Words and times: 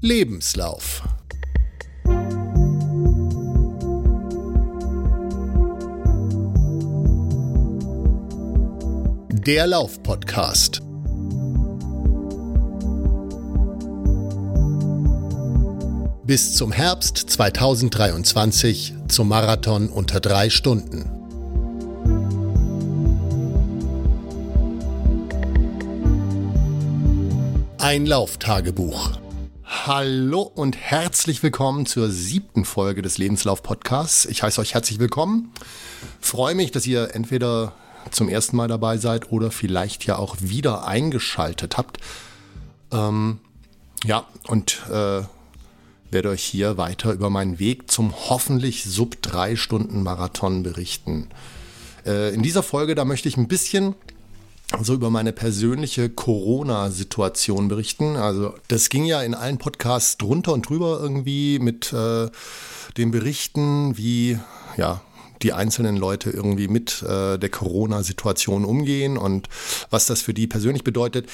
Lebenslauf. 0.00 1.02
Der 9.32 9.66
Lauf-Podcast. 9.66 10.82
Bis 16.24 16.54
zum 16.54 16.70
Herbst 16.70 17.16
2023 17.16 18.94
zum 19.08 19.28
Marathon 19.28 19.88
unter 19.88 20.20
drei 20.20 20.48
Stunden. 20.48 21.10
Ein 27.78 28.06
Lauftagebuch. 28.06 29.18
Hallo 29.86 30.42
und 30.42 30.76
herzlich 30.76 31.42
willkommen 31.42 31.86
zur 31.86 32.10
siebten 32.10 32.64
Folge 32.64 33.00
des 33.00 33.16
Lebenslauf-Podcasts. 33.16 34.26
Ich 34.26 34.42
heiße 34.42 34.60
euch 34.60 34.74
herzlich 34.74 34.98
willkommen. 34.98 35.52
Freue 36.20 36.54
mich, 36.54 36.72
dass 36.72 36.86
ihr 36.86 37.14
entweder 37.14 37.72
zum 38.10 38.28
ersten 38.28 38.56
Mal 38.56 38.68
dabei 38.68 38.98
seid 38.98 39.30
oder 39.30 39.50
vielleicht 39.50 40.04
ja 40.04 40.16
auch 40.16 40.36
wieder 40.40 40.86
eingeschaltet 40.86 41.78
habt. 41.78 41.98
Ähm, 42.92 43.38
ja, 44.04 44.26
und 44.48 44.82
äh, 44.90 45.22
werde 46.10 46.28
euch 46.28 46.42
hier 46.42 46.76
weiter 46.76 47.12
über 47.12 47.30
meinen 47.30 47.58
Weg 47.58 47.90
zum 47.90 48.12
hoffentlich 48.28 48.84
sub 48.84 49.22
3 49.22 49.56
Stunden 49.56 50.02
Marathon 50.02 50.64
berichten. 50.64 51.28
Äh, 52.04 52.34
in 52.34 52.42
dieser 52.42 52.64
Folge, 52.64 52.94
da 52.94 53.04
möchte 53.04 53.28
ich 53.28 53.36
ein 53.36 53.48
bisschen 53.48 53.94
so 54.82 54.94
über 54.94 55.10
meine 55.10 55.32
persönliche 55.32 56.10
Corona-Situation 56.10 57.68
berichten. 57.68 58.16
Also 58.16 58.54
das 58.68 58.90
ging 58.90 59.04
ja 59.04 59.22
in 59.22 59.34
allen 59.34 59.58
Podcasts 59.58 60.18
drunter 60.18 60.52
und 60.52 60.68
drüber 60.68 60.98
irgendwie 61.00 61.58
mit 61.58 61.92
äh, 61.92 62.28
den 62.96 63.10
Berichten, 63.10 63.96
wie 63.96 64.38
ja 64.76 65.00
die 65.42 65.52
einzelnen 65.52 65.96
Leute 65.96 66.30
irgendwie 66.30 66.68
mit 66.68 67.02
äh, 67.02 67.38
der 67.38 67.48
Corona-Situation 67.48 68.64
umgehen 68.64 69.16
und 69.16 69.48
was 69.90 70.06
das 70.06 70.20
für 70.20 70.34
die 70.34 70.46
persönlich 70.46 70.84
bedeutet. 70.84 71.28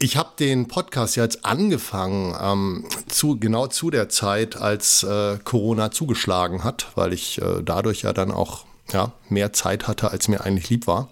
Ich 0.00 0.16
habe 0.16 0.30
den 0.38 0.68
Podcast 0.68 1.16
ja 1.16 1.24
jetzt 1.24 1.44
angefangen, 1.44 2.34
ähm, 2.40 2.84
zu, 3.08 3.38
genau 3.38 3.66
zu 3.66 3.90
der 3.90 4.08
Zeit, 4.08 4.56
als 4.56 5.02
äh, 5.02 5.38
Corona 5.42 5.90
zugeschlagen 5.90 6.62
hat, 6.62 6.92
weil 6.94 7.12
ich 7.12 7.42
äh, 7.42 7.62
dadurch 7.64 8.02
ja 8.02 8.12
dann 8.12 8.30
auch 8.30 8.64
ja, 8.92 9.12
mehr 9.28 9.52
Zeit 9.52 9.88
hatte, 9.88 10.12
als 10.12 10.28
mir 10.28 10.44
eigentlich 10.44 10.70
lieb 10.70 10.86
war. 10.86 11.08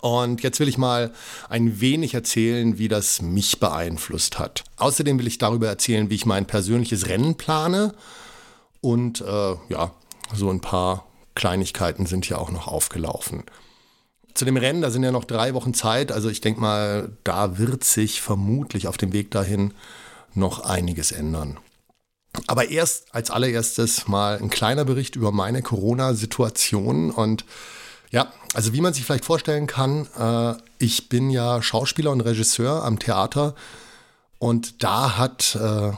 Und 0.00 0.42
jetzt 0.42 0.60
will 0.60 0.68
ich 0.68 0.78
mal 0.78 1.12
ein 1.48 1.80
wenig 1.80 2.14
erzählen, 2.14 2.78
wie 2.78 2.88
das 2.88 3.20
mich 3.20 3.60
beeinflusst 3.60 4.38
hat. 4.38 4.64
Außerdem 4.76 5.18
will 5.18 5.26
ich 5.26 5.38
darüber 5.38 5.68
erzählen, 5.68 6.08
wie 6.10 6.14
ich 6.14 6.26
mein 6.26 6.46
persönliches 6.46 7.08
Rennen 7.08 7.36
plane. 7.36 7.94
Und 8.80 9.20
äh, 9.20 9.54
ja, 9.68 9.92
so 10.34 10.50
ein 10.50 10.60
paar 10.60 11.06
Kleinigkeiten 11.34 12.06
sind 12.06 12.26
hier 12.26 12.40
auch 12.40 12.50
noch 12.50 12.68
aufgelaufen. 12.68 13.44
Zu 14.34 14.44
dem 14.44 14.56
Rennen, 14.56 14.82
da 14.82 14.90
sind 14.90 15.04
ja 15.04 15.12
noch 15.12 15.24
drei 15.24 15.54
Wochen 15.54 15.74
Zeit. 15.74 16.12
Also 16.12 16.28
ich 16.28 16.40
denke 16.40 16.60
mal, 16.60 17.16
da 17.22 17.58
wird 17.58 17.84
sich 17.84 18.20
vermutlich 18.20 18.88
auf 18.88 18.96
dem 18.96 19.12
Weg 19.12 19.30
dahin 19.30 19.74
noch 20.34 20.60
einiges 20.60 21.12
ändern. 21.12 21.58
Aber 22.46 22.68
erst 22.68 23.14
als 23.14 23.30
allererstes 23.30 24.08
mal 24.08 24.38
ein 24.38 24.50
kleiner 24.50 24.84
Bericht 24.84 25.14
über 25.14 25.30
meine 25.30 25.62
Corona-Situation 25.62 27.10
und 27.12 27.44
ja, 28.14 28.32
also 28.54 28.72
wie 28.72 28.80
man 28.80 28.94
sich 28.94 29.04
vielleicht 29.04 29.24
vorstellen 29.24 29.66
kann, 29.66 30.06
äh, 30.16 30.54
ich 30.78 31.08
bin 31.08 31.30
ja 31.30 31.60
Schauspieler 31.60 32.12
und 32.12 32.20
Regisseur 32.20 32.84
am 32.84 33.00
Theater 33.00 33.56
und 34.38 34.84
da 34.84 35.18
hat 35.18 35.56
äh, 35.56 35.90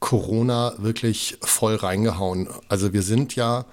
Corona 0.00 0.74
wirklich 0.78 1.38
voll 1.42 1.76
reingehauen. 1.76 2.48
Also 2.68 2.92
wir 2.92 3.02
sind 3.02 3.36
ja 3.36 3.66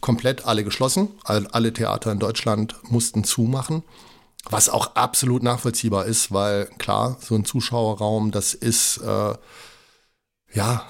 komplett 0.00 0.44
alle 0.44 0.64
geschlossen. 0.64 1.08
Alle 1.22 1.72
Theater 1.72 2.10
in 2.10 2.18
Deutschland 2.18 2.74
mussten 2.82 3.22
zumachen. 3.22 3.84
Was 4.48 4.68
auch 4.68 4.96
absolut 4.96 5.44
nachvollziehbar 5.44 6.06
ist, 6.06 6.32
weil 6.32 6.66
klar, 6.78 7.16
so 7.20 7.36
ein 7.36 7.44
Zuschauerraum, 7.44 8.32
das 8.32 8.54
ist 8.54 8.98
äh, 8.98 9.34
ja 10.52 10.84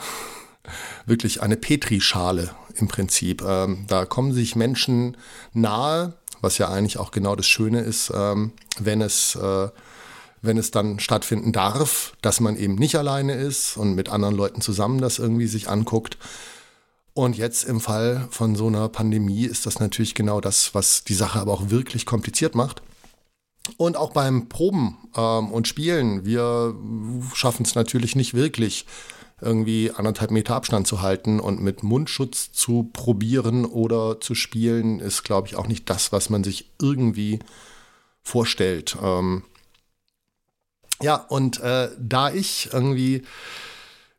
wirklich 1.05 1.43
eine 1.43 1.59
Petrischale 1.59 2.55
im 2.77 2.89
Prinzip. 2.89 3.43
Ähm, 3.43 3.85
da 3.89 4.07
kommen 4.07 4.33
sich 4.33 4.57
Menschen 4.57 5.19
nahe, 5.53 6.15
was 6.41 6.59
ja 6.59 6.69
eigentlich 6.69 6.99
auch 6.99 7.11
genau 7.11 7.37
das 7.37 7.47
Schöne 7.47 7.81
ist, 7.81 8.13
ähm, 8.15 8.53
wenn 8.79 9.01
es 9.01 9.35
äh, 9.37 9.69
wenn 10.43 10.57
es 10.57 10.71
dann 10.71 11.01
stattfinden 11.01 11.53
darf, 11.53 12.15
dass 12.23 12.41
man 12.41 12.57
eben 12.57 12.77
nicht 12.77 12.97
alleine 12.97 13.35
ist 13.35 13.77
und 13.77 13.95
mit 13.95 14.09
anderen 14.09 14.35
Leuten 14.35 14.61
zusammen 14.61 15.01
das 15.01 15.19
irgendwie 15.19 15.47
sich 15.47 15.69
anguckt. 15.69 16.17
Und 17.13 17.37
jetzt 17.37 17.65
im 17.65 17.81
Fall 17.81 18.29
von 18.31 18.55
so 18.55 18.69
einer 18.69 18.89
Pandemie 18.89 19.45
ist 19.45 19.67
das 19.67 19.81
natürlich 19.81 20.15
genau 20.15 20.41
das, 20.41 20.75
was 20.75 21.05
die 21.05 21.15
Sache 21.15 21.41
aber 21.41 21.53
auch 21.53 21.69
wirklich 21.69 22.07
kompliziert 22.07 22.55
macht. 22.55 22.83
Und 23.77 23.97
auch 23.97 24.13
beim 24.13 24.49
Proben 24.49 24.97
ähm, 25.17 25.53
und 25.53 25.69
Spielen, 25.69 26.25
wir 26.25 26.75
schaffen 27.35 27.65
es 27.65 27.75
natürlich 27.75 28.17
nicht 28.17 28.33
wirklich, 28.33 28.87
irgendwie 29.41 29.91
anderthalb 29.91 30.31
Meter 30.31 30.55
Abstand 30.55 30.87
zu 30.87 31.03
halten 31.03 31.41
und 31.41 31.61
mit 31.61 31.83
Mundschutz 31.83 32.53
zu 32.53 32.91
probieren 32.93 33.65
oder 33.65 34.21
zu 34.21 34.35
spielen, 34.35 35.01
ist, 35.01 35.23
glaube 35.23 35.49
ich, 35.49 35.57
auch 35.57 35.67
nicht 35.67 35.89
das, 35.91 36.13
was 36.13 36.31
man 36.31 36.45
sich 36.45 36.71
irgendwie 36.81 37.41
vorstellt. 38.23 38.97
Ähm 39.03 39.43
ja, 41.03 41.17
und 41.17 41.61
äh, 41.61 41.89
da 41.99 42.31
ich 42.33 42.71
irgendwie, 42.73 43.23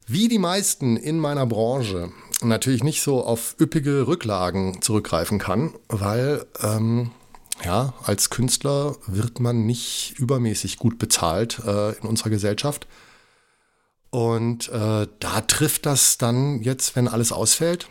wie 0.07 0.27
die 0.27 0.39
meisten 0.39 0.97
in 0.97 1.19
meiner 1.19 1.45
Branche, 1.45 2.11
natürlich 2.41 2.83
nicht 2.83 3.01
so 3.03 3.23
auf 3.23 3.55
üppige 3.59 4.07
Rücklagen 4.07 4.81
zurückgreifen 4.81 5.37
kann, 5.37 5.73
weil 5.87 6.45
ähm, 6.61 7.11
ja, 7.63 7.93
als 8.03 8.31
Künstler 8.31 8.95
wird 9.05 9.39
man 9.39 9.65
nicht 9.65 10.15
übermäßig 10.17 10.77
gut 10.77 10.97
bezahlt 10.97 11.59
äh, 11.65 11.91
in 11.91 12.07
unserer 12.07 12.31
Gesellschaft. 12.31 12.87
Und 14.11 14.67
äh, 14.69 15.07
da 15.19 15.41
trifft 15.47 15.85
das 15.85 16.17
dann 16.17 16.61
jetzt, 16.61 16.95
wenn 16.95 17.07
alles 17.07 17.31
ausfällt. 17.31 17.87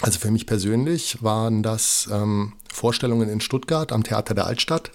Also 0.00 0.18
für 0.18 0.30
mich 0.30 0.46
persönlich 0.46 1.22
waren 1.22 1.62
das 1.62 2.08
ähm, 2.10 2.54
Vorstellungen 2.72 3.28
in 3.28 3.40
Stuttgart 3.40 3.92
am 3.92 4.04
Theater 4.04 4.34
der 4.34 4.46
Altstadt, 4.46 4.92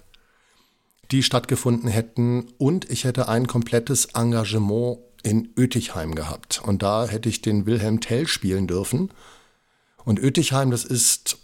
die 1.12 1.22
stattgefunden 1.22 1.88
hätten. 1.88 2.48
Und 2.58 2.90
ich 2.90 3.04
hätte 3.04 3.28
ein 3.28 3.46
komplettes 3.46 4.06
Engagement 4.06 4.98
in 5.22 5.50
Ötichheim 5.56 6.14
gehabt. 6.14 6.62
Und 6.64 6.82
da 6.82 7.06
hätte 7.06 7.28
ich 7.28 7.42
den 7.42 7.66
Wilhelm 7.66 8.00
Tell 8.00 8.26
spielen 8.26 8.66
dürfen. 8.66 9.10
Und 10.04 10.18
Ötichheim, 10.18 10.70
das 10.70 10.84
ist 10.84 11.38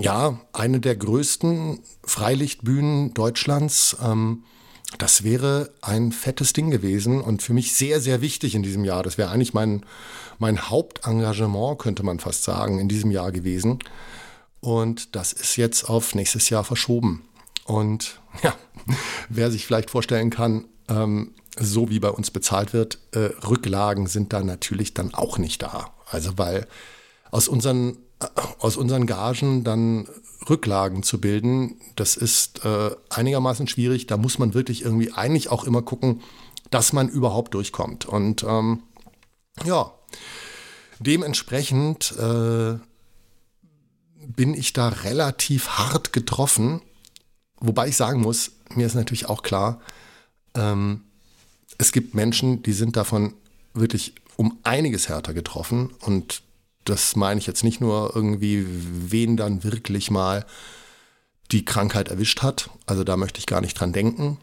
ja 0.00 0.40
eine 0.54 0.80
der 0.80 0.96
größten 0.96 1.80
Freilichtbühnen 2.04 3.12
Deutschlands. 3.12 3.96
Ähm, 4.02 4.44
das 4.98 5.22
wäre 5.22 5.70
ein 5.82 6.12
fettes 6.12 6.52
Ding 6.52 6.70
gewesen 6.70 7.20
und 7.20 7.42
für 7.42 7.52
mich 7.52 7.74
sehr, 7.74 8.00
sehr 8.00 8.20
wichtig 8.20 8.54
in 8.54 8.62
diesem 8.62 8.84
Jahr. 8.84 9.02
Das 9.02 9.18
wäre 9.18 9.30
eigentlich 9.30 9.54
mein, 9.54 9.84
mein 10.38 10.70
Hauptengagement, 10.70 11.78
könnte 11.78 12.02
man 12.02 12.18
fast 12.18 12.44
sagen, 12.44 12.78
in 12.78 12.88
diesem 12.88 13.10
Jahr 13.10 13.32
gewesen. 13.32 13.78
Und 14.60 15.14
das 15.14 15.32
ist 15.32 15.56
jetzt 15.56 15.88
auf 15.88 16.14
nächstes 16.14 16.50
Jahr 16.50 16.64
verschoben. 16.64 17.24
Und 17.64 18.20
ja, 18.42 18.54
wer 19.28 19.50
sich 19.50 19.66
vielleicht 19.66 19.90
vorstellen 19.90 20.30
kann, 20.30 20.64
ähm, 20.88 21.34
so 21.58 21.88
wie 21.88 22.00
bei 22.00 22.10
uns 22.10 22.30
bezahlt 22.30 22.72
wird, 22.72 22.98
äh, 23.12 23.30
Rücklagen 23.46 24.06
sind 24.06 24.32
da 24.32 24.42
natürlich 24.42 24.94
dann 24.94 25.14
auch 25.14 25.38
nicht 25.38 25.62
da. 25.62 25.90
Also 26.10 26.36
weil 26.36 26.66
aus 27.30 27.48
unseren 27.48 27.96
aus 28.58 28.76
unseren 28.76 29.06
Gagen 29.06 29.64
dann 29.64 30.08
Rücklagen 30.48 31.02
zu 31.02 31.20
bilden, 31.20 31.76
das 31.96 32.16
ist 32.16 32.64
äh, 32.64 32.90
einigermaßen 33.10 33.66
schwierig. 33.68 34.06
Da 34.06 34.16
muss 34.16 34.38
man 34.38 34.54
wirklich 34.54 34.82
irgendwie 34.82 35.12
eigentlich 35.12 35.50
auch 35.50 35.64
immer 35.64 35.82
gucken, 35.82 36.22
dass 36.70 36.92
man 36.92 37.08
überhaupt 37.08 37.54
durchkommt. 37.54 38.06
Und 38.06 38.44
ähm, 38.44 38.82
ja, 39.64 39.92
dementsprechend 40.98 42.12
äh, 42.18 42.78
bin 44.26 44.54
ich 44.54 44.72
da 44.72 44.88
relativ 44.88 45.68
hart 45.70 46.12
getroffen. 46.12 46.82
Wobei 47.60 47.88
ich 47.88 47.96
sagen 47.96 48.20
muss, 48.20 48.52
mir 48.74 48.86
ist 48.86 48.94
natürlich 48.94 49.28
auch 49.28 49.42
klar, 49.42 49.80
ähm, 50.54 51.02
es 51.78 51.92
gibt 51.92 52.14
Menschen, 52.14 52.62
die 52.62 52.72
sind 52.72 52.96
davon 52.96 53.34
wirklich 53.74 54.14
um 54.36 54.58
einiges 54.62 55.08
härter 55.08 55.34
getroffen 55.34 55.90
und 56.00 56.42
das 56.88 57.16
meine 57.16 57.38
ich 57.38 57.46
jetzt 57.46 57.64
nicht 57.64 57.80
nur 57.80 58.12
irgendwie, 58.14 58.66
wen 58.66 59.36
dann 59.36 59.64
wirklich 59.64 60.10
mal 60.10 60.46
die 61.52 61.64
Krankheit 61.64 62.08
erwischt 62.08 62.42
hat. 62.42 62.70
Also 62.86 63.04
da 63.04 63.16
möchte 63.16 63.38
ich 63.38 63.46
gar 63.46 63.60
nicht 63.60 63.78
dran 63.78 63.92
denken. 63.92 64.38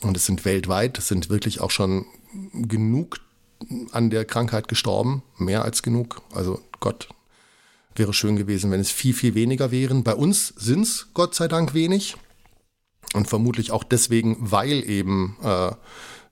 Und 0.00 0.16
es 0.16 0.26
sind 0.26 0.44
weltweit, 0.44 0.98
es 0.98 1.08
sind 1.08 1.30
wirklich 1.30 1.60
auch 1.60 1.70
schon 1.70 2.06
genug 2.52 3.20
an 3.92 4.10
der 4.10 4.24
Krankheit 4.24 4.66
gestorben, 4.66 5.22
mehr 5.38 5.64
als 5.64 5.82
genug. 5.82 6.22
Also 6.34 6.60
Gott, 6.80 7.08
wäre 7.94 8.12
schön 8.12 8.36
gewesen, 8.36 8.70
wenn 8.70 8.80
es 8.80 8.90
viel, 8.90 9.14
viel 9.14 9.34
weniger 9.34 9.70
wären. 9.70 10.02
Bei 10.02 10.14
uns 10.14 10.48
sind 10.56 10.82
es 10.82 11.08
Gott 11.14 11.34
sei 11.34 11.48
Dank 11.48 11.74
wenig. 11.74 12.16
Und 13.14 13.28
vermutlich 13.28 13.72
auch 13.72 13.84
deswegen, 13.84 14.36
weil 14.40 14.88
eben 14.88 15.36
äh, 15.42 15.72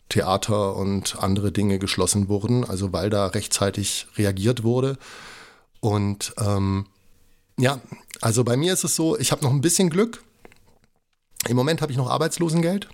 Theater 0.09 0.77
und 0.77 1.17
andere 1.21 1.53
Dinge 1.53 1.79
geschlossen 1.79 2.29
wurden, 2.29 2.65
also 2.65 2.93
weil 2.93 3.11
da 3.11 3.27
rechtzeitig 3.27 4.07
reagiert 4.17 4.63
wurde. 4.63 4.97
Und 5.81 6.35
ähm, 6.39 6.87
ja, 7.59 7.81
also 8.21 8.45
bei 8.45 8.57
mir 8.57 8.73
ist 8.73 8.85
es 8.85 8.97
so, 8.97 9.19
ich 9.19 9.33
habe 9.33 9.43
noch 9.43 9.51
ein 9.51 9.61
bisschen 9.61 9.91
Glück. 9.91 10.23
Im 11.49 11.57
Moment 11.57 11.81
habe 11.81 11.91
ich 11.91 11.99
noch 11.99 12.11
Arbeitslosengeld. 12.11 12.89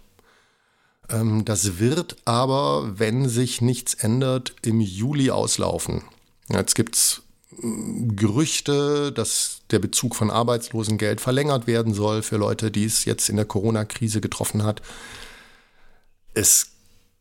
Ähm, 1.10 1.44
das 1.44 1.78
wird 1.78 2.16
aber, 2.24 2.98
wenn 2.98 3.28
sich 3.28 3.60
nichts 3.60 3.94
ändert, 3.94 4.54
im 4.62 4.80
Juli 4.80 5.30
auslaufen. 5.30 6.02
Jetzt 6.48 6.74
gibt 6.74 6.96
es 6.96 7.22
mm, 7.60 8.16
Gerüchte, 8.16 9.12
dass 9.12 9.62
der 9.70 9.78
Bezug 9.78 10.14
von 10.14 10.30
Arbeitslosengeld 10.30 11.20
verlängert 11.20 11.66
werden 11.66 11.94
soll 11.94 12.22
für 12.22 12.36
Leute, 12.36 12.70
die 12.70 12.84
es 12.84 13.04
jetzt 13.04 13.28
in 13.28 13.36
der 13.36 13.44
Corona-Krise 13.44 14.20
getroffen 14.20 14.62
hat. 14.62 14.80
Es 16.34 16.75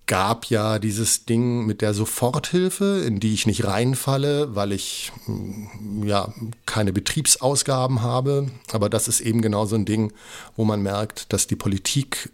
gab 0.07 0.45
ja 0.45 0.79
dieses 0.79 1.25
Ding 1.25 1.65
mit 1.65 1.81
der 1.81 1.93
Soforthilfe, 1.93 3.03
in 3.05 3.19
die 3.19 3.33
ich 3.33 3.47
nicht 3.47 3.65
reinfalle, 3.65 4.55
weil 4.55 4.71
ich 4.71 5.11
mm, 5.25 6.03
ja 6.03 6.33
keine 6.65 6.93
Betriebsausgaben 6.93 8.01
habe. 8.01 8.47
Aber 8.71 8.89
das 8.89 9.07
ist 9.07 9.21
eben 9.21 9.41
genau 9.41 9.65
so 9.65 9.75
ein 9.75 9.85
Ding, 9.85 10.13
wo 10.55 10.65
man 10.65 10.81
merkt, 10.81 11.33
dass 11.33 11.47
die 11.47 11.55
Politik 11.55 12.31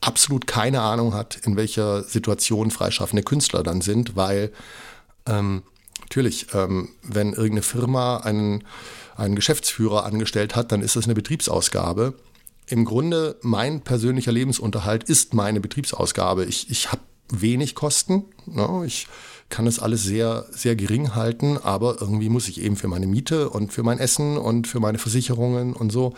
absolut 0.00 0.46
keine 0.46 0.80
Ahnung 0.80 1.14
hat, 1.14 1.40
in 1.44 1.56
welcher 1.56 2.02
Situation 2.02 2.70
freischaffende 2.70 3.22
Künstler 3.22 3.62
dann 3.62 3.80
sind, 3.80 4.16
weil 4.16 4.52
ähm, 5.26 5.62
natürlich, 6.00 6.48
ähm, 6.54 6.88
wenn 7.02 7.28
irgendeine 7.28 7.62
Firma 7.62 8.16
einen, 8.18 8.64
einen 9.16 9.36
Geschäftsführer 9.36 10.04
angestellt 10.04 10.56
hat, 10.56 10.72
dann 10.72 10.82
ist 10.82 10.96
das 10.96 11.04
eine 11.04 11.14
Betriebsausgabe. 11.14 12.14
Im 12.66 12.84
Grunde, 12.84 13.36
mein 13.42 13.82
persönlicher 13.82 14.32
Lebensunterhalt 14.32 15.04
ist 15.04 15.34
meine 15.34 15.60
Betriebsausgabe. 15.60 16.44
Ich, 16.44 16.70
ich 16.70 16.90
habe 16.90 17.02
wenig 17.40 17.74
Kosten. 17.74 18.24
Ne? 18.46 18.84
Ich 18.86 19.08
kann 19.48 19.66
es 19.66 19.78
alles 19.78 20.02
sehr, 20.04 20.46
sehr 20.50 20.76
gering 20.76 21.14
halten, 21.14 21.58
aber 21.58 22.00
irgendwie 22.00 22.28
muss 22.28 22.48
ich 22.48 22.60
eben 22.60 22.76
für 22.76 22.88
meine 22.88 23.06
Miete 23.06 23.50
und 23.50 23.72
für 23.72 23.82
mein 23.82 23.98
Essen 23.98 24.38
und 24.38 24.66
für 24.66 24.80
meine 24.80 24.98
Versicherungen 24.98 25.74
und 25.74 25.90
so, 25.90 26.14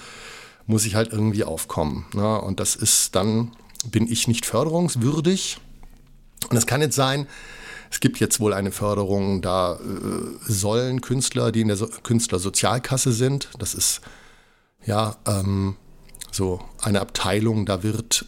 muss 0.66 0.84
ich 0.84 0.94
halt 0.94 1.12
irgendwie 1.12 1.44
aufkommen. 1.44 2.06
Ne? 2.14 2.40
Und 2.40 2.60
das 2.60 2.76
ist 2.76 3.14
dann 3.16 3.52
bin 3.90 4.10
ich 4.10 4.28
nicht 4.28 4.46
förderungswürdig. 4.46 5.58
Und 6.50 6.56
es 6.56 6.66
kann 6.66 6.80
jetzt 6.80 6.96
sein, 6.96 7.26
es 7.90 8.00
gibt 8.00 8.18
jetzt 8.18 8.40
wohl 8.40 8.52
eine 8.52 8.72
Förderung, 8.72 9.40
da 9.40 9.74
äh, 9.74 9.78
sollen 10.52 11.00
Künstler, 11.00 11.52
die 11.52 11.60
in 11.60 11.68
der 11.68 11.76
so 11.76 11.86
Künstlersozialkasse 11.86 13.12
sind, 13.12 13.48
das 13.58 13.74
ist 13.74 14.00
ja 14.84 15.16
ähm, 15.26 15.76
so 16.30 16.60
eine 16.82 17.00
Abteilung, 17.00 17.66
da 17.66 17.82
wird 17.82 18.26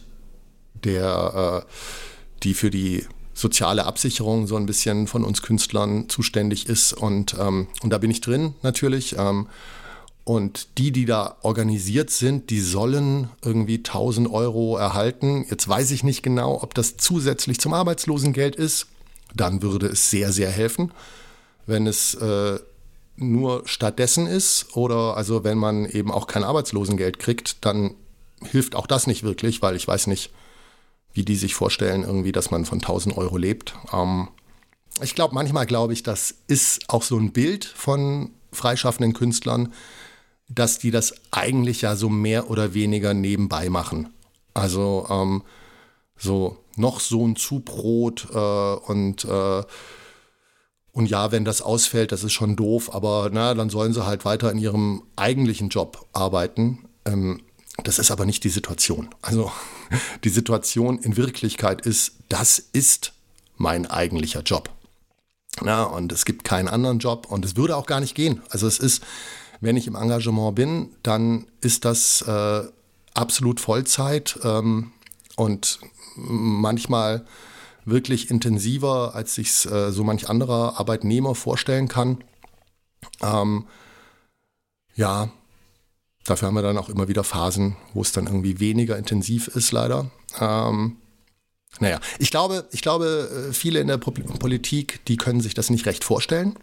der, 0.73 1.65
äh, 1.65 1.71
die 2.43 2.53
für 2.53 2.69
die 2.69 3.05
soziale 3.33 3.85
Absicherung 3.85 4.47
so 4.47 4.55
ein 4.55 4.65
bisschen 4.65 5.07
von 5.07 5.23
uns 5.23 5.41
Künstlern 5.41 6.09
zuständig 6.09 6.67
ist. 6.67 6.93
Und, 6.93 7.35
ähm, 7.39 7.67
und 7.83 7.91
da 7.91 7.97
bin 7.97 8.09
ich 8.09 8.21
drin 8.21 8.55
natürlich. 8.63 9.15
Ähm, 9.17 9.47
und 10.23 10.77
die, 10.77 10.91
die 10.91 11.05
da 11.05 11.37
organisiert 11.41 12.09
sind, 12.09 12.49
die 12.49 12.59
sollen 12.59 13.29
irgendwie 13.45 13.77
1000 13.77 14.29
Euro 14.29 14.75
erhalten. 14.75 15.45
Jetzt 15.49 15.67
weiß 15.67 15.91
ich 15.91 16.03
nicht 16.03 16.21
genau, 16.21 16.61
ob 16.61 16.73
das 16.73 16.97
zusätzlich 16.97 17.59
zum 17.59 17.73
Arbeitslosengeld 17.73 18.55
ist. 18.55 18.87
Dann 19.35 19.61
würde 19.61 19.87
es 19.87 20.09
sehr, 20.09 20.33
sehr 20.33 20.49
helfen. 20.49 20.91
Wenn 21.65 21.87
es 21.87 22.15
äh, 22.15 22.59
nur 23.15 23.63
stattdessen 23.67 24.27
ist 24.27 24.75
oder 24.75 25.15
also 25.15 25.43
wenn 25.43 25.57
man 25.57 25.85
eben 25.85 26.11
auch 26.11 26.27
kein 26.27 26.43
Arbeitslosengeld 26.43 27.19
kriegt, 27.19 27.65
dann 27.65 27.95
hilft 28.41 28.75
auch 28.75 28.87
das 28.87 29.07
nicht 29.07 29.23
wirklich, 29.23 29.61
weil 29.61 29.75
ich 29.75 29.87
weiß 29.87 30.07
nicht, 30.07 30.31
wie 31.17 31.25
die 31.25 31.35
sich 31.35 31.55
vorstellen, 31.55 32.03
irgendwie, 32.03 32.31
dass 32.31 32.51
man 32.51 32.65
von 32.65 32.79
1000 32.79 33.17
Euro 33.17 33.37
lebt. 33.37 33.73
Ähm, 33.91 34.29
ich 35.01 35.15
glaube, 35.15 35.35
manchmal 35.35 35.65
glaube 35.65 35.93
ich, 35.93 36.03
das 36.03 36.35
ist 36.47 36.89
auch 36.89 37.03
so 37.03 37.17
ein 37.17 37.31
Bild 37.31 37.65
von 37.65 38.31
freischaffenden 38.51 39.13
Künstlern, 39.13 39.73
dass 40.49 40.79
die 40.79 40.91
das 40.91 41.13
eigentlich 41.31 41.81
ja 41.81 41.95
so 41.95 42.09
mehr 42.09 42.49
oder 42.49 42.73
weniger 42.73 43.13
nebenbei 43.13 43.69
machen. 43.69 44.09
Also 44.53 45.05
ähm, 45.09 45.43
so 46.15 46.57
noch 46.75 46.99
so 46.99 47.27
ein 47.27 47.35
Zubrot 47.35 48.27
äh, 48.33 48.37
und 48.37 49.25
äh, 49.25 49.63
und 50.93 51.11
ja, 51.11 51.31
wenn 51.31 51.45
das 51.45 51.61
ausfällt, 51.61 52.11
das 52.11 52.23
ist 52.23 52.33
schon 52.33 52.55
doof, 52.55 52.91
aber 52.91 53.29
na, 53.31 53.53
dann 53.53 53.69
sollen 53.69 53.93
sie 53.93 54.07
halt 54.07 54.25
weiter 54.25 54.51
in 54.51 54.57
ihrem 54.57 55.03
eigentlichen 55.15 55.69
Job 55.69 56.07
arbeiten. 56.11 56.87
Ähm, 57.05 57.39
das 57.83 57.99
ist 57.99 58.11
aber 58.11 58.25
nicht 58.25 58.43
die 58.43 58.49
Situation. 58.49 59.09
Also 59.21 59.51
die 60.23 60.29
Situation 60.29 60.99
in 60.99 61.17
Wirklichkeit 61.17 61.81
ist, 61.81 62.13
das 62.29 62.59
ist 62.59 63.13
mein 63.55 63.85
eigentlicher 63.85 64.41
Job. 64.41 64.69
Na, 65.61 65.83
und 65.83 66.11
es 66.11 66.25
gibt 66.25 66.43
keinen 66.43 66.67
anderen 66.67 66.99
Job 66.99 67.27
und 67.29 67.43
es 67.43 67.55
würde 67.55 67.75
auch 67.75 67.87
gar 67.87 67.99
nicht 67.99 68.13
gehen. 68.13 68.41
Also 68.49 68.67
es 68.67 68.77
ist, 68.77 69.03
wenn 69.59 69.77
ich 69.77 69.87
im 69.87 69.95
Engagement 69.95 70.55
bin, 70.55 70.95
dann 71.01 71.47
ist 71.61 71.85
das 71.85 72.21
äh, 72.21 72.63
absolut 73.15 73.59
Vollzeit 73.59 74.39
ähm, 74.43 74.91
und 75.35 75.79
manchmal 76.15 77.25
wirklich 77.85 78.29
intensiver, 78.29 79.15
als 79.15 79.35
sich 79.35 79.65
äh, 79.65 79.91
so 79.91 80.03
manch 80.03 80.29
anderer 80.29 80.79
Arbeitnehmer 80.79 81.33
vorstellen 81.33 81.87
kann. 81.87 82.23
Ähm, 83.21 83.65
ja, 84.95 85.29
dafür 86.27 86.47
haben 86.47 86.55
wir 86.55 86.61
dann 86.61 86.77
auch 86.77 86.89
immer 86.89 87.07
wieder 87.07 87.23
Phasen, 87.23 87.75
wo 87.93 88.01
es 88.01 88.11
dann 88.11 88.27
irgendwie 88.27 88.59
weniger 88.59 88.97
intensiv 88.97 89.47
ist, 89.47 89.71
leider. 89.71 90.11
Ähm, 90.39 90.97
naja, 91.79 91.99
ich 92.19 92.31
glaube, 92.31 92.67
ich 92.71 92.81
glaube, 92.81 93.49
äh, 93.49 93.53
viele 93.53 93.79
in 93.79 93.87
der 93.87 93.97
Politik, 93.97 95.03
die 95.05 95.17
können 95.17 95.41
sich 95.41 95.53
das 95.53 95.69
nicht 95.69 95.85
recht 95.85 96.03
vorstellen. 96.03 96.55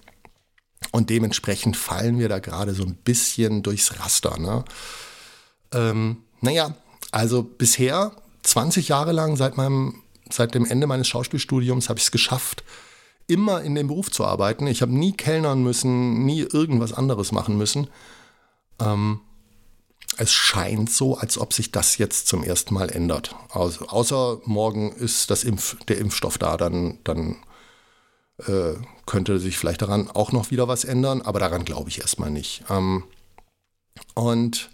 Und 0.93 1.11
dementsprechend 1.11 1.77
fallen 1.77 2.19
wir 2.19 2.29
da 2.29 2.39
gerade 2.39 2.75
so 2.75 2.85
ein 2.85 2.95
bisschen 2.95 3.63
durchs 3.63 3.99
Raster. 3.99 4.39
Ne? 4.39 4.65
Ähm, 5.73 6.19
naja, 6.41 6.75
also 7.11 7.43
bisher, 7.43 8.13
20 8.43 8.89
Jahre 8.89 9.13
lang, 9.13 9.37
seit, 9.37 9.57
meinem, 9.57 10.03
seit 10.31 10.55
dem 10.55 10.67
Ende 10.67 10.87
meines 10.87 11.09
Schauspielstudiums, 11.09 11.89
habe 11.89 11.99
ich 11.99 12.05
es 12.05 12.11
geschafft, 12.11 12.65
immer 13.27 13.63
in 13.63 13.75
dem 13.75 13.87
Beruf 13.87 14.11
zu 14.11 14.25
arbeiten. 14.25 14.67
Ich 14.67 14.83
habe 14.83 14.93
nie 14.93 15.13
kellnern 15.13 15.63
müssen, 15.63 16.25
nie 16.27 16.41
irgendwas 16.41 16.93
anderes 16.93 17.33
machen 17.33 17.57
müssen. 17.57 17.89
Ähm, 18.79 19.21
es 20.19 20.33
scheint 20.33 20.91
so, 20.91 21.17
als 21.17 21.39
ob 21.39 21.53
sich 21.53 21.73
das 21.73 21.99
jetzt 21.99 22.27
zum 22.27 22.43
ersten 22.43 22.75
Mal 22.75 22.91
ändert. 22.91 23.35
Also, 23.51 23.87
außer 23.87 24.41
morgen 24.45 24.93
ist 24.93 25.31
das 25.31 25.45
Impf, 25.45 25.77
der 25.87 25.99
Impfstoff 25.99 26.39
da, 26.39 26.57
dann, 26.57 26.99
dann 27.05 27.37
äh, 28.47 28.75
könnte 29.07 29.39
sich 29.39 29.59
vielleicht 29.59 29.83
daran 29.83 30.11
auch 30.11 30.33
noch 30.33 30.51
wieder 30.51 30.69
was 30.69 30.85
ändern, 30.85 31.23
aber 31.23 31.41
daran 31.41 31.65
glaube 31.65 31.91
ich 31.91 32.01
erstmal 32.01 32.31
nicht. 32.31 32.65
Ähm, 32.69 33.05
und 34.15 34.71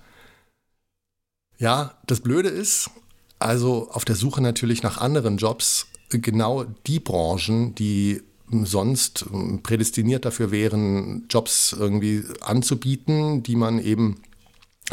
ja, 1.58 1.94
das 2.06 2.20
Blöde 2.20 2.48
ist, 2.48 2.90
also 3.38 3.90
auf 3.90 4.04
der 4.04 4.16
Suche 4.16 4.40
natürlich 4.40 4.82
nach 4.82 4.98
anderen 4.98 5.36
Jobs, 5.36 5.86
genau 6.08 6.64
die 6.86 7.00
Branchen, 7.00 7.74
die 7.74 8.22
sonst 8.50 9.26
prädestiniert 9.62 10.24
dafür 10.24 10.50
wären, 10.50 11.26
Jobs 11.28 11.74
irgendwie 11.78 12.24
anzubieten, 12.40 13.42
die 13.42 13.56
man 13.56 13.78
eben 13.78 14.22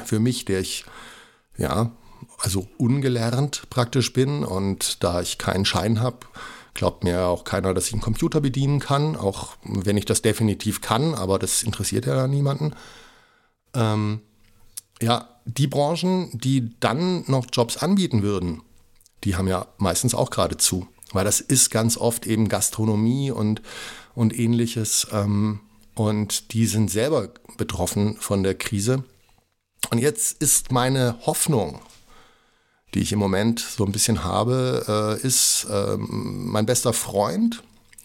für 0.05 0.19
mich, 0.19 0.45
der 0.45 0.59
ich 0.59 0.85
ja, 1.57 1.91
also 2.39 2.67
ungelernt 2.77 3.63
praktisch 3.69 4.13
bin 4.13 4.43
und 4.43 5.03
da 5.03 5.21
ich 5.21 5.37
keinen 5.37 5.65
Schein 5.65 6.01
habe, 6.01 6.19
Glaubt 6.77 7.03
mir 7.03 7.25
auch 7.25 7.43
keiner, 7.43 7.73
dass 7.73 7.87
ich 7.87 7.93
einen 7.93 8.03
Computer 8.03 8.39
bedienen 8.39 8.79
kann, 8.79 9.15
auch 9.15 9.57
wenn 9.63 9.97
ich 9.97 10.05
das 10.05 10.21
definitiv 10.21 10.79
kann, 10.79 11.15
aber 11.15 11.39
das 11.39 11.63
interessiert 11.63 12.05
ja 12.05 12.27
niemanden. 12.27 12.75
Ähm, 13.73 14.21
ja, 15.01 15.27
die 15.45 15.65
Branchen, 15.65 16.29
die 16.37 16.79
dann 16.79 17.23
noch 17.25 17.47
Jobs 17.51 17.77
anbieten 17.77 18.21
würden, 18.21 18.61
die 19.23 19.35
haben 19.35 19.47
ja 19.47 19.65
meistens 19.79 20.13
auch 20.13 20.29
gerade 20.29 20.57
zu. 20.57 20.87
Weil 21.13 21.25
das 21.25 21.41
ist 21.41 21.71
ganz 21.71 21.97
oft 21.97 22.27
eben 22.27 22.47
Gastronomie 22.47 23.31
und, 23.31 23.63
und 24.13 24.37
ähnliches. 24.37 25.07
Ähm, 25.11 25.61
und 25.95 26.53
die 26.53 26.67
sind 26.67 26.91
selber 26.91 27.29
betroffen 27.57 28.17
von 28.19 28.43
der 28.43 28.53
Krise. 28.53 29.03
Und 29.89 30.00
jetzt 30.00 30.41
ist 30.41 30.72
meine 30.72 31.17
Hoffnung, 31.25 31.79
die 32.93 33.00
ich 33.00 33.12
im 33.12 33.19
Moment 33.19 33.60
so 33.60 33.86
ein 33.86 33.91
bisschen 33.91 34.24
habe, 34.24 35.17
äh, 35.22 35.25
ist 35.25 35.65
äh, 35.69 35.98
mein 35.98 36.65
bester 36.65 36.93
Freund, 36.93 37.63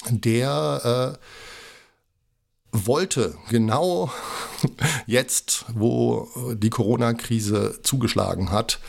der 0.08 1.18
äh, 1.18 2.76
wollte 2.86 3.36
genau 3.48 4.10
jetzt, 5.06 5.64
wo 5.74 6.28
die 6.54 6.70
Corona-Krise 6.70 7.80
zugeschlagen 7.82 8.50
hat, 8.50 8.80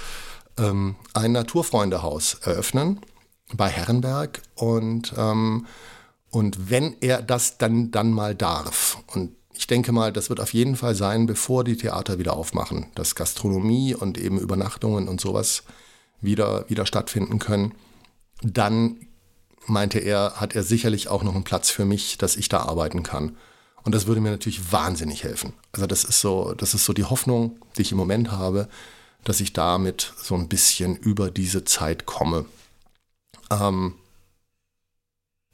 ähm, 0.58 0.96
ein 1.14 1.32
Naturfreundehaus 1.32 2.36
eröffnen 2.42 3.02
bei 3.54 3.70
Herrenberg. 3.70 4.42
Und 4.56 5.14
ähm, 5.18 5.68
und 6.34 6.72
wenn 6.72 6.96
er 7.00 7.22
das 7.22 7.60
dann, 7.60 7.92
dann 7.92 8.12
mal 8.12 8.34
darf, 8.34 8.98
und 9.06 9.36
ich 9.56 9.68
denke 9.68 9.92
mal, 9.92 10.12
das 10.12 10.30
wird 10.30 10.40
auf 10.40 10.54
jeden 10.54 10.76
Fall 10.76 10.96
sein, 10.96 11.26
bevor 11.26 11.64
die 11.64 11.78
Theater 11.78 12.20
wieder 12.20 12.34
aufmachen, 12.34 12.88
dass 12.96 13.16
Gastronomie 13.16 13.96
und 13.96 14.18
eben 14.18 14.40
Übernachtungen 14.40 15.08
und 15.08 15.22
sowas 15.22 15.64
wieder, 16.22 16.70
wieder 16.70 16.86
stattfinden 16.86 17.40
können, 17.40 17.74
dann 18.42 19.08
meinte 19.68 20.00
er, 20.00 20.34
hat 20.38 20.56
er 20.56 20.64
sicherlich 20.64 21.08
auch 21.08 21.24
noch 21.24 21.36
einen 21.36 21.44
Platz 21.44 21.70
für 21.70 21.86
mich, 21.86 22.18
dass 22.18 22.36
ich 22.36 22.50
da 22.50 22.60
arbeiten 22.60 23.04
kann. 23.04 23.38
Und 23.84 23.94
das 23.94 24.08
würde 24.08 24.22
mir 24.22 24.32
natürlich 24.32 24.72
wahnsinnig 24.72 25.24
helfen. 25.24 25.54
Also 25.72 25.88
das 25.88 26.04
ist 26.04 26.22
so, 26.22 26.54
das 26.54 26.74
ist 26.74 26.86
so 26.86 26.94
die 26.94 27.04
Hoffnung, 27.04 27.58
die 27.78 27.82
ich 27.82 27.92
im 27.92 27.98
Moment 27.98 28.32
habe, 28.32 28.70
dass 29.24 29.40
ich 29.40 29.54
damit 29.54 30.14
so 30.18 30.36
ein 30.36 30.48
bisschen 30.48 30.96
über 30.96 31.32
diese 31.32 31.64
Zeit 31.64 32.06
komme. 32.06 32.46
Ähm, 33.52 33.96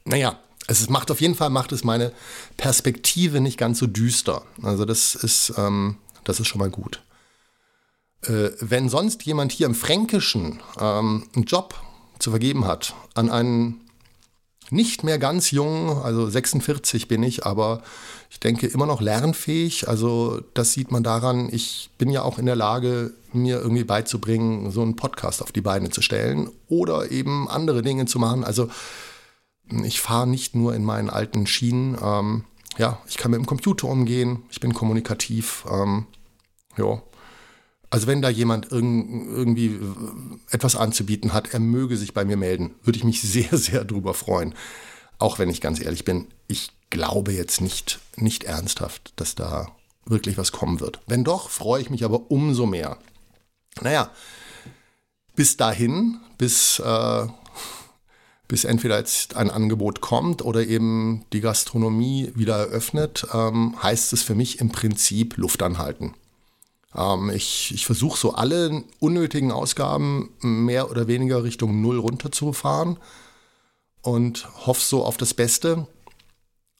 naja, 0.04 0.38
es 0.78 0.88
macht 0.88 1.10
auf 1.10 1.20
jeden 1.20 1.34
Fall 1.34 1.50
macht 1.50 1.72
es 1.72 1.84
meine 1.84 2.12
Perspektive 2.56 3.40
nicht 3.40 3.58
ganz 3.58 3.78
so 3.78 3.86
düster. 3.86 4.42
Also 4.62 4.84
das 4.84 5.14
ist, 5.14 5.52
ähm, 5.56 5.96
das 6.24 6.38
ist 6.38 6.46
schon 6.46 6.60
mal 6.60 6.70
gut. 6.70 7.02
Äh, 8.22 8.50
wenn 8.60 8.88
sonst 8.88 9.24
jemand 9.24 9.52
hier 9.52 9.66
im 9.66 9.74
Fränkischen 9.74 10.60
ähm, 10.78 11.26
einen 11.34 11.44
Job 11.44 11.74
zu 12.18 12.30
vergeben 12.30 12.66
hat 12.66 12.94
an 13.14 13.30
einen 13.30 13.80
nicht 14.72 15.02
mehr 15.02 15.18
ganz 15.18 15.50
jung, 15.50 16.00
also 16.02 16.28
46 16.30 17.08
bin 17.08 17.24
ich, 17.24 17.44
aber 17.44 17.82
ich 18.30 18.38
denke 18.38 18.68
immer 18.68 18.86
noch 18.86 19.00
lernfähig. 19.00 19.88
Also 19.88 20.40
das 20.54 20.72
sieht 20.72 20.92
man 20.92 21.02
daran, 21.02 21.48
ich 21.50 21.90
bin 21.98 22.10
ja 22.10 22.22
auch 22.22 22.38
in 22.38 22.46
der 22.46 22.54
Lage, 22.54 23.12
mir 23.32 23.58
irgendwie 23.60 23.82
beizubringen, 23.82 24.70
so 24.70 24.82
einen 24.82 24.94
Podcast 24.94 25.42
auf 25.42 25.50
die 25.50 25.60
Beine 25.60 25.90
zu 25.90 26.02
stellen 26.02 26.50
oder 26.68 27.10
eben 27.10 27.48
andere 27.48 27.82
Dinge 27.82 28.06
zu 28.06 28.20
machen. 28.20 28.44
Also 28.44 28.68
ich 29.84 30.00
fahre 30.00 30.26
nicht 30.26 30.54
nur 30.54 30.74
in 30.74 30.84
meinen 30.84 31.10
alten 31.10 31.46
Schienen. 31.46 31.96
Ähm, 32.02 32.44
ja, 32.78 33.00
ich 33.08 33.16
kann 33.16 33.30
mit 33.30 33.38
dem 33.38 33.46
Computer 33.46 33.88
umgehen, 33.88 34.42
ich 34.50 34.60
bin 34.60 34.74
kommunikativ. 34.74 35.64
Ähm, 35.70 36.06
ja. 36.76 37.02
Also 37.90 38.06
wenn 38.06 38.22
da 38.22 38.28
jemand 38.28 38.70
irg 38.70 38.84
irgendwie 38.84 39.80
etwas 40.50 40.76
anzubieten 40.76 41.32
hat, 41.32 41.52
er 41.52 41.60
möge 41.60 41.96
sich 41.96 42.14
bei 42.14 42.24
mir 42.24 42.36
melden, 42.36 42.74
würde 42.84 42.98
ich 42.98 43.04
mich 43.04 43.20
sehr, 43.22 43.56
sehr 43.56 43.84
drüber 43.84 44.14
freuen. 44.14 44.54
Auch 45.18 45.38
wenn 45.38 45.50
ich 45.50 45.60
ganz 45.60 45.80
ehrlich 45.80 46.04
bin, 46.04 46.28
ich 46.46 46.70
glaube 46.88 47.32
jetzt 47.32 47.60
nicht, 47.60 48.00
nicht 48.16 48.44
ernsthaft, 48.44 49.12
dass 49.16 49.34
da 49.34 49.68
wirklich 50.06 50.38
was 50.38 50.52
kommen 50.52 50.80
wird. 50.80 51.00
Wenn 51.06 51.24
doch, 51.24 51.50
freue 51.50 51.82
ich 51.82 51.90
mich 51.90 52.04
aber 52.04 52.30
umso 52.30 52.66
mehr. 52.66 52.98
Naja, 53.82 54.10
bis 55.36 55.56
dahin, 55.56 56.18
bis 56.38 56.78
äh, 56.78 57.26
bis 58.50 58.64
entweder 58.64 58.98
jetzt 58.98 59.36
ein 59.36 59.48
Angebot 59.48 60.00
kommt 60.00 60.42
oder 60.42 60.66
eben 60.66 61.24
die 61.32 61.40
Gastronomie 61.40 62.32
wieder 62.34 62.56
eröffnet, 62.56 63.24
ähm, 63.32 63.80
heißt 63.80 64.12
es 64.12 64.24
für 64.24 64.34
mich 64.34 64.58
im 64.58 64.70
Prinzip 64.70 65.36
Luft 65.36 65.62
anhalten. 65.62 66.14
Ähm, 66.96 67.30
ich 67.30 67.72
ich 67.72 67.86
versuche 67.86 68.18
so 68.18 68.34
alle 68.34 68.82
unnötigen 68.98 69.52
Ausgaben 69.52 70.30
mehr 70.40 70.90
oder 70.90 71.06
weniger 71.06 71.44
Richtung 71.44 71.80
Null 71.80 72.00
runterzufahren 72.00 72.98
und 74.02 74.48
hoffe 74.66 74.82
so 74.82 75.04
auf 75.04 75.16
das 75.16 75.32
Beste. 75.32 75.86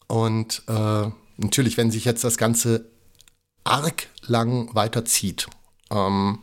Und 0.08 0.64
äh, 0.66 1.08
natürlich, 1.36 1.76
wenn 1.76 1.92
sich 1.92 2.04
jetzt 2.04 2.24
das 2.24 2.36
Ganze 2.36 2.90
arg 3.62 4.08
lang 4.26 4.74
weiterzieht, 4.74 5.46
ähm, 5.92 6.40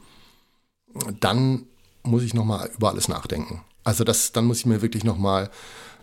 dann 1.20 1.66
muss 2.04 2.24
ich 2.24 2.34
nochmal 2.34 2.72
über 2.74 2.92
alles 2.92 3.10
nachdenken. 3.10 3.66
Also 3.88 4.04
das, 4.04 4.34
dann 4.34 4.44
muss 4.44 4.60
ich 4.60 4.66
mir 4.66 4.82
wirklich 4.82 5.06
nochmal 5.06 5.50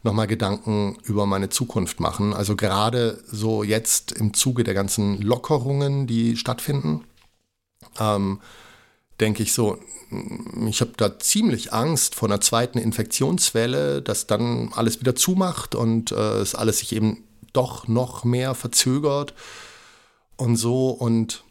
noch 0.02 0.14
mal 0.14 0.26
Gedanken 0.26 0.96
über 1.02 1.26
meine 1.26 1.50
Zukunft 1.50 2.00
machen. 2.00 2.32
Also 2.32 2.56
gerade 2.56 3.22
so 3.26 3.62
jetzt 3.62 4.12
im 4.12 4.32
Zuge 4.32 4.64
der 4.64 4.72
ganzen 4.72 5.20
Lockerungen, 5.20 6.06
die 6.06 6.38
stattfinden, 6.38 7.04
ähm, 8.00 8.40
denke 9.20 9.42
ich 9.42 9.52
so, 9.52 9.78
ich 10.66 10.80
habe 10.80 10.92
da 10.96 11.18
ziemlich 11.18 11.74
Angst 11.74 12.14
vor 12.14 12.26
einer 12.26 12.40
zweiten 12.40 12.78
Infektionswelle, 12.78 14.00
dass 14.00 14.26
dann 14.26 14.70
alles 14.74 15.00
wieder 15.00 15.14
zumacht 15.14 15.74
und 15.74 16.10
äh, 16.10 16.38
es 16.38 16.54
alles 16.54 16.78
sich 16.78 16.94
eben 16.96 17.24
doch 17.52 17.86
noch 17.86 18.24
mehr 18.24 18.54
verzögert 18.54 19.34
und 20.36 20.56
so. 20.56 20.88
Und 20.88 21.44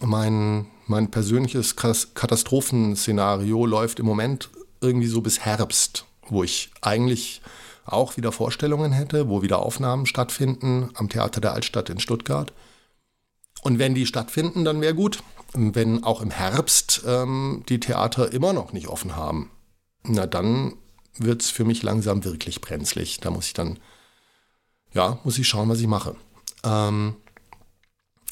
mein, 0.00 0.68
mein 0.86 1.10
persönliches 1.10 1.76
Katastrophenszenario 1.76 3.66
läuft 3.66 4.00
im 4.00 4.06
Moment 4.06 4.48
irgendwie 4.86 5.06
so 5.06 5.20
bis 5.20 5.40
Herbst, 5.40 6.04
wo 6.28 6.42
ich 6.42 6.70
eigentlich 6.80 7.40
auch 7.84 8.16
wieder 8.16 8.32
Vorstellungen 8.32 8.92
hätte, 8.92 9.28
wo 9.28 9.42
wieder 9.42 9.60
Aufnahmen 9.60 10.06
stattfinden 10.06 10.90
am 10.94 11.08
Theater 11.08 11.40
der 11.40 11.52
Altstadt 11.52 11.90
in 11.90 12.00
Stuttgart. 12.00 12.52
Und 13.62 13.78
wenn 13.78 13.94
die 13.94 14.06
stattfinden, 14.06 14.64
dann 14.64 14.80
wäre 14.80 14.94
gut. 14.94 15.22
Wenn 15.52 16.04
auch 16.04 16.20
im 16.20 16.30
Herbst 16.30 17.02
ähm, 17.06 17.62
die 17.68 17.80
Theater 17.80 18.32
immer 18.32 18.52
noch 18.52 18.72
nicht 18.72 18.88
offen 18.88 19.16
haben, 19.16 19.50
na 20.02 20.26
dann 20.26 20.74
wird 21.18 21.42
es 21.42 21.50
für 21.50 21.64
mich 21.64 21.82
langsam 21.82 22.24
wirklich 22.24 22.60
brenzlig. 22.60 23.20
Da 23.20 23.30
muss 23.30 23.46
ich 23.46 23.54
dann, 23.54 23.78
ja, 24.92 25.18
muss 25.24 25.38
ich 25.38 25.48
schauen, 25.48 25.68
was 25.68 25.80
ich 25.80 25.86
mache. 25.86 26.16
Ähm, 26.64 27.16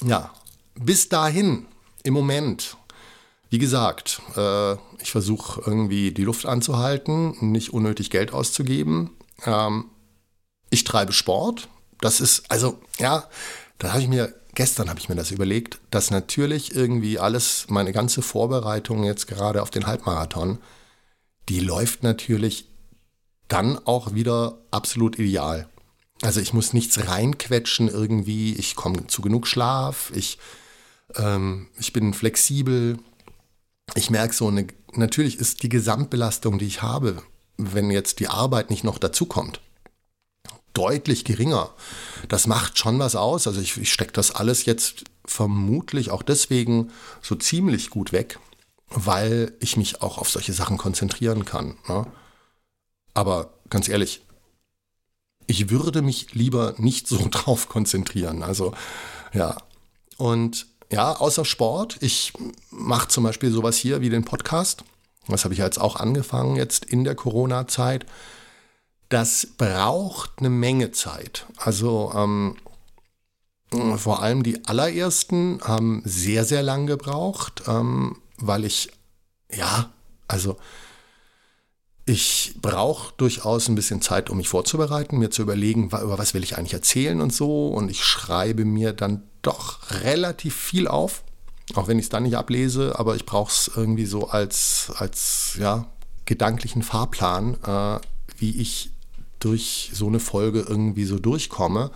ja, 0.02 0.32
bis 0.75 1.08
dahin, 1.08 1.66
im 2.02 2.14
Moment, 2.14 2.76
wie 3.54 3.58
gesagt, 3.58 4.20
äh, 4.37 4.73
ich 5.00 5.12
versuche 5.12 5.62
irgendwie 5.64 6.11
die 6.11 6.25
Luft 6.25 6.44
anzuhalten, 6.44 7.37
nicht 7.52 7.73
unnötig 7.73 8.11
Geld 8.11 8.32
auszugeben. 8.32 9.12
Ähm, 9.46 9.90
ich 10.70 10.82
treibe 10.82 11.12
Sport. 11.12 11.68
Das 12.00 12.20
ist, 12.20 12.50
also, 12.50 12.80
ja, 12.99 13.28
da 13.78 13.92
habe 13.92 14.02
ich 14.02 14.08
mir, 14.08 14.34
gestern 14.56 14.90
habe 14.90 14.99
ich 14.99 15.08
mir 15.08 15.14
das 15.14 15.30
überlegt, 15.30 15.78
dass 15.92 16.11
natürlich 16.11 16.75
irgendwie 16.75 17.20
alles, 17.20 17.66
meine 17.68 17.92
ganze 17.92 18.23
Vorbereitung 18.23 19.04
jetzt 19.04 19.28
gerade 19.28 19.62
auf 19.62 19.70
den 19.70 19.87
Halbmarathon, 19.87 20.58
die 21.49 21.61
läuft 21.61 22.02
natürlich 22.02 22.66
dann 23.46 23.78
auch 23.87 24.14
wieder 24.14 24.58
absolut 24.73 25.16
ideal. 25.16 25.68
Also 26.23 26.40
ich 26.40 26.54
muss 26.54 26.73
nichts 26.73 27.06
reinquetschen 27.06 27.87
irgendwie, 27.87 28.54
ich 28.56 28.75
komme 28.75 29.06
zu 29.06 29.23
genug 29.23 29.46
Schlaf, 29.46 30.11
ich, 30.12 30.38
ähm, 31.14 31.68
ich 31.78 31.92
bin 31.92 32.14
flexibel, 32.14 32.99
ich 33.94 34.10
merke 34.10 34.34
so, 34.34 34.48
eine, 34.48 34.66
natürlich 34.92 35.38
ist 35.38 35.62
die 35.62 35.68
Gesamtbelastung, 35.68 36.58
die 36.58 36.66
ich 36.66 36.82
habe, 36.82 37.22
wenn 37.56 37.90
jetzt 37.90 38.20
die 38.20 38.28
Arbeit 38.28 38.70
nicht 38.70 38.84
noch 38.84 38.98
dazukommt, 38.98 39.60
deutlich 40.72 41.24
geringer. 41.24 41.70
Das 42.28 42.46
macht 42.46 42.78
schon 42.78 42.98
was 42.98 43.14
aus. 43.14 43.46
Also 43.46 43.60
ich, 43.60 43.76
ich 43.76 43.92
stecke 43.92 44.12
das 44.12 44.32
alles 44.32 44.64
jetzt 44.64 45.04
vermutlich 45.24 46.10
auch 46.10 46.22
deswegen 46.22 46.90
so 47.22 47.34
ziemlich 47.34 47.90
gut 47.90 48.12
weg, 48.12 48.38
weil 48.88 49.54
ich 49.60 49.76
mich 49.76 50.02
auch 50.02 50.18
auf 50.18 50.28
solche 50.28 50.52
Sachen 50.52 50.76
konzentrieren 50.76 51.44
kann. 51.44 51.76
Ne? 51.88 52.06
Aber 53.14 53.54
ganz 53.70 53.88
ehrlich, 53.88 54.22
ich 55.46 55.70
würde 55.70 56.02
mich 56.02 56.34
lieber 56.34 56.74
nicht 56.78 57.06
so 57.06 57.26
drauf 57.30 57.68
konzentrieren. 57.68 58.42
Also 58.42 58.74
ja. 59.32 59.56
Und 60.16 60.66
ja, 60.90 61.12
außer 61.12 61.44
Sport. 61.44 61.96
Ich 62.00 62.32
mache 62.70 63.08
zum 63.08 63.24
Beispiel 63.24 63.50
sowas 63.50 63.76
hier 63.76 64.00
wie 64.00 64.10
den 64.10 64.24
Podcast. 64.24 64.84
Das 65.28 65.44
habe 65.44 65.54
ich 65.54 65.60
jetzt 65.60 65.80
auch 65.80 65.96
angefangen 65.96 66.56
jetzt 66.56 66.84
in 66.84 67.04
der 67.04 67.14
Corona-Zeit. 67.14 68.06
Das 69.08 69.46
braucht 69.56 70.32
eine 70.38 70.50
Menge 70.50 70.90
Zeit. 70.92 71.46
Also 71.56 72.12
ähm, 72.14 72.56
vor 73.96 74.22
allem 74.22 74.42
die 74.42 74.64
allerersten 74.66 75.60
haben 75.62 76.02
sehr, 76.04 76.44
sehr 76.44 76.62
lang 76.62 76.86
gebraucht, 76.86 77.62
ähm, 77.66 78.18
weil 78.36 78.64
ich, 78.64 78.90
ja, 79.50 79.90
also 80.28 80.56
ich 82.06 82.56
brauche 82.60 83.14
durchaus 83.16 83.68
ein 83.68 83.74
bisschen 83.74 84.02
Zeit, 84.02 84.28
um 84.28 84.36
mich 84.36 84.48
vorzubereiten, 84.48 85.18
mir 85.18 85.30
zu 85.30 85.42
überlegen, 85.42 85.86
über 85.86 86.18
was 86.18 86.34
will 86.34 86.42
ich 86.42 86.58
eigentlich 86.58 86.74
erzählen 86.74 87.20
und 87.20 87.32
so. 87.32 87.68
Und 87.68 87.90
ich 87.90 88.04
schreibe 88.04 88.64
mir 88.64 88.92
dann 88.92 89.22
doch 89.46 89.78
relativ 90.02 90.54
viel 90.54 90.88
auf, 90.88 91.22
auch 91.74 91.88
wenn 91.88 91.98
ich 91.98 92.06
es 92.06 92.10
dann 92.10 92.24
nicht 92.24 92.36
ablese, 92.36 92.98
aber 92.98 93.16
ich 93.16 93.26
brauche 93.26 93.50
es 93.50 93.70
irgendwie 93.74 94.06
so 94.06 94.28
als, 94.28 94.92
als 94.96 95.56
ja, 95.58 95.86
gedanklichen 96.24 96.82
Fahrplan, 96.82 97.56
äh, 97.64 97.98
wie 98.38 98.60
ich 98.60 98.90
durch 99.38 99.90
so 99.92 100.06
eine 100.06 100.20
Folge 100.20 100.64
irgendwie 100.68 101.04
so 101.04 101.18
durchkomme. 101.18 101.90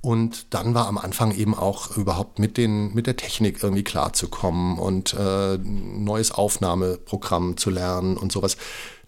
Und 0.00 0.52
dann 0.52 0.74
war 0.74 0.88
am 0.88 0.98
Anfang 0.98 1.32
eben 1.32 1.54
auch 1.54 1.96
überhaupt 1.96 2.40
mit, 2.40 2.56
den, 2.56 2.92
mit 2.92 3.06
der 3.06 3.16
Technik 3.16 3.62
irgendwie 3.62 3.84
klarzukommen 3.84 4.76
und 4.78 5.14
äh, 5.14 5.58
neues 5.58 6.32
Aufnahmeprogramm 6.32 7.56
zu 7.56 7.70
lernen 7.70 8.16
und 8.16 8.32
sowas. 8.32 8.56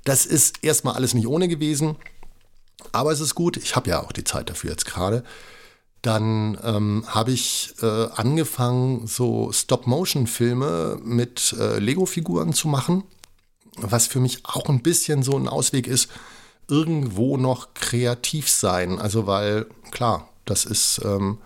Das 0.04 0.25
ist 0.25 0.62
erstmal 0.62 0.95
alles 0.95 1.12
nicht 1.14 1.26
ohne 1.26 1.49
gewesen, 1.49 1.97
aber 2.93 3.11
es 3.11 3.19
ist 3.19 3.35
gut. 3.35 3.57
Ich 3.57 3.75
habe 3.75 3.90
ja 3.90 4.04
auch 4.04 4.12
die 4.12 4.23
Zeit 4.23 4.49
dafür 4.50 4.71
jetzt 4.71 4.87
gerade. 4.87 5.25
Dann 6.05 6.59
ähm, 6.63 7.05
habe 7.07 7.33
ich 7.33 7.73
äh, 7.81 7.87
angefangen, 8.15 9.07
so 9.07 9.51
Stop-Motion-Filme 9.51 10.99
mit 11.03 11.57
äh, 11.59 11.79
Lego-Figuren 11.79 12.53
zu 12.53 12.69
machen, 12.69 13.05
was 13.79 14.07
für 14.07 14.21
mich 14.21 14.41
auch 14.45 14.69
ein 14.69 14.83
bisschen 14.83 15.23
so 15.23 15.35
ein 15.35 15.49
Ausweg 15.49 15.87
ist, 15.87 16.11
irgendwo 16.69 17.39
noch 17.39 17.73
kreativ 17.73 18.51
sein. 18.51 18.99
Also 18.99 19.27
weil, 19.27 19.65
klar, 19.93 20.29
das 20.45 20.67
ist 20.67 21.01
ähm, 21.03 21.39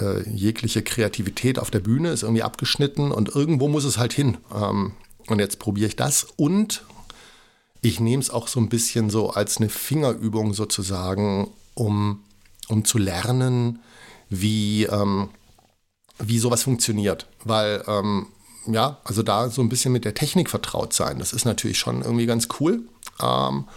äh, 0.00 0.28
jegliche 0.28 0.82
Kreativität 0.82 1.60
auf 1.60 1.70
der 1.70 1.78
Bühne 1.78 2.10
ist 2.10 2.24
irgendwie 2.24 2.42
abgeschnitten 2.42 3.12
und 3.12 3.28
irgendwo 3.28 3.68
muss 3.68 3.84
es 3.84 3.96
halt 3.96 4.12
hin. 4.12 4.38
Ähm, 4.52 4.90
und 5.28 5.38
jetzt 5.38 5.60
probiere 5.60 5.86
ich 5.86 5.94
das 5.94 6.26
und 6.34 6.82
ich 7.80 8.00
nehme 8.00 8.20
es 8.20 8.30
auch 8.30 8.48
so 8.48 8.58
ein 8.58 8.68
bisschen 8.68 9.08
so 9.08 9.30
als 9.30 9.58
eine 9.58 9.68
Fingerübung 9.68 10.52
sozusagen, 10.52 11.52
um, 11.74 12.24
um 12.72 12.84
zu 12.84 12.98
lernen, 12.98 13.80
wie, 14.28 14.84
ähm, 14.84 15.28
wie 16.18 16.38
sowas 16.38 16.62
funktioniert. 16.62 17.28
Weil, 17.44 17.84
ähm, 17.86 18.26
ja, 18.66 18.98
also 19.04 19.22
da 19.22 19.50
so 19.50 19.60
ein 19.62 19.68
bisschen 19.68 19.92
mit 19.92 20.04
der 20.04 20.14
Technik 20.14 20.48
vertraut 20.48 20.92
sein, 20.92 21.18
das 21.18 21.32
ist 21.32 21.44
natürlich 21.44 21.78
schon 21.78 22.02
irgendwie 22.02 22.26
ganz 22.26 22.48
cool, 22.58 22.82
ähm, 23.20 23.68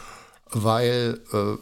weil, 0.52 1.22
äh, 1.34 1.58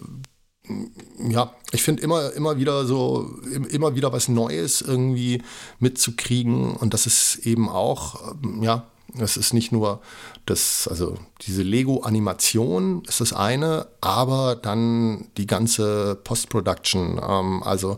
ja, 1.30 1.54
ich 1.72 1.84
finde 1.84 2.04
immer, 2.04 2.32
immer 2.34 2.58
wieder 2.58 2.86
so, 2.86 3.30
immer 3.70 3.96
wieder 3.96 4.14
was 4.14 4.30
Neues 4.30 4.82
irgendwie 4.82 5.42
mitzukriegen 5.80 6.76
und 6.76 6.94
das 6.94 7.06
ist 7.06 7.46
eben 7.46 7.68
auch, 7.68 8.32
ähm, 8.44 8.64
ja, 8.64 8.88
es 9.20 9.38
ist 9.38 9.54
nicht 9.54 9.72
nur 9.72 10.02
das, 10.46 10.88
also 10.88 11.18
diese 11.42 11.64
Lego-Animation 11.64 13.04
ist 13.08 13.22
das 13.22 13.34
eine, 13.34 13.88
aber 14.02 14.56
dann 14.56 15.28
die 15.38 15.48
ganze 15.48 16.16
Post-Production. 16.24 17.22
Ähm, 17.24 17.64
also 17.64 17.98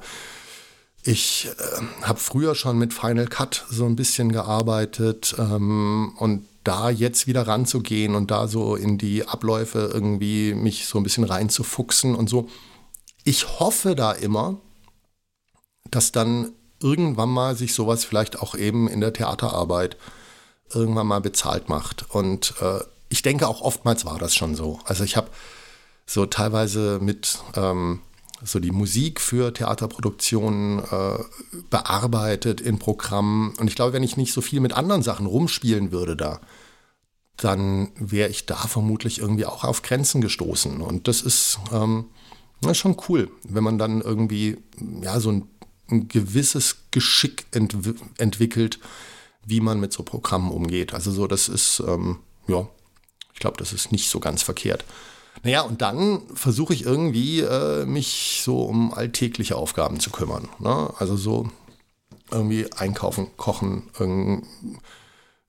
ich 1.03 1.47
äh, 1.47 2.05
habe 2.05 2.19
früher 2.19 2.55
schon 2.55 2.77
mit 2.77 2.93
Final 2.93 3.27
Cut 3.27 3.65
so 3.69 3.85
ein 3.85 3.95
bisschen 3.95 4.31
gearbeitet 4.31 5.35
ähm, 5.37 6.13
und 6.17 6.47
da 6.63 6.89
jetzt 6.89 7.27
wieder 7.27 7.47
ranzugehen 7.47 8.15
und 8.15 8.31
da 8.31 8.47
so 8.47 8.75
in 8.75 8.97
die 8.97 9.27
Abläufe 9.27 9.89
irgendwie 9.93 10.53
mich 10.55 10.87
so 10.87 10.97
ein 10.99 11.03
bisschen 11.03 11.23
reinzufuchsen 11.23 12.15
und 12.15 12.27
so. 12.27 12.49
Ich 13.23 13.59
hoffe 13.59 13.95
da 13.95 14.11
immer, 14.11 14.57
dass 15.91 16.11
dann 16.11 16.53
irgendwann 16.81 17.29
mal 17.29 17.55
sich 17.55 17.73
sowas 17.73 18.03
vielleicht 18.03 18.41
auch 18.41 18.55
eben 18.55 18.87
in 18.87 18.99
der 18.99 19.13
Theaterarbeit 19.13 19.97
irgendwann 20.73 21.07
mal 21.07 21.21
bezahlt 21.21 21.69
macht. 21.69 22.09
Und 22.09 22.53
äh, 22.61 22.79
ich 23.09 23.21
denke 23.21 23.47
auch 23.47 23.61
oftmals 23.61 24.05
war 24.05 24.17
das 24.19 24.35
schon 24.35 24.55
so. 24.55 24.79
Also 24.85 25.03
ich 25.03 25.15
habe 25.15 25.29
so 26.05 26.25
teilweise 26.25 26.99
mit 27.01 27.39
ähm, 27.55 28.01
so 28.43 28.59
die 28.59 28.71
Musik 28.71 29.21
für 29.21 29.53
Theaterproduktionen 29.53 30.79
äh, 30.79 31.23
bearbeitet 31.69 32.61
in 32.61 32.79
Programmen. 32.79 33.53
Und 33.57 33.67
ich 33.67 33.75
glaube, 33.75 33.93
wenn 33.93 34.03
ich 34.03 34.17
nicht 34.17 34.33
so 34.33 34.41
viel 34.41 34.59
mit 34.59 34.73
anderen 34.73 35.01
Sachen 35.01 35.25
rumspielen 35.25 35.91
würde 35.91 36.15
da, 36.15 36.41
dann 37.37 37.91
wäre 37.95 38.29
ich 38.29 38.45
da 38.45 38.55
vermutlich 38.55 39.19
irgendwie 39.19 39.45
auch 39.45 39.63
auf 39.63 39.81
Grenzen 39.81 40.21
gestoßen. 40.21 40.81
Und 40.81 41.07
das 41.07 41.21
ist 41.21 41.59
ähm, 41.71 42.05
schon 42.73 42.97
cool, 43.09 43.29
wenn 43.43 43.63
man 43.63 43.77
dann 43.77 44.01
irgendwie 44.01 44.57
ja 45.01 45.19
so 45.19 45.31
ein, 45.31 45.47
ein 45.89 46.07
gewisses 46.07 46.77
Geschick 46.91 47.45
entw 47.51 47.93
entwickelt, 48.17 48.79
wie 49.45 49.61
man 49.61 49.79
mit 49.79 49.93
so 49.93 50.03
Programmen 50.03 50.51
umgeht. 50.51 50.93
Also 50.93 51.11
so, 51.11 51.27
das 51.27 51.47
ist, 51.47 51.81
ähm, 51.87 52.19
ja, 52.47 52.67
ich 53.33 53.39
glaube, 53.39 53.57
das 53.57 53.73
ist 53.73 53.91
nicht 53.91 54.09
so 54.09 54.19
ganz 54.19 54.41
verkehrt. 54.41 54.83
Naja, 55.43 55.61
und 55.61 55.81
dann 55.81 56.21
versuche 56.33 56.73
ich 56.73 56.85
irgendwie, 56.85 57.41
äh, 57.41 57.85
mich 57.85 58.41
so 58.43 58.63
um 58.63 58.93
alltägliche 58.93 59.55
Aufgaben 59.55 59.99
zu 59.99 60.09
kümmern. 60.09 60.47
Ne? 60.59 60.91
Also 60.97 61.15
so 61.15 61.49
irgendwie 62.31 62.71
einkaufen, 62.73 63.27
kochen. 63.37 63.83
Irgendwie. 63.99 64.47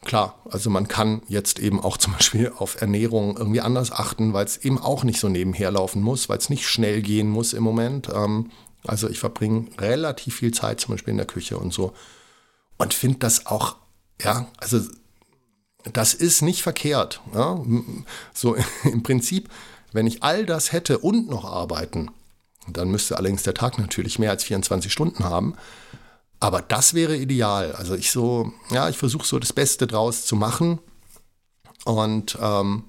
Klar, 0.04 0.38
also 0.50 0.70
man 0.70 0.86
kann 0.86 1.22
jetzt 1.28 1.58
eben 1.58 1.80
auch 1.80 1.96
zum 1.98 2.12
Beispiel 2.12 2.52
auf 2.58 2.80
Ernährung 2.80 3.36
irgendwie 3.36 3.60
anders 3.60 3.90
achten, 3.90 4.32
weil 4.32 4.44
es 4.44 4.58
eben 4.58 4.78
auch 4.78 5.04
nicht 5.04 5.18
so 5.18 5.28
nebenher 5.28 5.70
laufen 5.70 6.02
muss, 6.02 6.28
weil 6.28 6.38
es 6.38 6.50
nicht 6.50 6.66
schnell 6.66 7.00
gehen 7.02 7.30
muss 7.30 7.52
im 7.54 7.62
Moment. 7.62 8.08
Ähm, 8.12 8.50
also 8.84 9.08
ich 9.08 9.18
verbringe 9.18 9.66
relativ 9.78 10.36
viel 10.36 10.52
Zeit 10.52 10.80
zum 10.80 10.94
Beispiel 10.94 11.12
in 11.12 11.18
der 11.18 11.26
Küche 11.26 11.58
und 11.58 11.72
so 11.72 11.92
und 12.76 12.94
finde 12.94 13.18
das 13.18 13.46
auch 13.46 13.76
ja, 14.22 14.46
also 14.58 14.80
das 15.92 16.14
ist 16.14 16.42
nicht 16.42 16.62
verkehrt. 16.62 17.20
Ja? 17.34 17.60
So 18.34 18.56
im 18.84 19.02
Prinzip, 19.02 19.48
wenn 19.92 20.06
ich 20.06 20.22
all 20.22 20.46
das 20.46 20.72
hätte 20.72 20.98
und 20.98 21.28
noch 21.28 21.44
arbeiten, 21.44 22.10
dann 22.68 22.90
müsste 22.90 23.16
allerdings 23.16 23.44
der 23.44 23.54
Tag 23.54 23.78
natürlich 23.78 24.18
mehr 24.18 24.30
als 24.30 24.44
24 24.44 24.92
Stunden 24.92 25.24
haben. 25.24 25.54
Aber 26.40 26.60
das 26.60 26.94
wäre 26.94 27.16
ideal. 27.16 27.72
Also 27.72 27.94
ich 27.94 28.10
so, 28.10 28.52
ja, 28.70 28.88
ich 28.88 28.98
versuche 28.98 29.26
so 29.26 29.38
das 29.38 29.52
Beste 29.52 29.86
draus 29.86 30.26
zu 30.26 30.36
machen. 30.36 30.80
Und 31.84 32.36
ähm, 32.40 32.84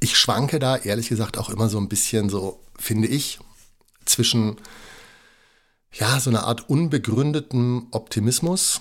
ich 0.00 0.18
schwanke 0.18 0.58
da 0.58 0.76
ehrlich 0.76 1.08
gesagt 1.08 1.38
auch 1.38 1.50
immer 1.50 1.68
so 1.68 1.78
ein 1.78 1.88
bisschen 1.88 2.28
so, 2.28 2.60
finde 2.76 3.08
ich, 3.08 3.38
zwischen 4.04 4.56
ja, 5.92 6.20
so 6.20 6.30
eine 6.30 6.44
Art 6.44 6.68
unbegründeten 6.68 7.86
Optimismus 7.90 8.80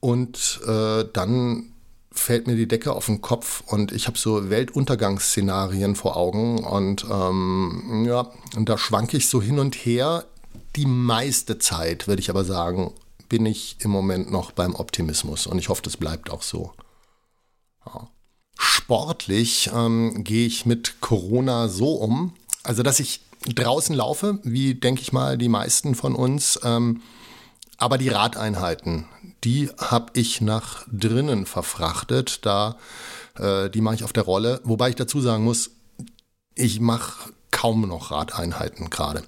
und 0.00 0.60
äh, 0.66 1.04
dann 1.12 1.72
fällt 2.10 2.46
mir 2.46 2.56
die 2.56 2.68
Decke 2.68 2.92
auf 2.92 3.06
den 3.06 3.22
Kopf 3.22 3.62
und 3.66 3.92
ich 3.92 4.06
habe 4.06 4.18
so 4.18 4.50
Weltuntergangsszenarien 4.50 5.96
vor 5.96 6.16
Augen 6.16 6.64
und 6.64 7.06
ähm, 7.10 8.04
ja, 8.06 8.30
und 8.56 8.68
da 8.68 8.76
schwanke 8.76 9.16
ich 9.16 9.28
so 9.28 9.40
hin 9.40 9.58
und 9.58 9.74
her. 9.74 10.24
Die 10.76 10.86
meiste 10.86 11.58
Zeit, 11.58 12.08
würde 12.08 12.20
ich 12.20 12.30
aber 12.30 12.44
sagen, 12.44 12.92
bin 13.28 13.46
ich 13.46 13.76
im 13.80 13.90
Moment 13.90 14.30
noch 14.30 14.52
beim 14.52 14.74
Optimismus 14.74 15.46
und 15.46 15.58
ich 15.58 15.68
hoffe, 15.68 15.82
das 15.82 15.96
bleibt 15.96 16.30
auch 16.30 16.42
so. 16.42 16.72
Ja. 17.86 18.08
Sportlich 18.58 19.70
ähm, 19.74 20.22
gehe 20.22 20.46
ich 20.46 20.66
mit 20.66 21.00
Corona 21.00 21.68
so 21.68 21.94
um, 21.94 22.34
also 22.62 22.82
dass 22.82 23.00
ich 23.00 23.22
draußen 23.42 23.94
laufe, 23.94 24.38
wie 24.42 24.74
denke 24.74 25.02
ich 25.02 25.12
mal 25.12 25.38
die 25.38 25.48
meisten 25.48 25.94
von 25.94 26.14
uns. 26.14 26.58
Ähm, 26.62 27.02
aber 27.78 27.98
die 27.98 28.08
Radeinheiten, 28.08 29.06
die 29.44 29.68
habe 29.76 30.12
ich 30.14 30.40
nach 30.40 30.86
drinnen 30.92 31.46
verfrachtet. 31.46 32.46
Da, 32.46 32.76
äh, 33.36 33.70
die 33.70 33.80
mache 33.80 33.96
ich 33.96 34.04
auf 34.04 34.12
der 34.12 34.22
Rolle. 34.22 34.60
Wobei 34.64 34.90
ich 34.90 34.94
dazu 34.94 35.20
sagen 35.20 35.44
muss, 35.44 35.70
ich 36.54 36.80
mache 36.80 37.30
kaum 37.50 37.88
noch 37.88 38.10
Radeinheiten 38.10 38.90
gerade. 38.90 39.22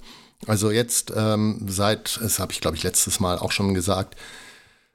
Also 0.47 0.71
jetzt 0.71 1.13
ähm, 1.17 1.67
seit, 1.69 2.21
das 2.23 2.39
habe 2.39 2.53
ich 2.53 2.61
glaube 2.61 2.77
ich 2.77 2.83
letztes 2.83 3.19
Mal 3.19 3.39
auch 3.39 3.53
schon 3.53 3.75
gesagt, 3.75 4.17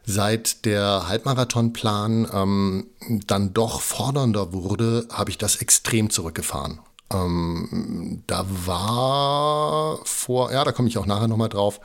seit 0.06 0.66
der 0.66 1.08
Halbmarathonplan 1.08 2.28
ähm, 2.34 2.88
dann 3.28 3.54
doch 3.54 3.82
fordernder 3.82 4.54
wurde, 4.54 5.08
habe 5.12 5.32
ich 5.32 5.38
das 5.38 5.58
extrem 5.58 6.10
zurückgefahren. 6.10 6.80
Ähm, 7.12 8.24
da 8.28 8.46
war 8.48 10.00
vor, 10.06 10.52
ja, 10.52 10.64
da 10.64 10.72
komme 10.72 10.88
ich 10.88 10.98
auch 10.98 11.06
nachher 11.06 11.28
nochmal 11.28 11.50
drauf, 11.50 11.80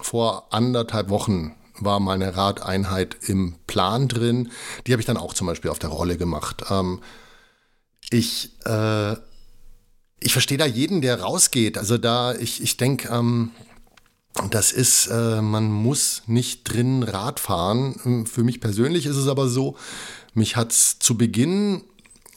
vor 0.00 0.52
anderthalb 0.52 1.08
Wochen 1.08 1.54
war 1.78 2.00
meine 2.00 2.36
Radeinheit 2.36 3.16
im 3.22 3.56
Plan 3.66 4.08
drin. 4.08 4.50
Die 4.86 4.92
habe 4.92 5.00
ich 5.00 5.06
dann 5.06 5.16
auch 5.16 5.34
zum 5.34 5.46
Beispiel 5.46 5.70
auf 5.70 5.78
der 5.78 5.90
Rolle 5.90 6.16
gemacht. 6.16 6.64
Ähm, 6.70 7.00
ich, 8.10 8.50
äh, 8.64 9.12
ich 10.20 10.32
verstehe 10.32 10.58
da 10.58 10.66
jeden, 10.66 11.00
der 11.00 11.20
rausgeht. 11.20 11.78
Also 11.78 11.98
da, 11.98 12.34
ich, 12.34 12.62
ich 12.62 12.76
denke, 12.76 13.08
ähm, 13.08 13.52
das 14.50 14.72
ist, 14.72 15.06
äh, 15.06 15.40
man 15.40 15.70
muss 15.70 16.22
nicht 16.26 16.64
drin 16.64 17.02
Rad 17.02 17.40
fahren. 17.40 18.26
Für 18.26 18.42
mich 18.42 18.60
persönlich 18.60 19.06
ist 19.06 19.16
es 19.16 19.28
aber 19.28 19.48
so, 19.48 19.76
mich 20.34 20.56
hat 20.56 20.72
es 20.72 20.98
zu 20.98 21.16
Beginn 21.16 21.82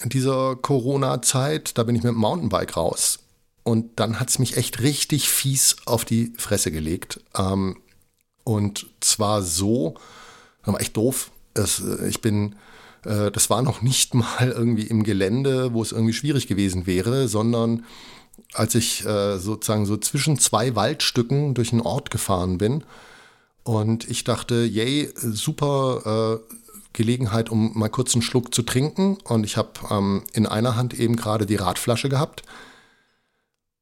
dieser 0.05 0.55
Corona-Zeit, 0.55 1.77
da 1.77 1.83
bin 1.83 1.95
ich 1.95 2.03
mit 2.03 2.13
dem 2.13 2.19
Mountainbike 2.19 2.77
raus. 2.77 3.19
Und 3.63 3.99
dann 3.99 4.19
hat 4.19 4.29
es 4.29 4.39
mich 4.39 4.57
echt 4.57 4.81
richtig 4.81 5.29
fies 5.29 5.75
auf 5.85 6.05
die 6.05 6.33
Fresse 6.37 6.71
gelegt. 6.71 7.19
Ähm, 7.37 7.77
und 8.43 8.87
zwar 8.99 9.43
so, 9.43 9.95
das 10.63 10.73
war 10.73 10.81
echt 10.81 10.97
doof. 10.97 11.31
Das, 11.53 11.81
äh, 11.81 12.07
ich 12.07 12.21
bin, 12.21 12.55
äh, 13.03 13.31
das 13.31 13.49
war 13.49 13.61
noch 13.61 13.81
nicht 13.81 14.13
mal 14.13 14.51
irgendwie 14.55 14.87
im 14.87 15.03
Gelände, 15.03 15.73
wo 15.73 15.81
es 15.81 15.91
irgendwie 15.91 16.13
schwierig 16.13 16.47
gewesen 16.47 16.87
wäre, 16.87 17.27
sondern 17.27 17.85
als 18.53 18.73
ich 18.75 19.05
äh, 19.05 19.37
sozusagen 19.37 19.85
so 19.85 19.97
zwischen 19.97 20.39
zwei 20.39 20.75
Waldstücken 20.75 21.53
durch 21.53 21.71
einen 21.71 21.81
Ort 21.81 22.09
gefahren 22.09 22.57
bin. 22.57 22.83
Und 23.63 24.09
ich 24.09 24.23
dachte, 24.23 24.63
yay, 24.65 25.11
super, 25.15 26.39
äh, 26.41 26.55
Gelegenheit, 26.93 27.49
um 27.49 27.77
mal 27.77 27.89
kurz 27.89 28.13
einen 28.13 28.21
Schluck 28.21 28.53
zu 28.53 28.63
trinken. 28.63 29.17
Und 29.23 29.43
ich 29.43 29.57
habe 29.57 29.71
ähm, 29.89 30.23
in 30.33 30.45
einer 30.45 30.75
Hand 30.75 30.93
eben 30.93 31.15
gerade 31.15 31.45
die 31.45 31.55
Radflasche 31.55 32.09
gehabt. 32.09 32.43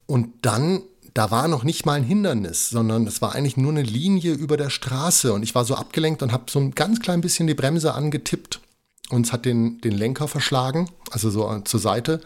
Und 0.06 0.34
dann, 0.42 0.82
da 1.14 1.32
war 1.32 1.48
noch 1.48 1.64
nicht 1.64 1.86
mal 1.86 1.94
ein 1.94 2.04
Hindernis, 2.04 2.70
sondern 2.70 3.08
es 3.08 3.22
war 3.22 3.34
eigentlich 3.34 3.58
nur 3.58 3.72
eine 3.72 3.84
Linie 3.84 4.34
über 4.34 4.58
der 4.58 4.70
Straße. 4.70 5.34
Und 5.34 5.44
ich 5.44 5.56
war 5.56 5.66
so 5.66 5.76
abgelenkt 5.76 6.22
und 6.24 6.32
habe 6.32 6.50
so 6.50 6.60
ein 6.60 6.72
ganz 6.72 7.00
klein 7.00 7.22
bisschen 7.22 7.48
die 7.48 7.56
Bremse 7.56 7.94
angetippt. 7.94 8.62
Und 9.10 9.26
es 9.26 9.34
hat 9.34 9.46
den, 9.46 9.80
den 9.82 9.94
Lenker 9.94 10.28
verschlagen, 10.28 10.90
also 11.12 11.30
so 11.30 11.60
zur 11.62 11.80
Seite, 11.80 12.20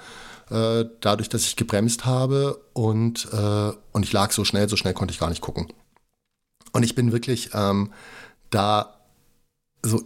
äh, 0.49 0.85
dadurch, 0.99 1.29
dass 1.29 1.45
ich 1.45 1.55
gebremst 1.55 2.05
habe. 2.05 2.59
Und, 2.73 3.27
äh, 3.31 3.71
und 3.91 4.03
ich 4.03 4.11
lag 4.13 4.31
so 4.31 4.45
schnell, 4.45 4.67
so 4.67 4.75
schnell 4.75 4.93
konnte 4.93 5.13
ich 5.13 5.19
gar 5.19 5.29
nicht 5.29 5.41
gucken. 5.41 5.71
Und 6.71 6.83
ich 6.83 6.95
bin 6.95 7.11
wirklich 7.11 7.51
ähm, 7.53 7.91
da 8.49 8.97
so 9.83 10.03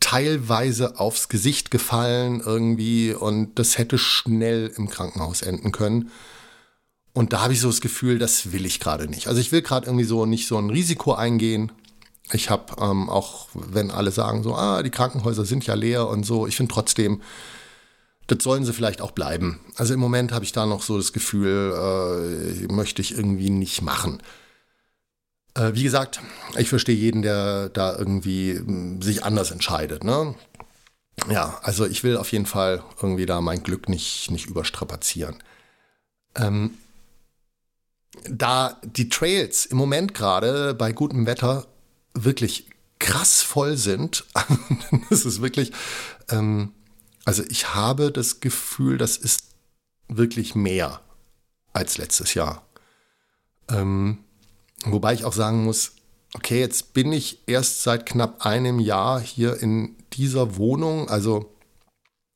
teilweise 0.00 0.98
aufs 0.98 1.28
Gesicht 1.28 1.70
gefallen 1.70 2.40
irgendwie 2.44 3.12
und 3.12 3.58
das 3.58 3.78
hätte 3.78 3.98
schnell 3.98 4.72
im 4.76 4.88
Krankenhaus 4.88 5.42
enden 5.42 5.72
können. 5.72 6.10
Und 7.12 7.32
da 7.32 7.40
habe 7.42 7.52
ich 7.52 7.60
so 7.60 7.68
das 7.68 7.80
Gefühl, 7.80 8.18
das 8.18 8.52
will 8.52 8.64
ich 8.64 8.80
gerade 8.80 9.08
nicht. 9.08 9.26
Also 9.26 9.40
ich 9.40 9.50
will 9.50 9.62
gerade 9.62 9.86
irgendwie 9.86 10.04
so 10.04 10.24
nicht 10.24 10.46
so 10.46 10.56
ein 10.56 10.70
Risiko 10.70 11.14
eingehen. 11.14 11.72
Ich 12.32 12.50
habe 12.50 12.80
ähm, 12.80 13.08
auch, 13.08 13.48
wenn 13.54 13.90
alle 13.90 14.12
sagen 14.12 14.42
so, 14.42 14.54
ah, 14.54 14.82
die 14.82 14.90
Krankenhäuser 14.90 15.44
sind 15.44 15.66
ja 15.66 15.74
leer 15.74 16.06
und 16.08 16.24
so, 16.24 16.46
ich 16.46 16.56
finde 16.56 16.72
trotzdem, 16.72 17.22
das 18.28 18.42
sollen 18.42 18.64
sie 18.64 18.74
vielleicht 18.74 19.00
auch 19.00 19.10
bleiben. 19.10 19.58
Also 19.76 19.94
im 19.94 20.00
Moment 20.00 20.32
habe 20.32 20.44
ich 20.44 20.52
da 20.52 20.66
noch 20.66 20.82
so 20.82 20.98
das 20.98 21.12
Gefühl, 21.12 21.72
äh, 21.74 22.72
möchte 22.72 23.02
ich 23.02 23.16
irgendwie 23.16 23.50
nicht 23.50 23.82
machen. 23.82 24.18
Äh, 25.58 25.74
wie 25.74 25.82
gesagt, 25.82 26.20
ich 26.56 26.68
verstehe 26.68 26.94
jeden, 26.94 27.22
der 27.22 27.68
da 27.70 27.96
irgendwie 27.96 28.54
hm, 28.54 29.02
sich 29.02 29.24
anders 29.24 29.50
entscheidet. 29.50 30.04
Ne? 30.04 30.34
Ja, 31.28 31.58
also 31.62 31.84
ich 31.84 32.04
will 32.04 32.16
auf 32.16 32.30
jeden 32.32 32.46
Fall 32.46 32.82
irgendwie 33.02 33.26
da 33.26 33.40
mein 33.40 33.62
Glück 33.62 33.88
nicht, 33.88 34.30
nicht 34.30 34.46
überstrapazieren. 34.46 35.42
Ähm, 36.36 36.78
da 38.28 38.80
die 38.82 39.08
Trails 39.08 39.66
im 39.66 39.76
Moment 39.76 40.14
gerade 40.14 40.74
bei 40.74 40.92
gutem 40.92 41.26
Wetter 41.26 41.66
wirklich 42.14 42.70
krass 43.00 43.42
voll 43.42 43.76
sind, 43.76 44.24
das 45.10 45.24
ist 45.24 45.42
wirklich, 45.42 45.72
ähm, 46.30 46.72
also 47.24 47.42
ich 47.48 47.74
habe 47.74 48.12
das 48.12 48.40
Gefühl, 48.40 48.96
das 48.96 49.16
ist 49.16 49.42
wirklich 50.08 50.54
mehr 50.54 51.00
als 51.72 51.98
letztes 51.98 52.34
Jahr. 52.34 52.66
Ähm, 53.68 54.18
wobei 54.84 55.14
ich 55.14 55.24
auch 55.24 55.32
sagen 55.32 55.64
muss, 55.64 55.92
okay, 56.34 56.60
jetzt 56.60 56.92
bin 56.94 57.12
ich 57.12 57.42
erst 57.46 57.82
seit 57.82 58.06
knapp 58.06 58.44
einem 58.44 58.80
Jahr 58.80 59.20
hier 59.20 59.60
in 59.62 59.96
dieser 60.12 60.56
Wohnung. 60.56 61.08
Also 61.08 61.52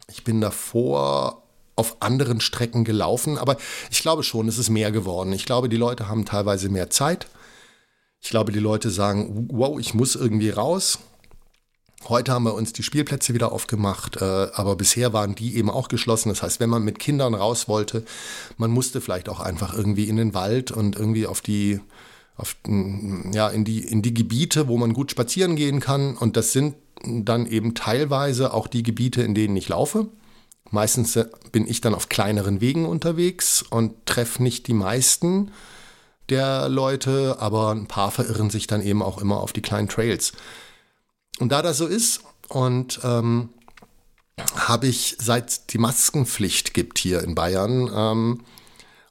ich 0.08 0.24
bin 0.24 0.40
davor 0.40 1.42
auf 1.76 2.02
anderen 2.02 2.40
Strecken 2.40 2.84
gelaufen, 2.84 3.38
aber 3.38 3.56
ich 3.90 4.02
glaube 4.02 4.22
schon, 4.22 4.48
es 4.48 4.58
ist 4.58 4.70
mehr 4.70 4.92
geworden. 4.92 5.32
Ich 5.32 5.46
glaube, 5.46 5.68
die 5.68 5.76
Leute 5.76 6.08
haben 6.08 6.24
teilweise 6.24 6.68
mehr 6.68 6.90
Zeit. 6.90 7.26
Ich 8.20 8.30
glaube, 8.30 8.52
die 8.52 8.60
Leute 8.60 8.90
sagen, 8.90 9.48
wow, 9.50 9.78
ich 9.80 9.94
muss 9.94 10.14
irgendwie 10.14 10.50
raus. 10.50 10.98
Heute 12.08 12.32
haben 12.32 12.44
wir 12.44 12.54
uns 12.54 12.72
die 12.72 12.82
Spielplätze 12.82 13.32
wieder 13.32 13.52
aufgemacht, 13.52 14.16
äh, 14.16 14.48
aber 14.54 14.76
bisher 14.76 15.12
waren 15.12 15.34
die 15.34 15.56
eben 15.56 15.70
auch 15.70 15.88
geschlossen. 15.88 16.30
Das 16.30 16.42
heißt, 16.42 16.58
wenn 16.60 16.70
man 16.70 16.82
mit 16.82 16.98
Kindern 16.98 17.34
raus 17.34 17.68
wollte, 17.68 18.04
man 18.56 18.70
musste 18.70 19.00
vielleicht 19.00 19.28
auch 19.28 19.40
einfach 19.40 19.72
irgendwie 19.72 20.08
in 20.08 20.16
den 20.16 20.34
Wald 20.34 20.72
und 20.72 20.96
irgendwie 20.96 21.26
auf 21.26 21.40
die, 21.40 21.80
auf, 22.36 22.56
ja, 23.32 23.48
in 23.48 23.64
die, 23.64 23.80
in 23.80 24.02
die 24.02 24.14
Gebiete, 24.14 24.68
wo 24.68 24.78
man 24.78 24.92
gut 24.92 25.10
spazieren 25.10 25.56
gehen 25.56 25.80
kann. 25.80 26.16
Und 26.16 26.36
das 26.36 26.52
sind 26.52 26.74
dann 27.04 27.46
eben 27.46 27.74
teilweise 27.74 28.54
auch 28.54 28.66
die 28.66 28.82
Gebiete, 28.82 29.22
in 29.22 29.34
denen 29.34 29.56
ich 29.56 29.68
laufe. 29.68 30.08
Meistens 30.70 31.16
äh, 31.16 31.26
bin 31.52 31.68
ich 31.68 31.80
dann 31.80 31.94
auf 31.94 32.08
kleineren 32.08 32.60
Wegen 32.60 32.86
unterwegs 32.86 33.62
und 33.62 34.06
treffe 34.06 34.42
nicht 34.42 34.66
die 34.66 34.74
meisten 34.74 35.50
der 36.28 36.68
Leute, 36.68 37.36
aber 37.40 37.72
ein 37.72 37.86
paar 37.86 38.10
verirren 38.10 38.48
sich 38.48 38.66
dann 38.66 38.82
eben 38.82 39.02
auch 39.02 39.18
immer 39.20 39.40
auf 39.40 39.52
die 39.52 39.60
kleinen 39.60 39.88
Trails. 39.88 40.32
Und 41.38 41.50
da 41.50 41.60
das 41.60 41.78
so 41.78 41.86
ist 41.86 42.22
und 42.48 43.00
ähm, 43.04 43.50
habe 44.54 44.86
ich 44.86 45.16
seit 45.20 45.72
die 45.72 45.78
Maskenpflicht 45.78 46.72
gibt 46.72 46.98
hier 46.98 47.22
in 47.22 47.34
Bayern 47.34 47.90
ähm, 47.94 48.40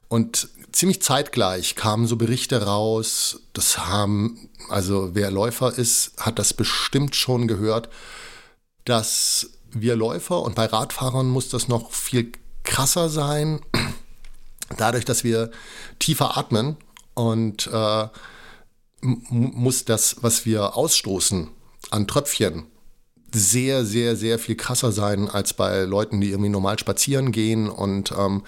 und 0.08 0.48
ziemlich 0.72 1.02
zeitgleich 1.02 1.76
kamen 1.76 2.06
so 2.06 2.16
Berichte 2.16 2.62
raus, 2.64 3.40
das 3.52 3.78
haben, 3.78 4.48
also 4.68 5.10
wer 5.14 5.30
Läufer 5.30 5.76
ist, 5.76 6.12
hat 6.18 6.38
das 6.38 6.54
bestimmt 6.54 7.14
schon 7.14 7.46
gehört, 7.46 7.88
dass 8.84 9.50
wir 9.70 9.96
Läufer 9.96 10.42
und 10.42 10.54
bei 10.54 10.66
Radfahrern 10.66 11.28
muss 11.28 11.48
das 11.48 11.68
noch 11.68 11.92
viel 11.92 12.32
krasser 12.64 13.08
sein, 13.08 13.60
dadurch, 14.76 15.04
dass 15.04 15.24
wir 15.24 15.50
tiefer 15.98 16.36
atmen 16.36 16.76
und 17.14 17.68
äh, 17.72 18.08
muss 19.02 19.84
das, 19.84 20.16
was 20.20 20.46
wir 20.46 20.76
ausstoßen 20.76 21.48
an 21.90 22.06
Tröpfchen, 22.06 22.66
sehr, 23.34 23.84
sehr, 23.84 24.16
sehr 24.16 24.38
viel 24.38 24.56
krasser 24.56 24.92
sein 24.92 25.28
als 25.28 25.54
bei 25.54 25.82
Leuten, 25.82 26.20
die 26.20 26.30
irgendwie 26.30 26.50
normal 26.50 26.78
spazieren 26.78 27.32
gehen 27.32 27.68
und 27.68 28.12
ähm, 28.12 28.42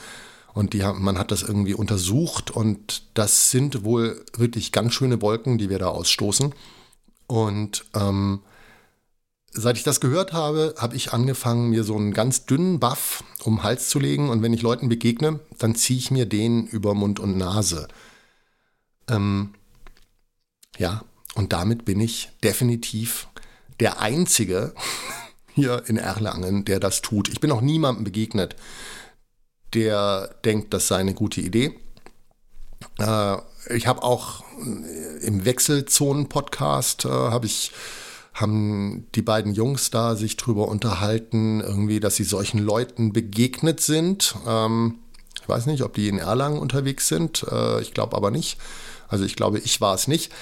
und 0.54 0.72
die 0.72 0.82
man 0.82 1.18
hat 1.18 1.32
das 1.32 1.42
irgendwie 1.42 1.74
untersucht 1.74 2.52
und 2.52 3.02
das 3.14 3.50
sind 3.50 3.84
wohl 3.84 4.24
wirklich 4.36 4.70
ganz 4.70 4.94
schöne 4.94 5.20
Wolken, 5.20 5.58
die 5.58 5.68
wir 5.68 5.80
da 5.80 5.88
ausstoßen. 5.88 6.54
Und 7.26 7.84
ähm, 7.94 8.40
seit 9.50 9.76
ich 9.76 9.82
das 9.82 10.00
gehört 10.00 10.32
habe, 10.32 10.76
habe 10.78 10.94
ich 10.94 11.12
angefangen, 11.12 11.70
mir 11.70 11.82
so 11.82 11.96
einen 11.96 12.14
ganz 12.14 12.46
dünnen 12.46 12.78
Buff 12.78 13.24
um 13.42 13.56
den 13.56 13.62
Hals 13.64 13.88
zu 13.88 13.98
legen. 13.98 14.30
Und 14.30 14.42
wenn 14.42 14.52
ich 14.52 14.62
Leuten 14.62 14.88
begegne, 14.88 15.40
dann 15.58 15.74
ziehe 15.74 15.98
ich 15.98 16.12
mir 16.12 16.26
den 16.26 16.66
über 16.66 16.94
Mund 16.94 17.18
und 17.18 17.36
Nase. 17.36 17.88
Ähm, 19.08 19.54
ja, 20.78 21.04
und 21.34 21.52
damit 21.52 21.84
bin 21.84 22.00
ich 22.00 22.30
definitiv 22.44 23.26
der 23.80 24.00
Einzige 24.00 24.72
hier 25.54 25.82
in 25.86 25.96
Erlangen, 25.96 26.64
der 26.64 26.78
das 26.78 27.02
tut. 27.02 27.28
Ich 27.28 27.40
bin 27.40 27.50
auch 27.50 27.60
niemandem 27.60 28.04
begegnet, 28.04 28.54
der 29.74 30.34
denkt, 30.44 30.74
das 30.74 30.88
sei 30.88 30.96
eine 30.96 31.14
gute 31.14 31.40
Idee. 31.40 31.78
Äh, 32.98 33.36
ich 33.74 33.86
habe 33.86 34.02
auch 34.02 34.44
äh, 34.60 35.26
im 35.26 35.44
Wechselzonen-Podcast 35.44 37.04
äh, 37.04 37.08
habe 37.08 37.46
ich 37.46 37.72
haben 38.34 39.06
die 39.14 39.22
beiden 39.22 39.54
Jungs 39.54 39.90
da 39.90 40.16
sich 40.16 40.36
drüber 40.36 40.66
unterhalten, 40.66 41.60
irgendwie, 41.60 42.00
dass 42.00 42.16
sie 42.16 42.24
solchen 42.24 42.58
Leuten 42.58 43.12
begegnet 43.12 43.80
sind. 43.80 44.34
Ähm, 44.46 44.98
ich 45.40 45.48
weiß 45.48 45.66
nicht, 45.66 45.82
ob 45.82 45.94
die 45.94 46.08
in 46.08 46.18
Erlangen 46.18 46.58
unterwegs 46.58 47.06
sind. 47.06 47.46
Äh, 47.50 47.80
ich 47.80 47.94
glaube 47.94 48.16
aber 48.16 48.32
nicht. 48.32 48.58
Also 49.08 49.24
ich 49.24 49.36
glaube, 49.36 49.60
ich 49.60 49.80
war 49.80 49.94
es 49.94 50.08
nicht. 50.08 50.32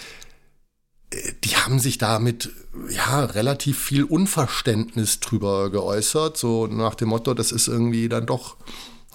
Äh, 1.11 1.33
die 1.45 1.57
haben 1.57 1.79
sich 1.79 1.99
damit 1.99 2.51
ja 2.89 3.25
relativ 3.25 3.79
viel 3.79 4.05
Unverständnis 4.05 5.21
drüber 5.21 5.71
geäußert, 5.71 6.39
so 6.39 6.67
nach 6.67 6.95
dem 6.95 7.11
Motto, 7.11 7.35
das 7.35 7.53
ist 7.53 7.69
irgendwie 7.69 8.09
dann 8.09 8.25
doch 8.25 8.57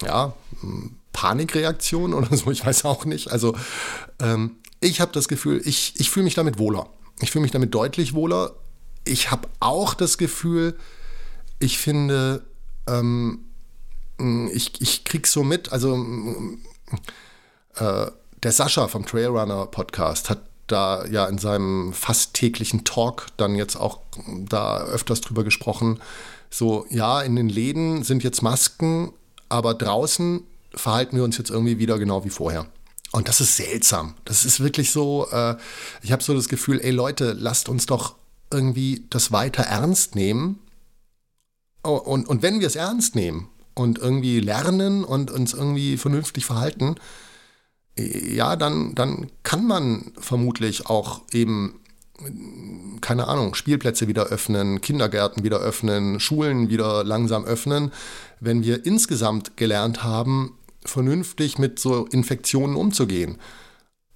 ja, 0.02 0.32
Panikreaktion 1.12 2.14
oder 2.18 2.36
so, 2.36 2.50
ich 2.50 2.64
weiß 2.64 2.84
auch 2.84 3.04
nicht. 3.04 3.30
Also 3.30 3.54
ähm, 4.20 4.56
ich 4.80 5.00
habe 5.00 5.12
das 5.12 5.28
Gefühl, 5.28 5.60
ich, 5.64 5.94
ich 5.96 6.10
fühle 6.10 6.24
mich 6.24 6.34
damit 6.34 6.58
wohler. 6.58 6.88
Ich 7.20 7.30
fühle 7.30 7.42
mich 7.42 7.50
damit 7.50 7.74
deutlich 7.74 8.14
wohler. 8.14 8.54
Ich 9.04 9.30
habe 9.30 9.48
auch 9.58 9.94
das 9.94 10.18
Gefühl, 10.18 10.78
ich 11.58 11.78
finde, 11.78 12.44
ähm, 12.86 13.40
ich, 14.52 14.80
ich 14.80 15.04
krieg 15.04 15.26
so 15.26 15.42
mit, 15.42 15.72
also 15.72 16.04
äh, 17.76 18.06
der 18.42 18.52
Sascha 18.52 18.88
vom 18.88 19.06
Trailrunner 19.06 19.66
Podcast 19.66 20.30
hat 20.30 20.42
da 20.66 21.04
ja 21.06 21.26
in 21.26 21.38
seinem 21.38 21.92
fast 21.92 22.34
täglichen 22.34 22.84
Talk 22.84 23.26
dann 23.36 23.54
jetzt 23.56 23.76
auch 23.76 24.00
da 24.48 24.78
öfters 24.82 25.20
drüber 25.20 25.44
gesprochen. 25.44 26.00
So, 26.50 26.86
ja, 26.90 27.20
in 27.22 27.36
den 27.36 27.48
Läden 27.48 28.04
sind 28.04 28.22
jetzt 28.22 28.42
Masken, 28.42 29.12
aber 29.48 29.74
draußen 29.74 30.42
verhalten 30.74 31.16
wir 31.16 31.24
uns 31.24 31.38
jetzt 31.38 31.50
irgendwie 31.50 31.78
wieder 31.78 31.98
genau 31.98 32.24
wie 32.24 32.30
vorher. 32.30 32.66
Und 33.12 33.28
das 33.28 33.40
ist 33.40 33.56
seltsam. 33.56 34.14
Das 34.24 34.44
ist 34.44 34.60
wirklich 34.60 34.90
so, 34.90 35.28
äh, 35.30 35.56
ich 36.02 36.12
habe 36.12 36.22
so 36.22 36.34
das 36.34 36.48
Gefühl, 36.48 36.80
ey 36.82 36.90
Leute, 36.90 37.32
lasst 37.32 37.68
uns 37.68 37.86
doch 37.86 38.16
irgendwie 38.52 39.06
das 39.10 39.32
weiter 39.32 39.62
ernst 39.62 40.14
nehmen. 40.14 40.58
Oh, 41.82 41.96
und, 41.96 42.28
und 42.28 42.42
wenn 42.42 42.60
wir 42.60 42.66
es 42.66 42.76
ernst 42.76 43.14
nehmen 43.14 43.48
und 43.74 43.98
irgendwie 43.98 44.40
lernen 44.40 45.04
und 45.04 45.30
uns 45.30 45.54
irgendwie 45.54 45.96
vernünftig 45.96 46.44
verhalten, 46.44 46.96
ja, 47.96 48.56
dann, 48.56 48.94
dann 48.94 49.30
kann 49.42 49.66
man 49.66 50.12
vermutlich 50.18 50.86
auch 50.86 51.22
eben 51.32 51.80
keine 53.08 53.26
Ahnung, 53.26 53.54
Spielplätze 53.54 54.06
wieder 54.06 54.26
öffnen, 54.26 54.82
Kindergärten 54.82 55.42
wieder 55.42 55.60
öffnen, 55.60 56.20
Schulen 56.20 56.68
wieder 56.68 57.04
langsam 57.04 57.46
öffnen, 57.46 57.90
wenn 58.38 58.62
wir 58.62 58.84
insgesamt 58.84 59.56
gelernt 59.56 60.04
haben, 60.04 60.58
vernünftig 60.84 61.56
mit 61.56 61.78
so 61.78 62.04
Infektionen 62.04 62.76
umzugehen. 62.76 63.38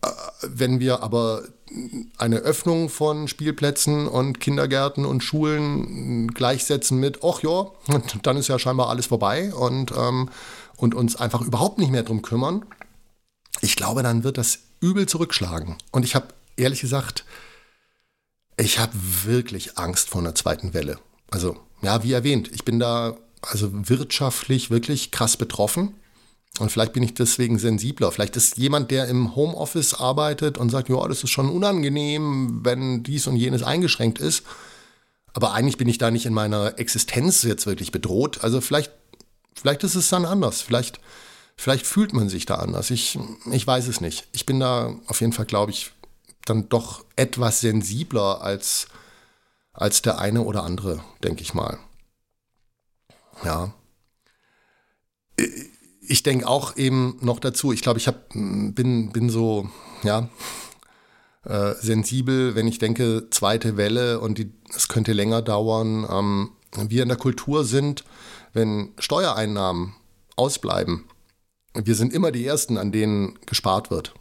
Äh, 0.02 0.08
wenn 0.46 0.78
wir 0.78 1.02
aber 1.02 1.42
eine 2.18 2.40
Öffnung 2.40 2.90
von 2.90 3.28
Spielplätzen 3.28 4.06
und 4.06 4.40
Kindergärten 4.40 5.06
und 5.06 5.24
Schulen 5.24 6.28
gleichsetzen 6.28 7.00
mit, 7.00 7.20
ach 7.24 7.42
ja, 7.42 7.70
dann 8.22 8.36
ist 8.36 8.48
ja 8.48 8.58
scheinbar 8.58 8.90
alles 8.90 9.06
vorbei 9.06 9.54
und, 9.54 9.90
ähm, 9.96 10.28
und 10.76 10.94
uns 10.94 11.16
einfach 11.16 11.40
überhaupt 11.40 11.78
nicht 11.78 11.92
mehr 11.92 12.02
drum 12.02 12.20
kümmern, 12.20 12.66
ich 13.62 13.74
glaube, 13.74 14.02
dann 14.02 14.22
wird 14.22 14.36
das 14.36 14.58
übel 14.82 15.08
zurückschlagen. 15.08 15.76
Und 15.92 16.04
ich 16.04 16.14
habe 16.14 16.26
ehrlich 16.58 16.82
gesagt, 16.82 17.24
ich 18.56 18.78
habe 18.78 18.92
wirklich 19.24 19.78
Angst 19.78 20.08
vor 20.08 20.20
einer 20.20 20.34
zweiten 20.34 20.74
Welle. 20.74 20.98
Also, 21.30 21.56
ja, 21.82 22.02
wie 22.02 22.12
erwähnt, 22.12 22.50
ich 22.52 22.64
bin 22.64 22.78
da 22.78 23.16
also 23.42 23.70
wirtschaftlich 23.88 24.70
wirklich 24.70 25.10
krass 25.10 25.36
betroffen. 25.36 25.94
Und 26.58 26.70
vielleicht 26.70 26.92
bin 26.92 27.02
ich 27.02 27.14
deswegen 27.14 27.58
sensibler. 27.58 28.12
Vielleicht 28.12 28.36
ist 28.36 28.58
jemand, 28.58 28.90
der 28.90 29.08
im 29.08 29.34
Homeoffice 29.34 29.94
arbeitet 29.94 30.58
und 30.58 30.70
sagt, 30.70 30.90
ja, 30.90 31.08
das 31.08 31.24
ist 31.24 31.30
schon 31.30 31.48
unangenehm, 31.48 32.60
wenn 32.62 33.02
dies 33.02 33.26
und 33.26 33.36
jenes 33.36 33.62
eingeschränkt 33.62 34.18
ist. 34.18 34.42
Aber 35.32 35.54
eigentlich 35.54 35.78
bin 35.78 35.88
ich 35.88 35.96
da 35.96 36.10
nicht 36.10 36.26
in 36.26 36.34
meiner 36.34 36.78
Existenz 36.78 37.42
jetzt 37.42 37.66
wirklich 37.66 37.90
bedroht. 37.90 38.44
Also 38.44 38.60
vielleicht, 38.60 38.92
vielleicht 39.54 39.82
ist 39.82 39.94
es 39.94 40.10
dann 40.10 40.26
anders. 40.26 40.60
Vielleicht, 40.60 41.00
vielleicht 41.56 41.86
fühlt 41.86 42.12
man 42.12 42.28
sich 42.28 42.44
da 42.44 42.56
anders. 42.56 42.90
Ich, 42.90 43.18
ich 43.50 43.66
weiß 43.66 43.88
es 43.88 44.02
nicht. 44.02 44.28
Ich 44.32 44.44
bin 44.44 44.60
da 44.60 44.94
auf 45.06 45.22
jeden 45.22 45.32
Fall, 45.32 45.46
glaube 45.46 45.72
ich, 45.72 45.92
dann 46.44 46.68
doch 46.68 47.04
etwas 47.16 47.60
sensibler 47.60 48.40
als, 48.42 48.86
als 49.72 50.02
der 50.02 50.18
eine 50.18 50.42
oder 50.42 50.64
andere, 50.64 51.02
denke 51.22 51.42
ich 51.42 51.54
mal. 51.54 51.78
Ja. 53.44 53.74
ich 56.00 56.22
denke 56.22 56.46
auch 56.46 56.76
eben 56.76 57.16
noch 57.20 57.40
dazu, 57.40 57.72
ich 57.72 57.82
glaube, 57.82 57.98
ich 57.98 58.06
hab, 58.06 58.28
bin, 58.30 59.12
bin 59.12 59.30
so, 59.30 59.68
ja, 60.02 60.28
äh, 61.44 61.74
sensibel, 61.74 62.54
wenn 62.54 62.68
ich 62.68 62.78
denke, 62.78 63.28
zweite 63.30 63.76
Welle 63.76 64.20
und 64.20 64.44
es 64.74 64.88
könnte 64.88 65.12
länger 65.12 65.42
dauern. 65.42 66.06
Ähm, 66.08 66.50
wir 66.88 67.02
in 67.02 67.08
der 67.08 67.18
Kultur 67.18 67.64
sind, 67.64 68.04
wenn 68.52 68.92
Steuereinnahmen 68.98 69.94
ausbleiben, 70.36 71.04
wir 71.74 71.94
sind 71.94 72.12
immer 72.12 72.32
die 72.32 72.46
Ersten, 72.46 72.78
an 72.78 72.92
denen 72.92 73.38
gespart 73.46 73.90
wird. 73.90 74.14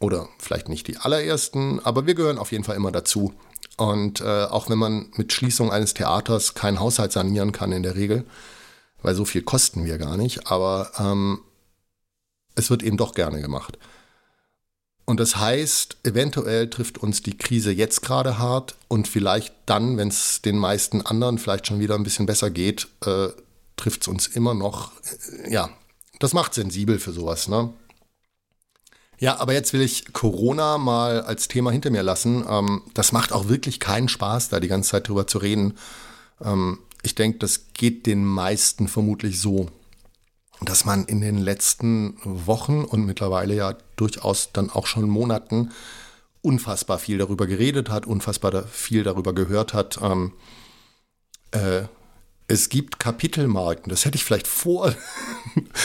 Oder 0.00 0.28
vielleicht 0.38 0.68
nicht 0.68 0.86
die 0.86 0.96
allerersten, 0.96 1.80
aber 1.80 2.06
wir 2.06 2.14
gehören 2.14 2.38
auf 2.38 2.52
jeden 2.52 2.64
Fall 2.64 2.76
immer 2.76 2.92
dazu. 2.92 3.34
Und 3.76 4.20
äh, 4.20 4.44
auch 4.44 4.68
wenn 4.68 4.78
man 4.78 5.10
mit 5.16 5.32
Schließung 5.32 5.70
eines 5.70 5.94
Theaters 5.94 6.54
keinen 6.54 6.80
Haushalt 6.80 7.12
sanieren 7.12 7.52
kann 7.52 7.72
in 7.72 7.82
der 7.82 7.96
Regel, 7.96 8.24
weil 9.02 9.14
so 9.14 9.24
viel 9.24 9.42
kosten 9.42 9.84
wir 9.84 9.98
gar 9.98 10.16
nicht, 10.16 10.50
aber 10.50 10.90
ähm, 10.98 11.40
es 12.54 12.70
wird 12.70 12.82
eben 12.82 12.96
doch 12.96 13.12
gerne 13.12 13.40
gemacht. 13.40 13.78
Und 15.04 15.20
das 15.20 15.36
heißt, 15.36 15.96
eventuell 16.02 16.68
trifft 16.68 16.98
uns 16.98 17.22
die 17.22 17.38
Krise 17.38 17.72
jetzt 17.72 18.02
gerade 18.02 18.38
hart 18.38 18.76
und 18.88 19.08
vielleicht 19.08 19.54
dann, 19.64 19.96
wenn 19.96 20.08
es 20.08 20.42
den 20.42 20.58
meisten 20.58 21.00
anderen 21.00 21.38
vielleicht 21.38 21.66
schon 21.66 21.80
wieder 21.80 21.94
ein 21.94 22.02
bisschen 22.02 22.26
besser 22.26 22.50
geht, 22.50 22.88
äh, 23.06 23.28
trifft 23.76 24.02
es 24.02 24.08
uns 24.08 24.26
immer 24.26 24.52
noch. 24.52 24.92
Äh, 25.44 25.52
ja, 25.52 25.70
das 26.18 26.34
macht 26.34 26.52
sensibel 26.52 26.98
für 26.98 27.12
sowas, 27.12 27.48
ne? 27.48 27.72
Ja, 29.20 29.40
aber 29.40 29.52
jetzt 29.52 29.72
will 29.72 29.80
ich 29.80 30.12
Corona 30.12 30.78
mal 30.78 31.22
als 31.22 31.48
Thema 31.48 31.72
hinter 31.72 31.90
mir 31.90 32.02
lassen. 32.02 32.44
Ähm, 32.48 32.82
das 32.94 33.12
macht 33.12 33.32
auch 33.32 33.48
wirklich 33.48 33.80
keinen 33.80 34.08
Spaß, 34.08 34.48
da 34.48 34.60
die 34.60 34.68
ganze 34.68 34.90
Zeit 34.90 35.08
drüber 35.08 35.26
zu 35.26 35.38
reden. 35.38 35.74
Ähm, 36.40 36.78
ich 37.02 37.14
denke, 37.14 37.38
das 37.38 37.72
geht 37.74 38.06
den 38.06 38.24
meisten 38.24 38.86
vermutlich 38.86 39.40
so, 39.40 39.66
dass 40.60 40.84
man 40.84 41.04
in 41.04 41.20
den 41.20 41.38
letzten 41.38 42.16
Wochen 42.24 42.84
und 42.84 43.06
mittlerweile 43.06 43.54
ja 43.54 43.76
durchaus 43.96 44.52
dann 44.52 44.70
auch 44.70 44.86
schon 44.86 45.08
Monaten 45.08 45.70
unfassbar 46.42 46.98
viel 46.98 47.18
darüber 47.18 47.46
geredet 47.46 47.90
hat, 47.90 48.06
unfassbar 48.06 48.64
viel 48.64 49.02
darüber 49.02 49.32
gehört 49.34 49.74
hat. 49.74 49.98
Ähm, 50.00 50.32
äh, 51.50 51.82
es 52.48 52.70
gibt 52.70 52.98
Kapitelmarken, 52.98 53.90
das 53.90 54.06
hätte 54.06 54.16
ich 54.16 54.24
vielleicht 54.24 54.48
vor 54.48 54.94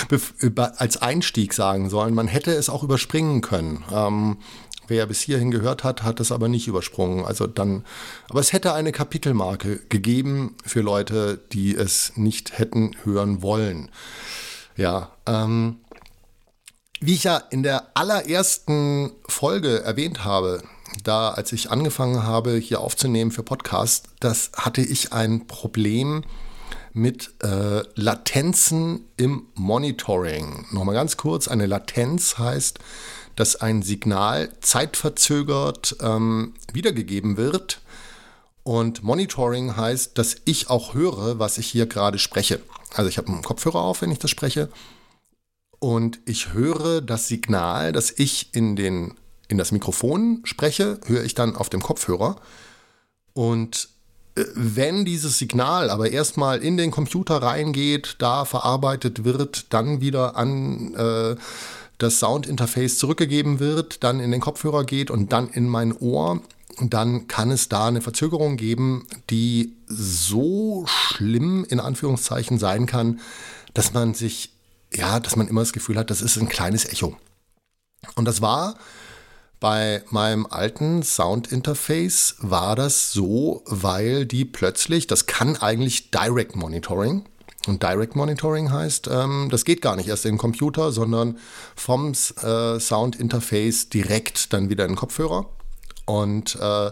als 0.78 0.98
Einstieg 0.98 1.54
sagen 1.54 1.90
sollen. 1.90 2.16
Man 2.16 2.30
hätte 2.30 2.54
es 2.54 2.70
auch 2.70 2.84
überspringen 2.84 3.42
können. 3.42 3.84
Ähm, 3.92 4.38
wer 4.88 5.06
bis 5.06 5.20
hierhin 5.20 5.52
gehört 5.52 5.84
hat, 5.84 6.04
hat 6.04 6.22
es 6.22 6.32
aber 6.32 6.48
nicht 6.48 6.68
übersprungen. 6.68 7.26
Also 7.26 7.48
dann, 7.48 7.84
aber 8.30 8.40
es 8.40 8.54
hätte 8.54 8.74
eine 8.74 8.94
Kapitelmarke 8.94 9.82
gegeben 9.90 10.56
für 10.66 10.80
Leute, 10.80 11.42
die 11.52 11.76
es 11.76 12.14
nicht 12.16 12.58
hätten 12.58 12.96
hören 13.04 13.42
wollen. 13.42 13.92
Ja, 14.78 15.12
ähm, 15.28 15.80
wie 17.02 17.16
ich 17.16 17.26
ja 17.26 17.38
in 17.38 17.64
der 17.64 17.88
allerersten 17.96 19.12
Folge 19.28 19.84
erwähnt 19.84 20.24
habe, 20.24 20.64
da 21.04 21.32
als 21.32 21.52
ich 21.52 21.72
angefangen 21.72 22.24
habe, 22.24 22.56
hier 22.56 22.80
aufzunehmen 22.80 23.32
für 23.32 23.44
Podcast, 23.44 24.08
das 24.22 24.52
hatte 24.56 24.82
ich 24.82 25.12
ein 25.12 25.46
Problem 25.48 26.24
mit 26.94 27.34
äh, 27.44 27.84
Latenzen 27.96 29.06
im 29.18 29.48
Monitoring. 29.56 30.66
Nochmal 30.72 30.96
ganz 30.96 31.18
kurz, 31.18 31.48
eine 31.48 31.66
Latenz 31.66 32.38
heißt, 32.38 32.80
dass 33.36 33.56
ein 33.56 33.82
Signal 33.82 34.50
zeitverzögert 34.62 35.98
ähm, 36.02 36.54
wiedergegeben 36.72 37.38
wird. 37.38 37.82
Und 38.62 39.04
Monitoring 39.04 39.76
heißt, 39.76 40.18
dass 40.18 40.38
ich 40.46 40.70
auch 40.70 40.94
höre, 40.94 41.40
was 41.40 41.58
ich 41.58 41.68
hier 41.68 41.88
gerade 41.88 42.20
spreche. 42.20 42.62
Also 42.94 43.10
ich 43.10 43.18
habe 43.18 43.28
einen 43.28 43.42
Kopfhörer 43.42 43.82
auf, 43.82 44.02
wenn 44.02 44.12
ich 44.12 44.20
das 44.20 44.32
spreche. 44.32 44.70
Und 45.80 46.20
ich 46.26 46.54
höre 46.54 47.02
das 47.02 47.28
Signal, 47.28 47.92
das 47.92 48.12
ich 48.12 48.56
in, 48.56 48.76
den, 48.76 49.16
in 49.50 49.58
das 49.58 49.74
Mikrofon 49.74 50.42
spreche, 50.46 51.00
höre 51.08 51.24
ich 51.24 51.34
dann 51.34 51.58
auf 51.58 51.70
dem 51.70 51.82
Kopfhörer. 51.82 52.38
Und 53.34 53.90
wenn 54.36 55.06
dieses 55.06 55.38
Signal 55.38 55.90
aber 55.90 56.12
erstmal 56.12 56.64
in 56.64 56.78
den 56.78 56.92
Computer 56.92 57.38
reingeht, 57.38 58.16
da 58.18 58.46
verarbeitet 58.46 59.24
wird, 59.24 59.72
dann 59.74 60.02
wieder 60.02 60.36
an 60.36 60.96
äh, 60.96 61.36
das 62.00 62.20
Soundinterface 62.20 62.98
zurückgegeben 62.98 63.60
wird, 63.60 64.04
dann 64.04 64.20
in 64.20 64.32
den 64.32 64.42
Kopfhörer 64.42 64.86
geht 64.86 65.12
und 65.12 65.32
dann 65.32 65.50
in 65.50 65.68
mein 65.70 65.96
Ohr, 65.96 66.42
dann 66.82 67.28
kann 67.28 67.52
es 67.52 67.70
da 67.70 67.88
eine 67.88 68.02
Verzögerung 68.02 68.58
geben, 68.58 69.06
die 69.30 69.76
so 69.88 70.86
schlimm 70.88 71.66
in 71.70 71.80
Anführungszeichen 71.80 72.58
sein 72.58 72.88
kann, 72.88 73.20
dass 73.76 73.94
man 73.94 74.16
sich, 74.16 74.52
ja, 74.92 75.20
dass 75.20 75.36
man 75.36 75.48
immer 75.48 75.62
das 75.62 75.74
Gefühl 75.74 75.98
hat, 75.98 76.10
das 76.10 76.22
ist 76.22 76.38
ein 76.38 76.50
kleines 76.50 76.86
Echo. 76.86 77.16
Und 78.16 78.26
das 78.26 78.42
war 78.42 78.76
bei 79.64 80.04
meinem 80.10 80.46
alten 80.46 81.04
Soundinterface 81.04 82.36
war 82.40 82.76
das 82.76 83.14
so, 83.14 83.64
weil 83.66 84.26
die 84.26 84.44
plötzlich, 84.44 85.08
das 85.08 85.26
kann 85.26 85.56
eigentlich 85.56 86.12
Direct 86.12 86.58
Monitoring. 86.58 87.24
Und 87.66 87.82
Direct 87.82 88.18
Monitoring 88.18 88.74
heißt, 88.74 89.08
ähm, 89.10 89.48
das 89.50 89.64
geht 89.64 89.82
gar 89.82 89.96
nicht 89.96 90.10
erst 90.10 90.26
den 90.26 90.38
Computer, 90.38 90.92
sondern 90.92 91.38
vom 91.78 92.12
äh, 92.12 92.78
Soundinterface 92.78 93.88
direkt 93.88 94.52
dann 94.52 94.70
wieder 94.70 94.84
in 94.84 94.92
den 94.92 94.98
Kopfhörer. 94.98 95.46
Und 96.08 96.58
äh, 96.60 96.88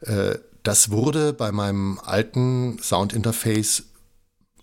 äh, 0.00 0.36
das 0.64 0.90
wurde 0.90 1.32
bei 1.32 1.52
meinem 1.52 2.00
alten 2.04 2.80
Soundinterface 2.82 3.84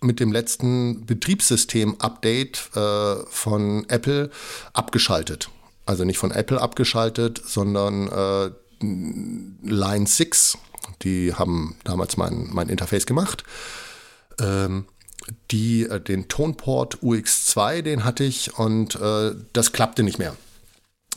mit 0.02 0.20
dem 0.20 0.32
letzten 0.32 1.06
Betriebssystem-Update 1.06 2.76
äh, 2.76 3.16
von 3.30 3.88
Apple 3.88 4.28
abgeschaltet 4.74 5.48
also 5.86 6.04
nicht 6.04 6.18
von 6.18 6.32
Apple 6.32 6.60
abgeschaltet, 6.60 7.40
sondern 7.44 8.08
äh, 8.08 8.50
Line 8.82 10.06
6, 10.06 10.58
die 11.02 11.34
haben 11.34 11.76
damals 11.84 12.16
mein, 12.16 12.48
mein 12.52 12.68
Interface 12.68 13.06
gemacht. 13.06 13.44
Ähm, 14.38 14.86
die, 15.50 15.84
äh, 15.84 16.00
den 16.00 16.28
Tonport 16.28 16.98
UX2, 16.98 17.82
den 17.82 18.04
hatte 18.04 18.24
ich 18.24 18.58
und 18.58 18.96
äh, 18.96 19.34
das 19.52 19.72
klappte 19.72 20.02
nicht 20.02 20.18
mehr. 20.18 20.36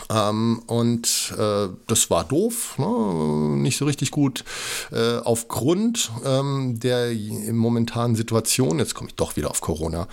Ähm, 0.09 0.61
und 0.67 1.33
äh, 1.37 1.67
das 1.87 2.09
war 2.09 2.23
doof, 2.23 2.77
ne? 2.77 3.57
nicht 3.57 3.77
so 3.77 3.85
richtig 3.85 4.11
gut. 4.11 4.45
Äh, 4.91 5.17
aufgrund 5.17 6.11
ähm, 6.25 6.79
der 6.79 7.13
momentanen 7.51 8.15
Situation, 8.15 8.79
jetzt 8.79 8.95
komme 8.95 9.09
ich 9.09 9.15
doch 9.15 9.35
wieder 9.35 9.51
auf 9.51 9.61
Corona, 9.61 10.07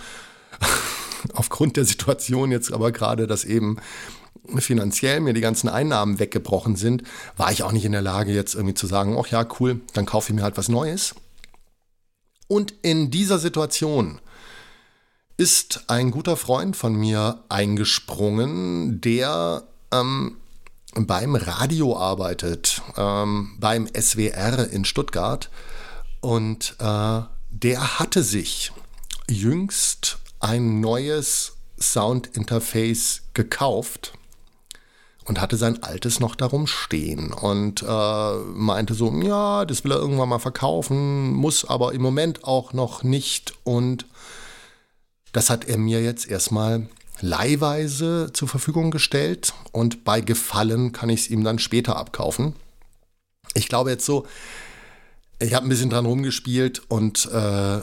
aufgrund 1.33 1.77
der 1.77 1.85
Situation 1.85 2.51
jetzt 2.51 2.73
aber 2.73 2.91
gerade, 2.91 3.27
dass 3.27 3.45
eben 3.45 3.77
finanziell 4.59 5.19
mir 5.19 5.33
die 5.33 5.41
ganzen 5.41 5.69
Einnahmen 5.69 6.19
weggebrochen 6.19 6.75
sind, 6.75 7.03
war 7.35 7.51
ich 7.51 7.63
auch 7.63 7.71
nicht 7.71 7.85
in 7.85 7.91
der 7.91 8.01
Lage, 8.01 8.33
jetzt 8.33 8.55
irgendwie 8.55 8.75
zu 8.75 8.87
sagen, 8.87 9.17
ach 9.19 9.27
ja, 9.27 9.45
cool, 9.59 9.81
dann 9.93 10.05
kaufe 10.05 10.31
ich 10.31 10.35
mir 10.35 10.43
halt 10.43 10.57
was 10.57 10.69
Neues. 10.69 11.15
Und 12.47 12.73
in 12.81 13.11
dieser 13.11 13.39
Situation 13.39 14.19
ist 15.35 15.83
ein 15.87 16.11
guter 16.11 16.37
Freund 16.37 16.75
von 16.75 16.95
mir 16.95 17.43
eingesprungen, 17.49 19.01
der 19.01 19.63
ähm, 19.91 20.37
beim 20.95 21.35
Radio 21.35 21.97
arbeitet, 21.97 22.81
ähm, 22.95 23.55
beim 23.59 23.87
SWR 23.87 24.69
in 24.71 24.85
Stuttgart. 24.85 25.49
Und 26.21 26.75
äh, 26.79 27.21
der 27.51 27.99
hatte 27.99 28.23
sich 28.23 28.71
jüngst 29.29 30.17
ein 30.39 30.79
neues 30.79 31.53
Soundinterface 31.79 33.23
gekauft 33.33 34.13
und 35.27 35.41
hatte 35.41 35.57
sein 35.57 35.83
altes 35.83 36.19
noch 36.19 36.35
darum 36.35 36.67
stehen 36.67 37.33
und 37.33 37.83
äh, 37.83 38.35
meinte 38.53 38.93
so, 38.93 39.13
ja, 39.21 39.65
das 39.65 39.83
will 39.83 39.91
er 39.91 39.97
irgendwann 39.97 40.29
mal 40.29 40.39
verkaufen, 40.39 41.33
muss 41.33 41.65
aber 41.65 41.93
im 41.93 42.01
Moment 42.01 42.45
auch 42.45 42.73
noch 42.73 43.03
nicht 43.03 43.53
und 43.63 44.05
das 45.33 45.49
hat 45.49 45.65
er 45.65 45.77
mir 45.77 46.01
jetzt 46.01 46.27
erstmal 46.27 46.87
leihweise 47.19 48.31
zur 48.33 48.47
Verfügung 48.47 48.89
gestellt 48.89 49.53
und 49.71 50.05
bei 50.05 50.21
Gefallen 50.21 50.93
kann 50.93 51.09
ich 51.09 51.21
es 51.21 51.29
ihm 51.29 51.43
dann 51.43 51.59
später 51.59 51.97
abkaufen. 51.97 52.55
Ich 53.53 53.67
glaube 53.67 53.89
jetzt 53.89 54.05
so, 54.05 54.25
ich 55.39 55.53
habe 55.53 55.65
ein 55.65 55.69
bisschen 55.69 55.89
dran 55.89 56.05
rumgespielt 56.05 56.81
und 56.87 57.25
äh, 57.31 57.81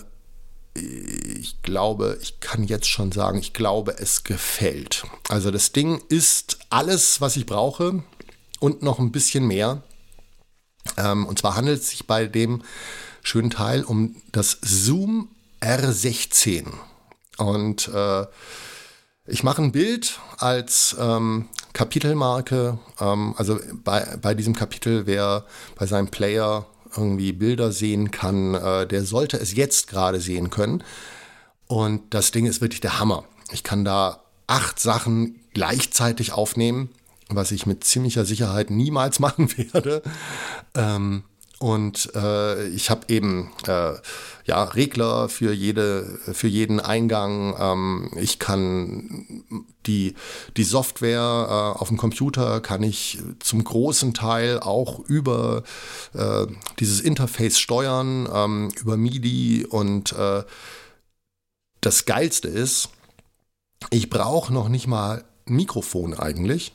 ich 0.74 1.62
glaube, 1.62 2.18
ich 2.20 2.40
kann 2.40 2.64
jetzt 2.64 2.88
schon 2.88 3.12
sagen, 3.12 3.38
ich 3.38 3.52
glaube, 3.52 3.96
es 3.98 4.24
gefällt. 4.24 5.04
Also 5.28 5.50
das 5.50 5.72
Ding 5.72 6.02
ist 6.08 6.58
alles, 6.70 7.20
was 7.20 7.36
ich 7.36 7.46
brauche 7.46 8.02
und 8.60 8.82
noch 8.82 8.98
ein 8.98 9.12
bisschen 9.12 9.46
mehr. 9.46 9.82
Ähm, 10.96 11.26
und 11.26 11.38
zwar 11.38 11.56
handelt 11.56 11.80
es 11.80 11.90
sich 11.90 12.06
bei 12.06 12.26
dem 12.26 12.62
schönen 13.22 13.50
Teil 13.50 13.84
um 13.84 14.16
das 14.32 14.58
Zoom 14.62 15.28
R16. 15.60 16.66
Und 17.38 17.88
äh, 17.88 18.26
ich 19.26 19.42
mache 19.42 19.62
ein 19.62 19.72
Bild 19.72 20.18
als 20.38 20.94
ähm, 20.98 21.48
Kapitelmarke. 21.72 22.78
Ähm, 23.00 23.34
also 23.38 23.58
bei, 23.72 24.16
bei 24.20 24.34
diesem 24.34 24.54
Kapitel, 24.54 25.06
wer 25.06 25.46
bei 25.76 25.86
seinem 25.86 26.08
Player 26.08 26.66
irgendwie 26.96 27.32
Bilder 27.32 27.72
sehen 27.72 28.10
kann, 28.10 28.54
äh, 28.54 28.86
der 28.86 29.04
sollte 29.04 29.36
es 29.38 29.54
jetzt 29.54 29.88
gerade 29.88 30.20
sehen 30.20 30.50
können. 30.50 30.82
Und 31.66 32.14
das 32.14 32.30
Ding 32.30 32.46
ist 32.46 32.60
wirklich 32.60 32.80
der 32.80 32.98
Hammer. 32.98 33.24
Ich 33.52 33.62
kann 33.62 33.84
da 33.84 34.22
acht 34.46 34.78
Sachen 34.78 35.40
gleichzeitig 35.54 36.32
aufnehmen, 36.32 36.90
was 37.28 37.52
ich 37.52 37.66
mit 37.66 37.84
ziemlicher 37.84 38.24
Sicherheit 38.24 38.70
niemals 38.70 39.18
machen 39.20 39.56
werde. 39.56 40.02
Ähm, 40.74 41.24
und 41.64 42.14
äh, 42.14 42.68
ich 42.68 42.90
habe 42.90 43.06
eben 43.08 43.50
äh, 43.66 43.94
ja, 44.44 44.64
Regler 44.64 45.30
für, 45.30 45.54
jede, 45.54 46.04
für 46.34 46.46
jeden 46.46 46.78
Eingang. 46.78 47.56
Ähm, 47.58 48.10
ich 48.20 48.38
kann 48.38 49.44
die, 49.86 50.14
die 50.58 50.64
Software 50.64 51.46
äh, 51.48 51.80
auf 51.80 51.88
dem 51.88 51.96
Computer 51.96 52.60
kann 52.60 52.82
ich 52.82 53.18
zum 53.38 53.64
großen 53.64 54.12
Teil 54.12 54.60
auch 54.60 54.98
über 55.08 55.62
äh, 56.12 56.46
dieses 56.80 57.00
Interface 57.00 57.58
steuern, 57.58 58.28
ähm, 58.30 58.70
über 58.78 58.98
MIDI. 58.98 59.64
Und 59.66 60.12
äh, 60.12 60.42
das 61.80 62.04
Geilste 62.04 62.48
ist, 62.48 62.90
ich 63.88 64.10
brauche 64.10 64.52
noch 64.52 64.68
nicht 64.68 64.86
mal 64.86 65.24
ein 65.48 65.56
Mikrofon 65.56 66.12
eigentlich. 66.12 66.74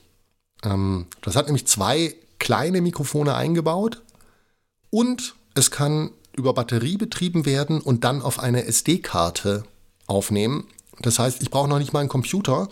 Ähm, 0.64 1.06
das 1.22 1.36
hat 1.36 1.46
nämlich 1.46 1.68
zwei 1.68 2.16
kleine 2.40 2.80
Mikrofone 2.80 3.36
eingebaut 3.36 4.02
und 4.90 5.34
es 5.54 5.70
kann 5.70 6.10
über 6.36 6.54
Batterie 6.54 6.96
betrieben 6.96 7.46
werden 7.46 7.80
und 7.80 8.04
dann 8.04 8.22
auf 8.22 8.38
eine 8.38 8.64
SD-Karte 8.64 9.64
aufnehmen. 10.06 10.66
Das 11.00 11.18
heißt, 11.18 11.42
ich 11.42 11.50
brauche 11.50 11.68
noch 11.68 11.78
nicht 11.78 11.92
mal 11.92 12.00
einen 12.00 12.08
Computer. 12.08 12.68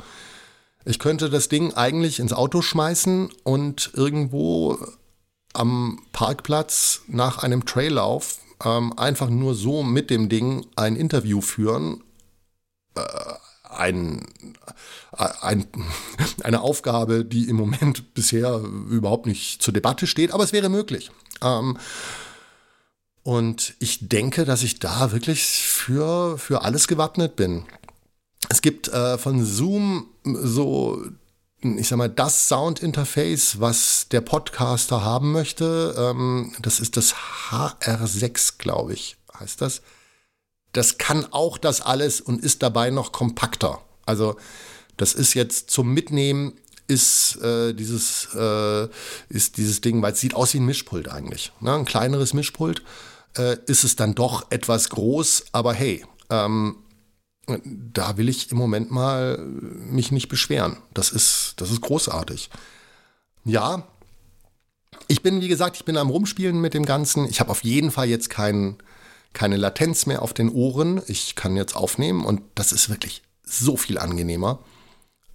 Ich 0.85 0.99
könnte 0.99 1.31
das 1.31 1.49
Ding 1.49 1.75
eigentlich 1.75 2.19
ins 2.19 2.33
Auto 2.33 2.63
schmeißen 2.63 3.31
und 3.43 3.91
irgendwo 3.95 4.79
am 5.53 6.01
Parkplatz 6.13 7.03
nach 7.09 7.43
einem 7.43 7.65
Traillauf 7.65 8.39
ähm, 8.65 8.97
einfach 8.99 9.29
nur 9.29 9.55
so 9.55 9.83
mit 9.83 10.11
dem 10.11 10.29
Ding 10.29 10.67
ein 10.77 10.97
Interview 10.97 11.41
führen. 11.41 12.03
Äh, 12.95 13.03
ein, 13.69 14.27
ein, 15.13 15.67
eine 16.43 16.61
Aufgabe, 16.63 17.25
die 17.25 17.49
im 17.49 17.57
Moment 17.57 18.15
bisher 18.15 18.59
überhaupt 18.59 19.27
nicht 19.27 19.63
zur 19.63 19.75
Debatte 19.75 20.07
steht, 20.07 20.33
aber 20.33 20.45
es 20.45 20.53
wäre 20.53 20.69
möglich. 20.69 21.11
Ähm, 21.42 21.79
und 23.22 23.74
ich 23.79 24.09
denke, 24.09 24.44
dass 24.44 24.62
ich 24.62 24.79
da 24.79 25.12
wirklich 25.12 25.44
für, 25.46 26.38
für 26.38 26.62
alles 26.62 26.88
gewappnet 26.88 27.37
bin. 27.37 27.66
Es 28.48 28.62
gibt 28.62 28.88
äh, 28.88 29.18
von 29.18 29.44
Zoom 29.44 30.07
so, 30.24 31.05
ich 31.61 31.88
sag 31.88 31.98
mal, 31.98 32.09
das 32.09 32.48
Soundinterface, 32.48 33.61
was 33.61 34.07
der 34.11 34.22
Podcaster 34.22 35.05
haben 35.05 35.33
möchte. 35.33 35.94
Ähm, 35.98 36.55
das 36.62 36.81
ist 36.81 36.96
das 36.96 37.14
HR6, 37.51 38.55
glaube 38.59 38.94
ich, 38.94 39.16
heißt 39.38 39.61
das. 39.61 39.83
Das 40.72 40.98
kann 40.98 41.27
auch 41.31 41.59
das 41.59 41.81
alles 41.81 42.20
und 42.20 42.42
ist 42.42 42.62
dabei 42.62 42.90
noch 42.90 43.12
kompakter. 43.12 43.83
Also 44.07 44.37
das 44.96 45.12
ist 45.12 45.35
jetzt 45.35 45.70
zum 45.70 45.92
Mitnehmen 45.92 46.55
ist 46.88 47.37
äh, 47.42 47.74
dieses 47.74 48.29
äh, 48.35 48.88
ist 49.29 49.57
dieses 49.59 49.81
Ding, 49.81 50.03
weil 50.03 50.12
es 50.12 50.20
sieht 50.20 50.35
aus 50.35 50.55
wie 50.55 50.59
ein 50.59 50.66
Mischpult 50.66 51.09
eigentlich, 51.09 51.53
ne? 51.61 51.74
ein 51.74 51.85
kleineres 51.85 52.35
Mischpult. 52.35 52.83
Äh, 53.37 53.59
ist 53.66 53.85
es 53.85 53.94
dann 53.94 54.14
doch 54.14 54.51
etwas 54.51 54.88
groß, 54.88 55.46
aber 55.53 55.74
hey, 55.74 56.05
ähm, 56.31 56.77
da 57.64 58.16
will 58.16 58.29
ich 58.29 58.51
im 58.51 58.59
Moment 58.59 58.90
mal 58.90 59.38
mich 59.38 60.11
nicht 60.11 60.29
beschweren. 60.29 60.79
Das 60.94 61.11
ist 61.11 61.55
das 61.59 61.70
ist 61.70 61.83
großartig. 61.83 62.51
Ja, 63.44 63.87
ich 65.09 65.22
bin 65.22 65.40
wie 65.40 65.48
gesagt, 65.48 65.77
ich 65.77 65.85
bin 65.85 65.96
am 65.96 66.11
rumspielen 66.11 66.61
mit 66.61 66.74
dem 66.74 66.85
Ganzen. 66.85 67.29
Ich 67.29 67.40
habe 67.40 67.51
auf 67.51 67.64
jeden 67.64 67.90
Fall 67.90 68.09
jetzt 68.09 68.31
kein, 68.31 68.77
keine 69.33 69.57
Latenz 69.57 70.07
mehr 70.07 70.22
auf 70.22 70.33
den 70.33 70.51
Ohren. 70.51 71.03
Ich 71.07 71.35
kann 71.35 71.57
jetzt 71.57 71.77
aufnehmen 71.77 72.24
und 72.24 72.42
das 72.55 72.72
ist 72.72 72.88
wirklich 72.88 73.22
so 73.42 73.77
viel 73.77 73.98
angenehmer. 73.98 74.61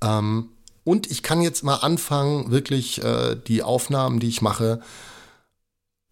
Ähm, 0.02 0.50
und 0.84 1.10
ich 1.10 1.24
kann 1.24 1.42
jetzt 1.42 1.64
mal 1.64 1.76
anfangen, 1.76 2.52
wirklich 2.52 3.04
äh, 3.04 3.36
die 3.36 3.64
Aufnahmen, 3.64 4.20
die 4.20 4.28
ich 4.28 4.42
mache, 4.42 4.82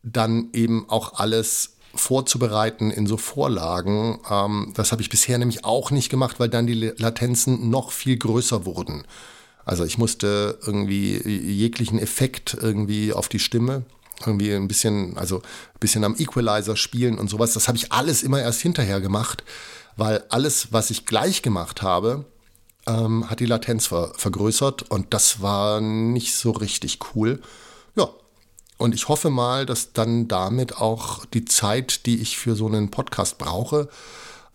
dann 0.04 0.50
eben 0.54 0.90
auch 0.90 1.20
alles 1.20 1.78
vorzubereiten 1.94 2.90
in 2.90 3.06
so 3.06 3.18
Vorlagen. 3.18 4.20
Ähm, 4.30 4.72
das 4.76 4.92
habe 4.92 5.02
ich 5.02 5.10
bisher 5.10 5.38
nämlich 5.38 5.66
auch 5.66 5.92
nicht 5.92 6.10
gemacht, 6.10 6.40
weil 6.40 6.50
dann 6.50 6.68
die 6.68 6.94
Latenzen 6.98 7.70
noch 7.70 7.92
viel 7.92 8.18
größer 8.18 8.66
wurden. 8.66 9.04
Also 9.66 9.84
ich 9.84 9.98
musste 9.98 10.58
irgendwie 10.66 11.18
jeglichen 11.28 12.00
Effekt 12.00 12.58
irgendwie 12.60 13.14
auf 13.14 13.30
die 13.30 13.40
Stimme 13.40 13.84
irgendwie 14.26 14.54
ein 14.54 14.68
bisschen, 14.68 15.18
also 15.18 15.38
ein 15.38 15.80
bisschen 15.80 16.04
am 16.04 16.16
Equalizer 16.16 16.76
spielen 16.76 17.18
und 17.18 17.30
sowas. 17.30 17.54
Das 17.54 17.68
habe 17.68 17.78
ich 17.78 17.92
alles 17.92 18.24
immer 18.24 18.42
erst 18.42 18.62
hinterher 18.62 19.02
gemacht, 19.02 19.44
weil 19.98 20.24
alles, 20.30 20.72
was 20.72 20.90
ich 20.92 21.06
gleich 21.06 21.42
gemacht 21.42 21.82
habe, 21.82 22.26
ähm, 22.88 23.30
hat 23.30 23.40
die 23.40 23.46
Latenz 23.46 23.88
ver 23.88 24.14
vergrößert 24.18 24.84
und 24.90 25.14
das 25.14 25.42
war 25.42 25.82
nicht 25.82 26.36
so 26.36 26.52
richtig 26.52 27.00
cool. 27.16 27.42
Ja, 27.96 28.10
und 28.78 28.96
ich 28.96 29.08
hoffe 29.08 29.30
mal, 29.30 29.66
dass 29.66 29.94
dann 29.94 30.28
damit 30.28 30.78
auch 30.78 31.26
die 31.26 31.46
Zeit, 31.46 32.06
die 32.06 32.20
ich 32.22 32.38
für 32.38 32.56
so 32.56 32.68
einen 32.68 32.90
Podcast 32.90 33.38
brauche, 33.38 33.90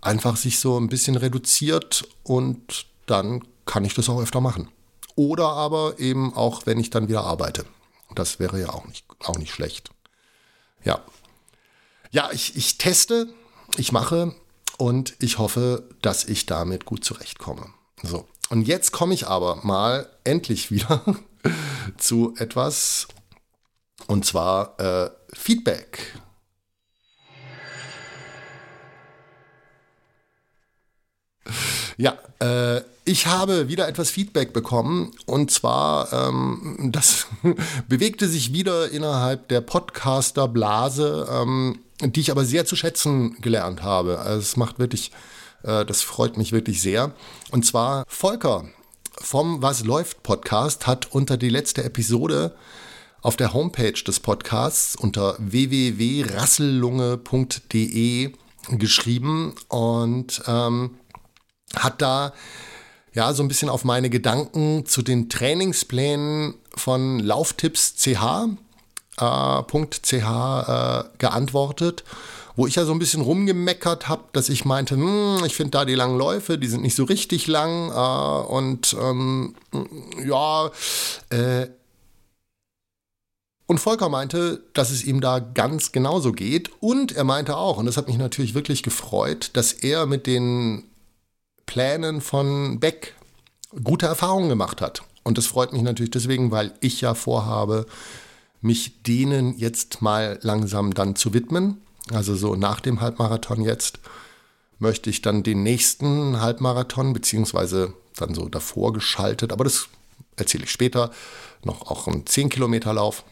einfach 0.00 0.36
sich 0.36 0.58
so 0.58 0.78
ein 0.78 0.88
bisschen 0.88 1.16
reduziert 1.16 2.08
und 2.22 2.86
dann 3.06 3.44
kann 3.66 3.84
ich 3.84 3.94
das 3.94 4.08
auch 4.08 4.20
öfter 4.20 4.40
machen. 4.40 4.68
Oder 5.14 5.48
aber 5.48 5.98
eben 5.98 6.34
auch, 6.34 6.66
wenn 6.66 6.78
ich 6.78 6.90
dann 6.90 7.08
wieder 7.08 7.24
arbeite. 7.24 7.64
Das 8.14 8.38
wäre 8.38 8.60
ja 8.60 8.70
auch 8.70 8.86
nicht, 8.86 9.04
auch 9.20 9.38
nicht 9.38 9.52
schlecht. 9.52 9.90
Ja. 10.84 11.00
Ja, 12.10 12.30
ich, 12.32 12.56
ich 12.56 12.78
teste, 12.78 13.28
ich 13.76 13.92
mache 13.92 14.34
und 14.78 15.16
ich 15.18 15.38
hoffe, 15.38 15.88
dass 16.02 16.24
ich 16.24 16.46
damit 16.46 16.84
gut 16.84 17.04
zurechtkomme. 17.04 17.66
So, 18.02 18.26
und 18.50 18.68
jetzt 18.68 18.92
komme 18.92 19.14
ich 19.14 19.26
aber 19.26 19.56
mal 19.62 20.08
endlich 20.24 20.70
wieder 20.70 21.02
zu 21.96 22.34
etwas, 22.36 23.08
und 24.06 24.24
zwar 24.24 24.78
äh, 24.78 25.10
Feedback. 25.32 26.14
Ja, 31.96 32.18
äh, 32.40 32.82
ich 33.04 33.26
habe 33.26 33.68
wieder 33.68 33.88
etwas 33.88 34.10
Feedback 34.10 34.52
bekommen 34.52 35.12
und 35.24 35.50
zwar, 35.50 36.12
ähm, 36.12 36.90
das 36.92 37.26
bewegte 37.88 38.28
sich 38.28 38.52
wieder 38.52 38.90
innerhalb 38.90 39.48
der 39.48 39.62
Podcaster-Blase, 39.62 41.26
ähm, 41.30 41.78
die 42.02 42.20
ich 42.20 42.30
aber 42.30 42.44
sehr 42.44 42.66
zu 42.66 42.76
schätzen 42.76 43.40
gelernt 43.40 43.82
habe. 43.82 44.18
Also 44.18 44.40
es 44.40 44.56
macht 44.56 44.78
wirklich 44.78 45.12
das 45.62 46.02
freut 46.02 46.36
mich 46.36 46.52
wirklich 46.52 46.80
sehr. 46.80 47.12
Und 47.50 47.66
zwar 47.66 48.04
Volker 48.08 48.64
vom 49.20 49.60
Was 49.62 49.84
läuft 49.84 50.22
Podcast 50.22 50.86
hat 50.86 51.12
unter 51.12 51.36
die 51.36 51.48
letzte 51.48 51.82
Episode 51.84 52.54
auf 53.22 53.36
der 53.36 53.54
Homepage 53.54 53.92
des 53.92 54.20
Podcasts 54.20 54.94
unter 54.94 55.34
www.rassellunge.de 55.38 58.32
geschrieben 58.68 59.54
und 59.68 60.42
ähm, 60.46 60.98
hat 61.74 62.00
da 62.02 62.32
ja 63.14 63.32
so 63.32 63.42
ein 63.42 63.48
bisschen 63.48 63.68
auf 63.68 63.82
meine 63.84 64.10
Gedanken 64.10 64.86
zu 64.86 65.02
den 65.02 65.28
Trainingsplänen 65.28 66.54
von 66.74 67.18
Lauftipps 67.18 67.96
CH, 67.96 68.46
äh, 69.18 69.60
äh, 69.60 71.04
geantwortet 71.18 72.04
wo 72.56 72.66
ich 72.66 72.74
ja 72.74 72.84
so 72.84 72.92
ein 72.92 72.98
bisschen 72.98 73.20
rumgemeckert 73.20 74.08
habe, 74.08 74.24
dass 74.32 74.48
ich 74.48 74.64
meinte, 74.64 74.96
hm, 74.96 75.44
ich 75.44 75.54
finde 75.54 75.72
da 75.72 75.84
die 75.84 75.94
langen 75.94 76.18
Läufe, 76.18 76.58
die 76.58 76.66
sind 76.66 76.82
nicht 76.82 76.96
so 76.96 77.04
richtig 77.04 77.46
lang 77.46 77.90
äh, 77.90 78.46
und 78.50 78.96
ähm, 79.00 79.54
ja, 80.24 80.70
äh, 81.30 81.68
und 83.66 83.78
Volker 83.78 84.08
meinte, 84.08 84.62
dass 84.74 84.90
es 84.90 85.04
ihm 85.04 85.20
da 85.20 85.40
ganz 85.40 85.90
genauso 85.90 86.30
geht. 86.30 86.70
Und 86.80 87.12
er 87.12 87.24
meinte 87.24 87.56
auch, 87.56 87.78
und 87.78 87.86
das 87.86 87.96
hat 87.96 88.06
mich 88.06 88.16
natürlich 88.16 88.54
wirklich 88.54 88.84
gefreut, 88.84 89.50
dass 89.54 89.72
er 89.72 90.06
mit 90.06 90.28
den 90.28 90.84
Plänen 91.66 92.20
von 92.20 92.78
Beck 92.78 93.14
gute 93.82 94.06
Erfahrungen 94.06 94.48
gemacht 94.48 94.80
hat. 94.80 95.02
Und 95.24 95.36
das 95.36 95.46
freut 95.46 95.72
mich 95.72 95.82
natürlich 95.82 96.12
deswegen, 96.12 96.52
weil 96.52 96.74
ich 96.80 97.00
ja 97.00 97.14
vorhabe, 97.14 97.86
mich 98.60 99.02
denen 99.02 99.58
jetzt 99.58 100.00
mal 100.00 100.38
langsam 100.42 100.94
dann 100.94 101.16
zu 101.16 101.34
widmen. 101.34 101.82
Also 102.12 102.36
so 102.36 102.54
nach 102.54 102.80
dem 102.80 103.00
Halbmarathon 103.00 103.62
jetzt 103.62 103.98
möchte 104.78 105.10
ich 105.10 105.22
dann 105.22 105.42
den 105.42 105.62
nächsten 105.62 106.40
Halbmarathon, 106.40 107.12
beziehungsweise 107.12 107.94
dann 108.16 108.34
so 108.34 108.48
davor 108.48 108.92
geschaltet, 108.92 109.52
aber 109.52 109.64
das 109.64 109.88
erzähle 110.36 110.64
ich 110.64 110.70
später, 110.70 111.10
noch 111.64 111.90
auch 111.90 112.06
einen 112.06 112.26
10 112.26 112.50
Kilometer 112.50 112.92
Lauf. 112.92 113.24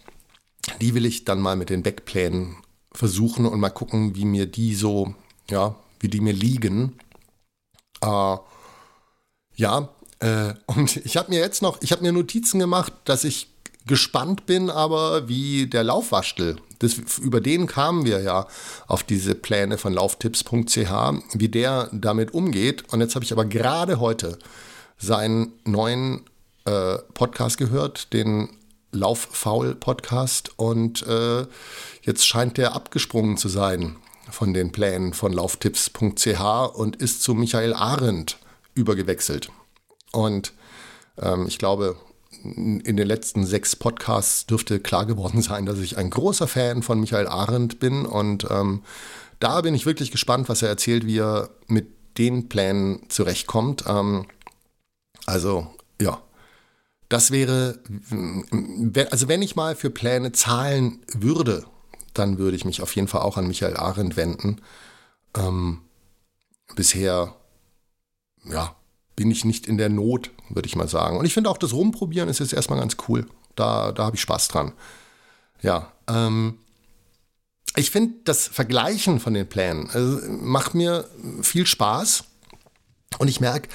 Die 0.80 0.94
will 0.94 1.06
ich 1.06 1.24
dann 1.24 1.40
mal 1.40 1.56
mit 1.56 1.70
den 1.70 1.82
Backplänen 1.82 2.56
versuchen 2.92 3.46
und 3.46 3.60
mal 3.60 3.70
gucken, 3.70 4.14
wie 4.14 4.24
mir 4.24 4.46
die 4.46 4.74
so, 4.74 5.14
ja, 5.50 5.74
wie 6.00 6.08
die 6.08 6.20
mir 6.20 6.32
liegen. 6.32 6.98
Äh, 8.00 8.36
ja, 9.56 9.88
äh, 10.20 10.54
und 10.66 10.96
ich 11.04 11.16
habe 11.16 11.30
mir 11.30 11.40
jetzt 11.40 11.62
noch, 11.62 11.82
ich 11.82 11.92
habe 11.92 12.02
mir 12.02 12.12
Notizen 12.12 12.58
gemacht, 12.58 12.92
dass 13.04 13.24
ich 13.24 13.48
gespannt 13.86 14.46
bin, 14.46 14.70
aber 14.70 15.28
wie 15.28 15.66
der 15.66 15.84
Laufwaschtel 15.84 16.56
das, 16.84 17.18
über 17.18 17.40
den 17.40 17.66
kamen 17.66 18.04
wir 18.04 18.20
ja 18.20 18.46
auf 18.86 19.02
diese 19.02 19.34
Pläne 19.34 19.78
von 19.78 19.92
lauftipps.ch, 19.92 20.92
wie 21.32 21.48
der 21.48 21.88
damit 21.92 22.34
umgeht. 22.34 22.92
Und 22.92 23.00
jetzt 23.00 23.14
habe 23.14 23.24
ich 23.24 23.32
aber 23.32 23.44
gerade 23.44 24.00
heute 24.00 24.38
seinen 24.98 25.52
neuen 25.64 26.22
äh, 26.64 26.98
Podcast 27.14 27.58
gehört, 27.58 28.12
den 28.12 28.48
Lauffaul-Podcast. 28.92 30.52
Und 30.56 31.06
äh, 31.06 31.46
jetzt 32.02 32.26
scheint 32.26 32.58
der 32.58 32.74
abgesprungen 32.74 33.36
zu 33.36 33.48
sein 33.48 33.96
von 34.30 34.54
den 34.54 34.72
Plänen 34.72 35.12
von 35.12 35.32
lauftipps.ch 35.32 36.40
und 36.74 36.96
ist 36.96 37.22
zu 37.22 37.34
Michael 37.34 37.74
Arendt 37.74 38.38
übergewechselt. 38.74 39.50
Und 40.12 40.52
ähm, 41.20 41.46
ich 41.46 41.58
glaube, 41.58 41.96
in 42.44 42.96
den 42.96 43.06
letzten 43.06 43.46
sechs 43.46 43.74
Podcasts 43.76 44.46
dürfte 44.46 44.80
klar 44.80 45.06
geworden 45.06 45.42
sein, 45.42 45.66
dass 45.66 45.78
ich 45.78 45.96
ein 45.98 46.10
großer 46.10 46.46
Fan 46.46 46.82
von 46.82 47.00
Michael 47.00 47.26
Arendt 47.26 47.80
bin. 47.80 48.06
Und 48.06 48.46
ähm, 48.50 48.82
da 49.40 49.60
bin 49.60 49.74
ich 49.74 49.86
wirklich 49.86 50.10
gespannt, 50.10 50.48
was 50.48 50.62
er 50.62 50.68
erzählt, 50.68 51.06
wie 51.06 51.18
er 51.18 51.50
mit 51.66 51.88
den 52.18 52.48
Plänen 52.48 53.08
zurechtkommt. 53.08 53.84
Ähm, 53.86 54.26
also, 55.26 55.66
ja. 56.00 56.20
Das 57.10 57.30
wäre, 57.30 57.78
also 59.10 59.28
wenn 59.28 59.42
ich 59.42 59.56
mal 59.56 59.76
für 59.76 59.90
Pläne 59.90 60.32
zahlen 60.32 61.04
würde, 61.12 61.64
dann 62.14 62.38
würde 62.38 62.56
ich 62.56 62.64
mich 62.64 62.80
auf 62.80 62.94
jeden 62.96 63.08
Fall 63.08 63.20
auch 63.20 63.36
an 63.36 63.46
Michael 63.46 63.76
Arendt 63.76 64.16
wenden. 64.16 64.60
Ähm, 65.36 65.82
bisher, 66.74 67.34
ja, 68.44 68.74
bin 69.16 69.30
ich 69.30 69.44
nicht 69.44 69.66
in 69.66 69.78
der 69.78 69.88
Not, 69.88 70.30
würde 70.48 70.66
ich 70.66 70.76
mal 70.76 70.88
sagen. 70.88 71.16
Und 71.18 71.24
ich 71.24 71.34
finde 71.34 71.50
auch 71.50 71.58
das 71.58 71.72
Rumprobieren 71.72 72.28
ist 72.28 72.40
jetzt 72.40 72.52
erstmal 72.52 72.80
ganz 72.80 72.96
cool. 73.08 73.26
Da, 73.54 73.92
da 73.92 74.04
habe 74.04 74.16
ich 74.16 74.22
Spaß 74.22 74.48
dran. 74.48 74.72
Ja, 75.62 75.92
ähm, 76.08 76.58
ich 77.76 77.90
finde 77.90 78.14
das 78.24 78.46
Vergleichen 78.46 79.20
von 79.20 79.34
den 79.34 79.48
Plänen 79.48 79.88
also, 79.90 80.20
macht 80.28 80.74
mir 80.74 81.08
viel 81.42 81.66
Spaß. 81.66 82.24
Und 83.18 83.28
ich 83.28 83.40
merke, 83.40 83.68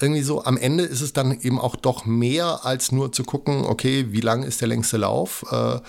irgendwie 0.00 0.22
so, 0.22 0.44
am 0.44 0.56
Ende 0.56 0.84
ist 0.84 1.00
es 1.00 1.12
dann 1.12 1.40
eben 1.40 1.58
auch 1.58 1.76
doch 1.76 2.04
mehr 2.04 2.64
als 2.64 2.92
nur 2.92 3.12
zu 3.12 3.24
gucken, 3.24 3.64
okay, 3.64 4.06
wie 4.10 4.20
lang 4.20 4.42
ist 4.42 4.60
der 4.60 4.68
längste 4.68 4.98
Lauf. 4.98 5.44
Äh, 5.50 5.80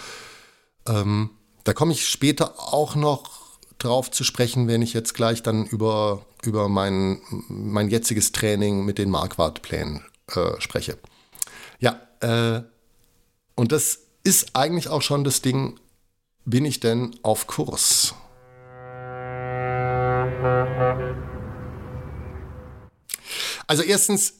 ähm, 0.88 1.32
da 1.64 1.74
komme 1.74 1.94
ich 1.94 2.08
später 2.08 2.60
auch 2.60 2.96
noch 2.96 3.43
drauf 3.80 4.12
zu 4.12 4.24
sprechen, 4.24 4.68
wenn 4.68 4.82
ich 4.82 4.94
jetzt 4.94 5.14
gleich 5.14 5.44
dann 5.44 5.66
über, 5.66 6.26
über 6.44 6.70
mein, 6.70 7.22
mein 7.48 7.90
jetziges 7.90 8.32
Training 8.32 8.86
mit 8.86 8.98
den 8.98 9.10
Marquardt-Plänen 9.10 10.04
äh, 10.36 10.60
spreche. 10.60 10.98
Ja, 11.80 12.00
äh, 12.22 12.64
und 13.56 13.72
das 13.72 14.00
ist 14.24 14.56
eigentlich 14.56 14.88
auch 14.88 15.02
schon 15.02 15.24
das 15.24 15.42
Ding, 15.42 15.80
bin 16.46 16.66
ich 16.66 16.80
denn 16.80 17.16
auf 17.24 17.48
Kurs? 17.48 18.16
Also 23.68 23.84
erstens, 23.84 24.36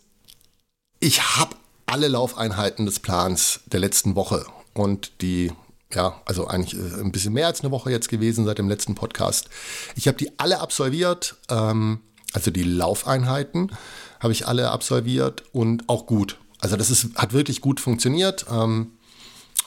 ich 1.00 1.38
habe 1.38 1.56
alle 1.86 2.08
Laufeinheiten 2.08 2.86
des 2.86 3.00
Plans 3.00 3.62
der 3.66 3.80
letzten 3.80 4.16
Woche 4.16 4.46
und 4.74 5.22
die 5.22 5.52
ja, 5.96 6.22
also 6.26 6.48
eigentlich 6.48 6.80
äh, 6.80 7.02
ein 7.02 7.12
bisschen 7.12 7.34
mehr 7.34 7.48
als 7.48 7.62
eine 7.62 7.72
Woche 7.72 7.92
jetzt 7.92 8.10
gewesen 8.10 8.46
seit 8.46 8.58
dem 8.58 8.70
letzten 8.70 8.96
Podcast. 8.96 9.50
Ich 9.96 10.08
habe 10.08 10.18
die 10.18 10.32
alle 10.38 10.60
absolviert, 10.60 11.36
ähm, 11.50 12.00
also 12.34 12.52
die 12.52 12.64
Laufeinheiten 12.64 13.72
habe 14.20 14.34
ich 14.34 14.48
alle 14.48 14.72
absolviert 14.72 15.44
und 15.52 15.90
auch 15.90 16.06
gut. 16.06 16.38
Also 16.60 16.78
das 16.78 16.90
ist, 16.90 17.16
hat 17.16 17.34
wirklich 17.34 17.62
gut 17.62 17.80
funktioniert. 17.80 18.46
Ähm, 18.50 18.92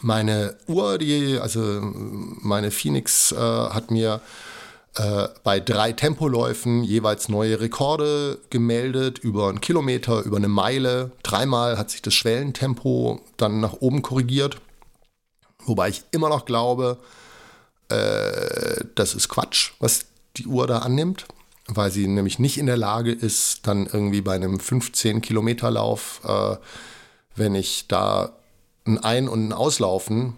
meine 0.00 0.56
Uhr, 0.66 0.98
die, 0.98 1.38
also 1.38 1.60
meine 1.60 2.70
Phoenix 2.70 3.32
äh, 3.32 3.36
hat 3.36 3.90
mir 3.90 4.20
äh, 4.96 5.28
bei 5.44 5.60
drei 5.60 5.92
Tempoläufen 5.92 6.82
jeweils 6.82 7.28
neue 7.28 7.60
Rekorde 7.60 8.38
gemeldet, 8.50 9.18
über 9.18 9.48
einen 9.48 9.60
Kilometer, 9.60 10.22
über 10.22 10.38
eine 10.38 10.48
Meile. 10.48 11.12
Dreimal 11.22 11.76
hat 11.76 11.90
sich 11.90 12.02
das 12.02 12.14
Schwellentempo 12.14 13.20
dann 13.36 13.60
nach 13.60 13.74
oben 13.80 14.02
korrigiert. 14.02 14.56
Wobei 15.66 15.88
ich 15.88 16.04
immer 16.12 16.28
noch 16.28 16.44
glaube, 16.44 16.98
äh, 17.88 18.84
das 18.94 19.14
ist 19.14 19.28
Quatsch, 19.28 19.72
was 19.78 20.06
die 20.36 20.46
Uhr 20.46 20.66
da 20.66 20.78
annimmt, 20.78 21.26
weil 21.66 21.90
sie 21.90 22.06
nämlich 22.06 22.38
nicht 22.38 22.58
in 22.58 22.66
der 22.66 22.76
Lage 22.76 23.12
ist, 23.12 23.66
dann 23.66 23.86
irgendwie 23.86 24.20
bei 24.20 24.34
einem 24.34 24.56
15-Kilometer-Lauf, 24.56 26.20
äh, 26.24 26.56
wenn 27.34 27.54
ich 27.54 27.86
da 27.88 28.32
ein 28.86 28.98
Ein- 28.98 29.28
und 29.28 29.48
ein 29.48 29.52
Auslaufen 29.52 30.34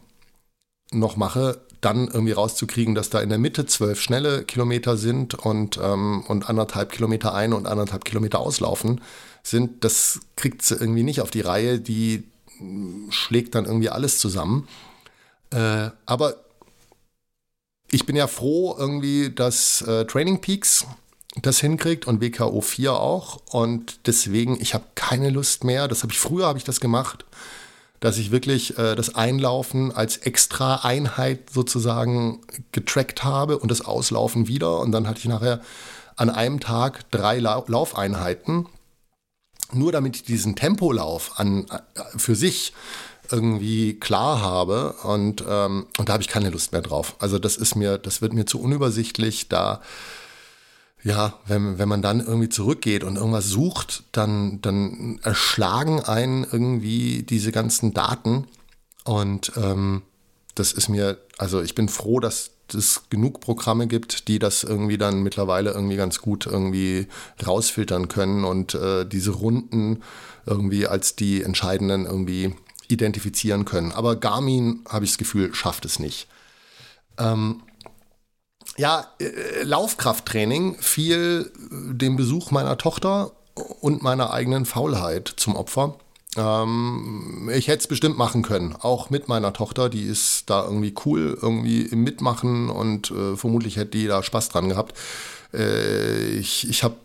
noch 0.91 1.16
mache, 1.16 1.61
dann 1.81 2.09
irgendwie 2.09 2.33
rauszukriegen, 2.33 2.95
dass 2.95 3.11
da 3.11 3.20
in 3.20 3.29
der 3.29 3.39
Mitte 3.39 3.66
zwölf 3.66 4.01
schnelle 4.01 4.45
Kilometer 4.45 4.97
sind 4.97 5.35
und, 5.35 5.79
ähm, 5.81 6.24
und 6.26 6.49
anderthalb 6.49 6.91
Kilometer 6.91 7.35
ein 7.35 7.53
und 7.53 7.66
anderthalb 7.66 8.05
Kilometer 8.05 8.41
auslaufen 8.41 9.01
sind, 9.43 9.85
das 9.85 10.20
kriegt 10.35 10.62
sie 10.62 10.74
irgendwie 10.74 11.05
nicht 11.05 11.20
auf 11.20 11.31
die 11.31 11.41
Reihe. 11.41 11.79
Die 11.79 12.24
schlägt 13.11 13.55
dann 13.55 13.64
irgendwie 13.64 13.91
alles 13.91 14.18
zusammen. 14.18 14.66
Äh, 15.51 15.90
aber 16.07 16.36
ich 17.90 18.07
bin 18.07 18.16
ja 18.16 18.26
froh 18.26 18.76
irgendwie, 18.78 19.30
dass 19.30 19.82
äh, 19.82 20.05
Training 20.05 20.40
Peaks 20.40 20.86
das 21.42 21.61
hinkriegt 21.61 22.07
und 22.07 22.20
WKO 22.20 22.61
4 22.61 22.94
auch. 22.94 23.40
Und 23.51 24.07
deswegen, 24.07 24.61
ich 24.61 24.74
habe 24.74 24.84
keine 24.94 25.30
Lust 25.30 25.64
mehr. 25.64 25.88
Das 25.88 26.03
habe 26.03 26.12
ich 26.12 26.18
früher 26.18 26.46
habe 26.46 26.59
ich 26.59 26.64
das 26.64 26.80
gemacht, 26.80 27.24
dass 28.01 28.18
ich 28.18 28.30
wirklich 28.30 28.78
äh, 28.78 28.94
das 28.94 29.14
Einlaufen 29.14 29.92
als 29.92 30.18
extra 30.18 30.76
Einheit 30.84 31.51
sozusagen 31.51 32.40
getrackt 32.72 33.24
habe 33.24 33.59
und 33.59 33.70
das 33.70 33.80
Auslaufen 33.80 34.49
wieder. 34.49 34.80
Und 34.80 34.92
dann 34.92 35.09
hatte 35.09 35.20
ich 35.20 35.26
nachher 35.26 35.61
an 36.16 36.30
einem 36.30 36.61
Tag 36.61 37.11
drei 37.11 37.38
La 37.38 37.62
Laufeinheiten. 37.66 38.66
Nur 39.72 39.92
damit 39.92 40.16
ich 40.16 40.22
diesen 40.24 40.57
Tempolauf 40.57 41.38
an, 41.38 41.66
äh, 41.68 42.03
für 42.16 42.34
sich 42.34 42.72
irgendwie 43.31 43.99
klar 43.99 44.41
habe 44.41 44.95
und, 45.05 45.45
ähm, 45.49 45.87
und 45.99 46.09
da 46.09 46.12
habe 46.14 46.22
ich 46.22 46.29
keine 46.29 46.51
Lust 46.51 46.72
mehr 46.72 46.83
drauf. 46.83 47.16
Also 47.18 47.39
das 47.39 47.57
ist 47.57 47.74
mir, 47.74 47.99
das 47.99 48.22
wird 48.22 48.33
mir 48.33 48.47
zu 48.47 48.61
unübersichtlich, 48.61 49.49
da 49.49 49.81
ja, 51.03 51.35
wenn, 51.47 51.79
wenn 51.79 51.89
man 51.89 52.03
dann 52.03 52.20
irgendwie 52.20 52.49
zurückgeht 52.49 53.05
und 53.05 53.16
irgendwas 53.16 53.47
sucht, 53.47 54.05
dann, 54.12 54.61
dann 54.61 55.20
erschlagen 55.22 56.01
einen 56.01 56.45
irgendwie 56.45 57.22
diese 57.22 57.53
ganzen 57.53 57.95
Daten. 57.95 58.47
Und 59.05 59.53
ähm, 59.57 60.03
das 60.55 60.72
ist 60.72 60.89
mir, 60.89 61.18
also 61.39 61.62
ich 61.62 61.74
bin 61.74 61.89
froh, 61.89 62.18
dass 62.18 62.51
es 62.74 63.05
genug 63.11 63.41
Programme 63.41 63.87
gibt, 63.87 64.29
die 64.29 64.39
das 64.39 64.64
irgendwie 64.64 64.99
dann 64.99 65.22
mittlerweile 65.22 65.70
irgendwie 65.70 65.97
ganz 65.97 66.20
gut 66.20 66.47
irgendwie 66.47 67.07
rausfiltern 67.47 68.09
können 68.09 68.45
und 68.45 68.74
äh, 68.74 69.07
diese 69.07 69.31
Runden 69.31 70.03
irgendwie 70.47 70.87
als 70.87 71.16
die 71.16 71.43
entscheidenden 71.43 72.05
irgendwie 72.05 72.55
identifizieren 72.89 73.64
können. 73.64 73.93
Aber 73.93 74.16
Garmin, 74.16 74.84
habe 74.89 75.05
ich 75.05 75.12
das 75.12 75.18
Gefühl, 75.18 75.55
schafft 75.55 75.84
es 75.84 75.99
nicht. 75.99 76.26
Ähm, 77.18 77.62
ja, 78.76 79.07
äh, 79.20 79.62
Laufkrafttraining 79.62 80.76
fiel 80.80 81.53
dem 81.70 82.16
Besuch 82.16 82.51
meiner 82.51 82.78
Tochter 82.78 83.32
und 83.80 84.03
meiner 84.03 84.32
eigenen 84.32 84.66
Faulheit 84.66 85.32
zum 85.36 85.57
Opfer. 85.57 85.99
Ähm, 86.36 87.51
ich 87.53 87.68
hätte 87.68 87.80
es 87.80 87.86
bestimmt 87.86 88.18
machen 88.18 88.43
können, 88.43 88.74
auch 88.80 89.11
mit 89.11 89.28
meiner 89.28 89.53
Tochter, 89.53 89.89
die 89.89 90.05
ist 90.05 90.49
da 90.49 90.64
irgendwie 90.64 90.95
cool, 91.05 91.36
irgendwie 91.41 91.82
im 91.82 92.05
Mitmachen 92.05 92.70
und 92.70 93.11
äh, 93.11 93.36
vermutlich 93.36 93.76
hätte 93.76 93.99
die 93.99 94.07
da 94.07 94.22
Spaß 94.22 94.51
dran 94.51 94.68
gehabt. 94.68 94.97
Äh, 95.53 96.28
ich 96.39 96.68
ich 96.68 96.84
habe 96.84 96.97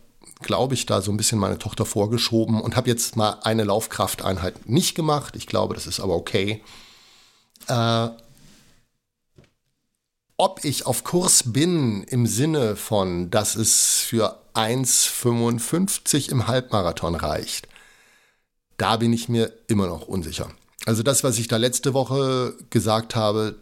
glaube 0.43 0.73
ich, 0.73 0.85
da 0.85 1.01
so 1.01 1.11
ein 1.11 1.17
bisschen 1.17 1.39
meine 1.39 1.57
Tochter 1.57 1.85
vorgeschoben 1.85 2.61
und 2.61 2.75
habe 2.75 2.89
jetzt 2.89 3.15
mal 3.15 3.39
eine 3.43 3.63
Laufkrafteinheit 3.63 4.69
nicht 4.69 4.95
gemacht. 4.95 5.35
Ich 5.35 5.47
glaube, 5.47 5.73
das 5.73 5.87
ist 5.87 5.99
aber 5.99 6.15
okay. 6.15 6.61
Äh, 7.67 8.09
ob 10.37 10.65
ich 10.65 10.85
auf 10.85 11.03
Kurs 11.03 11.53
bin 11.53 12.03
im 12.03 12.27
Sinne 12.27 12.75
von, 12.75 13.29
dass 13.29 13.55
es 13.55 13.99
für 13.99 14.37
1,55 14.53 16.29
im 16.29 16.47
Halbmarathon 16.47 17.15
reicht, 17.15 17.67
da 18.77 18.97
bin 18.97 19.13
ich 19.13 19.29
mir 19.29 19.51
immer 19.67 19.87
noch 19.87 20.07
unsicher. 20.07 20.49
Also 20.85 21.03
das, 21.03 21.23
was 21.23 21.39
ich 21.39 21.47
da 21.47 21.57
letzte 21.57 21.93
Woche 21.93 22.55
gesagt 22.69 23.15
habe, 23.15 23.55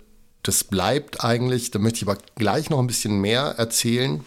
das 0.43 0.63
bleibt 0.63 1.23
eigentlich. 1.23 1.71
Da 1.71 1.79
möchte 1.79 1.97
ich 1.97 2.09
aber 2.09 2.17
gleich 2.36 2.69
noch 2.69 2.79
ein 2.79 2.88
bisschen 2.88 3.21
mehr 3.21 3.41
erzählen. 3.57 4.25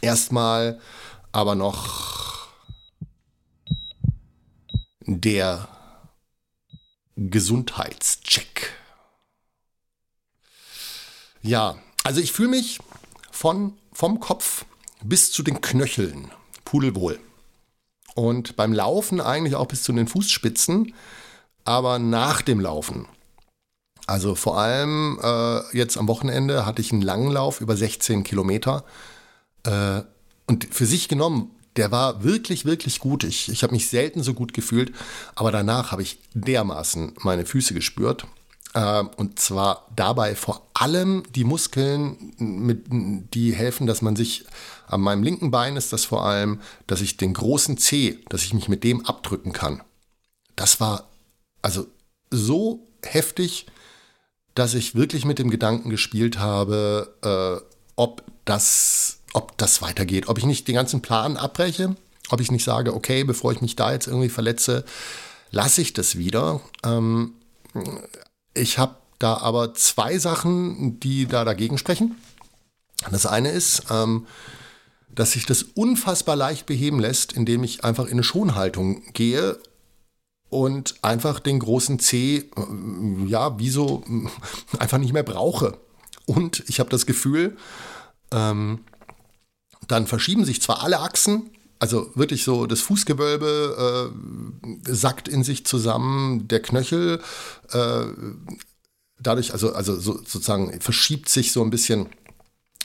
Erstmal 0.00 0.78
aber 1.32 1.54
noch 1.54 2.48
der 5.06 5.68
Gesundheitscheck. 7.16 8.72
Ja, 11.42 11.76
also 12.04 12.20
ich 12.20 12.32
fühle 12.32 12.50
mich 12.50 12.78
von, 13.30 13.76
vom 13.92 14.20
Kopf 14.20 14.64
bis 15.02 15.32
zu 15.32 15.42
den 15.42 15.60
Knöcheln 15.60 16.30
pudelwohl. 16.64 17.18
Und 18.14 18.56
beim 18.56 18.72
Laufen 18.72 19.20
eigentlich 19.20 19.56
auch 19.56 19.66
bis 19.66 19.82
zu 19.82 19.92
den 19.92 20.06
Fußspitzen. 20.06 20.94
Aber 21.64 21.98
nach 21.98 22.42
dem 22.42 22.60
Laufen 22.60 23.06
Also 24.06 24.34
vor 24.34 24.58
allem 24.58 25.18
äh, 25.22 25.76
jetzt 25.76 25.96
am 25.96 26.08
Wochenende 26.08 26.66
hatte 26.66 26.82
ich 26.82 26.92
einen 26.92 27.02
langen 27.02 27.30
Lauf 27.30 27.60
über 27.60 27.76
16 27.76 28.24
Kilometer. 28.24 28.84
Äh, 29.64 30.02
und 30.52 30.66
für 30.70 30.84
sich 30.84 31.08
genommen, 31.08 31.50
der 31.76 31.90
war 31.90 32.24
wirklich, 32.24 32.66
wirklich 32.66 32.98
gut. 32.98 33.24
Ich, 33.24 33.48
ich 33.48 33.62
habe 33.62 33.72
mich 33.72 33.88
selten 33.88 34.22
so 34.22 34.34
gut 34.34 34.52
gefühlt, 34.52 34.92
aber 35.34 35.50
danach 35.50 35.92
habe 35.92 36.02
ich 36.02 36.18
dermaßen 36.34 37.14
meine 37.22 37.46
Füße 37.46 37.72
gespürt. 37.72 38.26
Äh, 38.74 39.04
und 39.16 39.38
zwar 39.38 39.88
dabei 39.96 40.34
vor 40.34 40.68
allem 40.74 41.22
die 41.34 41.44
Muskeln, 41.44 42.34
mit, 42.36 42.84
die 42.90 43.54
helfen, 43.54 43.86
dass 43.86 44.02
man 44.02 44.14
sich, 44.14 44.44
an 44.86 45.00
meinem 45.00 45.22
linken 45.22 45.50
Bein 45.50 45.76
ist 45.76 45.90
das 45.90 46.04
vor 46.04 46.26
allem, 46.26 46.60
dass 46.86 47.00
ich 47.00 47.16
den 47.16 47.32
großen 47.32 47.78
C, 47.78 48.18
dass 48.28 48.44
ich 48.44 48.52
mich 48.52 48.68
mit 48.68 48.84
dem 48.84 49.06
abdrücken 49.06 49.54
kann. 49.54 49.82
Das 50.54 50.80
war 50.80 51.08
also 51.62 51.86
so 52.30 52.86
heftig, 53.02 53.68
dass 54.54 54.74
ich 54.74 54.94
wirklich 54.94 55.24
mit 55.24 55.38
dem 55.38 55.48
Gedanken 55.48 55.88
gespielt 55.88 56.38
habe, 56.38 57.16
äh, 57.24 57.64
ob 57.96 58.22
das, 58.44 59.21
ob 59.32 59.56
das 59.58 59.82
weitergeht, 59.82 60.28
ob 60.28 60.38
ich 60.38 60.44
nicht 60.44 60.68
den 60.68 60.74
ganzen 60.74 61.02
Plan 61.02 61.36
abbreche, 61.36 61.96
ob 62.30 62.40
ich 62.40 62.50
nicht 62.50 62.64
sage, 62.64 62.94
okay, 62.94 63.24
bevor 63.24 63.52
ich 63.52 63.60
mich 63.60 63.76
da 63.76 63.92
jetzt 63.92 64.06
irgendwie 64.06 64.28
verletze, 64.28 64.84
lasse 65.50 65.82
ich 65.82 65.92
das 65.92 66.16
wieder. 66.16 66.60
Ähm, 66.84 67.34
ich 68.54 68.78
habe 68.78 68.96
da 69.18 69.36
aber 69.36 69.74
zwei 69.74 70.18
Sachen, 70.18 70.98
die 71.00 71.26
da 71.26 71.44
dagegen 71.44 71.78
sprechen. 71.78 72.16
Das 73.10 73.26
eine 73.26 73.50
ist, 73.50 73.84
ähm, 73.90 74.26
dass 75.14 75.32
sich 75.32 75.46
das 75.46 75.62
unfassbar 75.62 76.36
leicht 76.36 76.66
beheben 76.66 76.98
lässt, 76.98 77.32
indem 77.32 77.64
ich 77.64 77.84
einfach 77.84 78.06
in 78.06 78.12
eine 78.12 78.24
Schonhaltung 78.24 79.02
gehe 79.12 79.58
und 80.48 80.96
einfach 81.02 81.40
den 81.40 81.58
großen 81.58 81.98
C, 81.98 82.36
äh, 82.36 83.26
ja, 83.26 83.58
wieso 83.58 84.04
einfach 84.78 84.98
nicht 84.98 85.12
mehr 85.12 85.22
brauche. 85.22 85.78
Und 86.26 86.64
ich 86.68 86.80
habe 86.80 86.90
das 86.90 87.06
Gefühl, 87.06 87.56
ähm, 88.30 88.80
dann 89.88 90.06
verschieben 90.06 90.44
sich 90.44 90.62
zwar 90.62 90.82
alle 90.82 91.00
Achsen, 91.00 91.50
also 91.78 92.10
wirklich 92.14 92.44
so 92.44 92.66
das 92.66 92.80
Fußgewölbe 92.80 94.12
äh, 94.86 94.94
sackt 94.94 95.28
in 95.28 95.42
sich 95.42 95.66
zusammen, 95.66 96.46
der 96.48 96.60
Knöchel 96.60 97.20
äh, 97.72 98.04
dadurch, 99.18 99.52
also, 99.52 99.72
also 99.72 99.98
so, 99.98 100.18
sozusagen 100.18 100.80
verschiebt 100.80 101.28
sich 101.28 101.52
so 101.52 101.62
ein 101.62 101.70
bisschen 101.70 102.08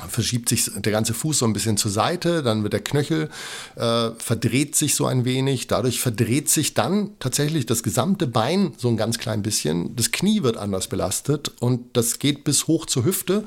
verschiebt 0.10 0.48
sich 0.48 0.70
der 0.76 0.92
ganze 0.92 1.16
Fuß 1.16 1.40
so 1.40 1.46
ein 1.46 1.54
bisschen 1.54 1.76
zur 1.76 1.90
Seite, 1.90 2.44
dann 2.44 2.62
wird 2.62 2.74
der 2.74 2.84
Knöchel 2.84 3.30
äh, 3.76 4.12
verdreht 4.20 4.76
sich 4.76 4.94
so 4.94 5.08
ein 5.08 5.26
wenig, 5.26 5.66
dadurch 5.66 6.00
verdreht 6.00 6.50
sich 6.50 6.76
dann 6.76 7.18
tatsächlich 7.20 7.66
das 7.66 7.82
gesamte 7.82 8.28
Bein 8.28 8.74
so 8.78 8.90
ein 8.90 8.98
ganz 8.98 9.18
klein 9.18 9.42
bisschen, 9.42 9.96
das 9.96 10.12
Knie 10.12 10.44
wird 10.44 10.58
anders 10.58 10.88
belastet 10.88 11.52
und 11.60 11.98
das 11.98 12.20
geht 12.20 12.44
bis 12.44 12.68
hoch 12.68 12.86
zur 12.86 13.06
Hüfte 13.06 13.44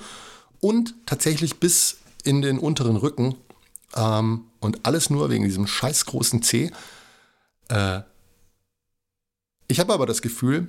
und 0.60 0.94
tatsächlich 1.06 1.60
bis 1.60 1.98
in 2.24 2.42
den 2.42 2.58
unteren 2.58 2.96
Rücken 2.96 3.36
ähm, 3.96 4.44
und 4.60 4.86
alles 4.86 5.10
nur 5.10 5.30
wegen 5.30 5.44
diesem 5.44 5.66
scheiß 5.66 6.06
großen 6.06 6.42
C. 6.42 6.70
Äh, 7.68 8.00
ich 9.68 9.80
habe 9.80 9.92
aber 9.92 10.06
das 10.06 10.22
Gefühl, 10.22 10.66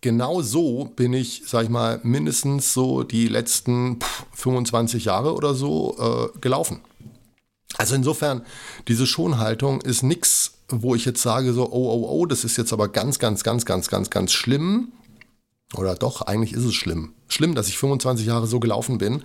genau 0.00 0.42
so 0.42 0.86
bin 0.96 1.12
ich, 1.12 1.42
sag 1.46 1.64
ich 1.64 1.70
mal, 1.70 2.00
mindestens 2.02 2.72
so 2.72 3.02
die 3.02 3.28
letzten 3.28 3.98
25 4.34 5.04
Jahre 5.04 5.34
oder 5.34 5.54
so 5.54 6.32
äh, 6.34 6.38
gelaufen. 6.40 6.80
Also 7.76 7.94
insofern, 7.94 8.42
diese 8.88 9.06
Schonhaltung 9.06 9.80
ist 9.82 10.02
nichts, 10.02 10.54
wo 10.68 10.94
ich 10.94 11.04
jetzt 11.04 11.22
sage 11.22 11.52
so, 11.52 11.70
oh, 11.70 11.92
oh, 11.92 12.08
oh, 12.08 12.26
das 12.26 12.44
ist 12.44 12.56
jetzt 12.56 12.72
aber 12.72 12.88
ganz, 12.88 13.18
ganz, 13.18 13.42
ganz, 13.44 13.64
ganz, 13.64 13.88
ganz, 13.88 14.10
ganz 14.10 14.32
schlimm. 14.32 14.92
Oder 15.74 15.94
doch, 15.94 16.22
eigentlich 16.22 16.54
ist 16.54 16.64
es 16.64 16.74
schlimm. 16.74 17.12
Schlimm, 17.28 17.54
dass 17.54 17.68
ich 17.68 17.76
25 17.78 18.26
Jahre 18.26 18.46
so 18.46 18.58
gelaufen 18.58 18.98
bin. 18.98 19.22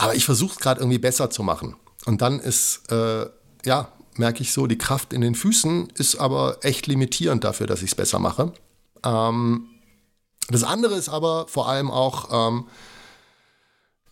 Aber 0.00 0.14
ich 0.14 0.24
versuche 0.24 0.52
es 0.52 0.58
gerade 0.58 0.80
irgendwie 0.80 0.98
besser 0.98 1.28
zu 1.28 1.42
machen. 1.42 1.76
Und 2.06 2.22
dann 2.22 2.40
ist, 2.40 2.90
äh, 2.90 3.26
ja, 3.66 3.92
merke 4.16 4.40
ich 4.40 4.54
so, 4.54 4.66
die 4.66 4.78
Kraft 4.78 5.12
in 5.12 5.20
den 5.20 5.34
Füßen 5.34 5.90
ist 5.94 6.16
aber 6.16 6.56
echt 6.62 6.86
limitierend 6.86 7.44
dafür, 7.44 7.66
dass 7.66 7.82
ich 7.82 7.90
es 7.90 7.94
besser 7.94 8.18
mache. 8.18 8.54
Ähm, 9.04 9.66
das 10.48 10.64
andere 10.64 10.94
ist 10.94 11.10
aber 11.10 11.48
vor 11.48 11.68
allem 11.68 11.90
auch, 11.90 12.48
ähm, 12.48 12.66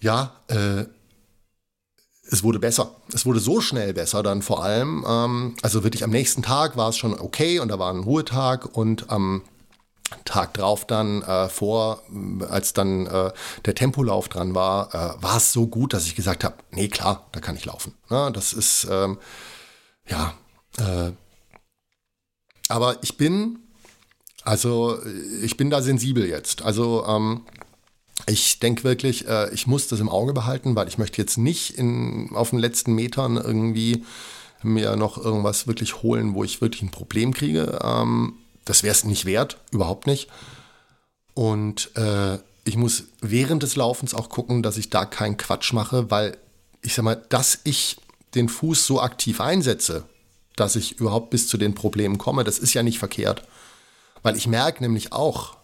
ja, 0.01 0.35
äh, 0.49 0.85
es 2.31 2.43
wurde 2.43 2.59
besser. 2.59 2.95
Es 3.15 3.25
wurde 3.25 3.41
so 3.41 3.63
schnell 3.63 3.95
besser 3.95 4.23
dann 4.23 4.43
vor 4.43 4.63
allem. 4.63 5.07
Ähm, 5.09 5.57
also 5.63 5.85
wirklich 5.85 6.05
am 6.05 6.11
nächsten 6.11 6.43
Tag 6.43 6.77
war 6.77 6.91
es 6.91 6.99
schon 6.99 7.19
okay 7.19 7.61
und 7.61 7.69
da 7.69 7.79
war 7.79 7.95
ein 7.95 8.01
Ruhetag 8.01 8.77
und 8.77 9.09
am 9.09 9.43
Tag 10.25 10.55
drauf 10.55 10.87
dann 10.87 11.23
äh, 11.23 11.49
vor, 11.49 12.03
als 12.49 12.73
dann 12.73 13.07
äh, 13.07 13.33
der 13.65 13.75
Tempolauf 13.75 14.29
dran 14.29 14.55
war, 14.55 14.95
äh, 14.95 15.23
war 15.23 15.37
es 15.37 15.53
so 15.53 15.67
gut, 15.67 15.93
dass 15.93 16.07
ich 16.07 16.15
gesagt 16.15 16.45
habe, 16.45 16.57
nee 16.71 16.89
klar, 16.89 17.29
da 17.33 17.41
kann 17.41 17.57
ich 17.57 17.65
laufen. 17.65 17.95
Ja, 18.11 18.31
das 18.31 18.53
ist 18.53 18.87
ähm, 18.91 19.19
ja, 20.07 20.35
äh, 20.79 21.13
aber 22.69 22.97
ich 23.03 23.17
bin 23.17 23.61
also 24.45 24.99
ich 25.43 25.57
bin 25.57 25.69
da 25.69 25.83
sensibel 25.83 26.27
jetzt. 26.27 26.63
Also 26.63 27.05
ähm, 27.07 27.43
ich 28.27 28.61
denke 28.61 28.85
wirklich, 28.85 29.29
äh, 29.29 29.53
ich 29.53 29.67
muss 29.67 29.89
das 29.89 30.01
im 30.01 30.09
Auge 30.09 30.33
behalten, 30.33 30.75
weil 30.75 30.89
ich 30.89 30.99
möchte 30.99 31.21
jetzt 31.21 31.39
nicht 31.39 31.77
in, 31.79 32.31
auf 32.35 32.51
den 32.51 32.59
letzten 32.59 32.95
Metern 32.95 33.37
irgendwie 33.37 34.05
mir 34.63 34.97
noch 34.97 35.19
irgendwas 35.19 35.67
wirklich 35.67 36.03
holen, 36.03 36.35
wo 36.35 36.45
ich 36.45 36.61
wirklich 36.61 36.83
ein 36.83 36.91
Problem 36.91 37.33
kriege. 37.33 37.79
Ähm, 37.83 38.35
das 38.69 38.83
wäre 38.83 38.93
es 38.93 39.05
nicht 39.05 39.25
wert, 39.25 39.57
überhaupt 39.71 40.07
nicht. 40.07 40.29
Und 41.35 41.97
äh, 41.97 42.39
ich 42.65 42.77
muss 42.77 43.05
während 43.21 43.63
des 43.63 43.77
Laufens 43.77 44.15
auch 44.15 44.29
gucken, 44.29 44.63
dass 44.63 44.77
ich 44.77 44.91
da 44.91 45.07
keinen 45.07 45.37
Quatsch 45.37 45.73
mache, 45.73 46.11
weil 46.11 46.37
ich 46.83 46.95
sag 46.95 47.05
mal, 47.05 47.23
dass 47.29 47.61
ich 47.65 47.99
den 48.35 48.49
Fuß 48.49 48.87
so 48.87 49.01
aktiv 49.01 49.41
einsetze, 49.41 50.05
dass 50.55 50.77
ich 50.77 51.01
überhaupt 51.01 51.31
bis 51.31 51.49
zu 51.49 51.57
den 51.57 51.75
Problemen 51.75 52.19
komme, 52.19 52.45
das 52.45 52.59
ist 52.59 52.75
ja 52.75 52.83
nicht 52.83 52.99
verkehrt. 52.99 53.43
Weil 54.23 54.37
ich 54.37 54.47
merke 54.47 54.83
nämlich 54.83 55.13
auch 55.13 55.57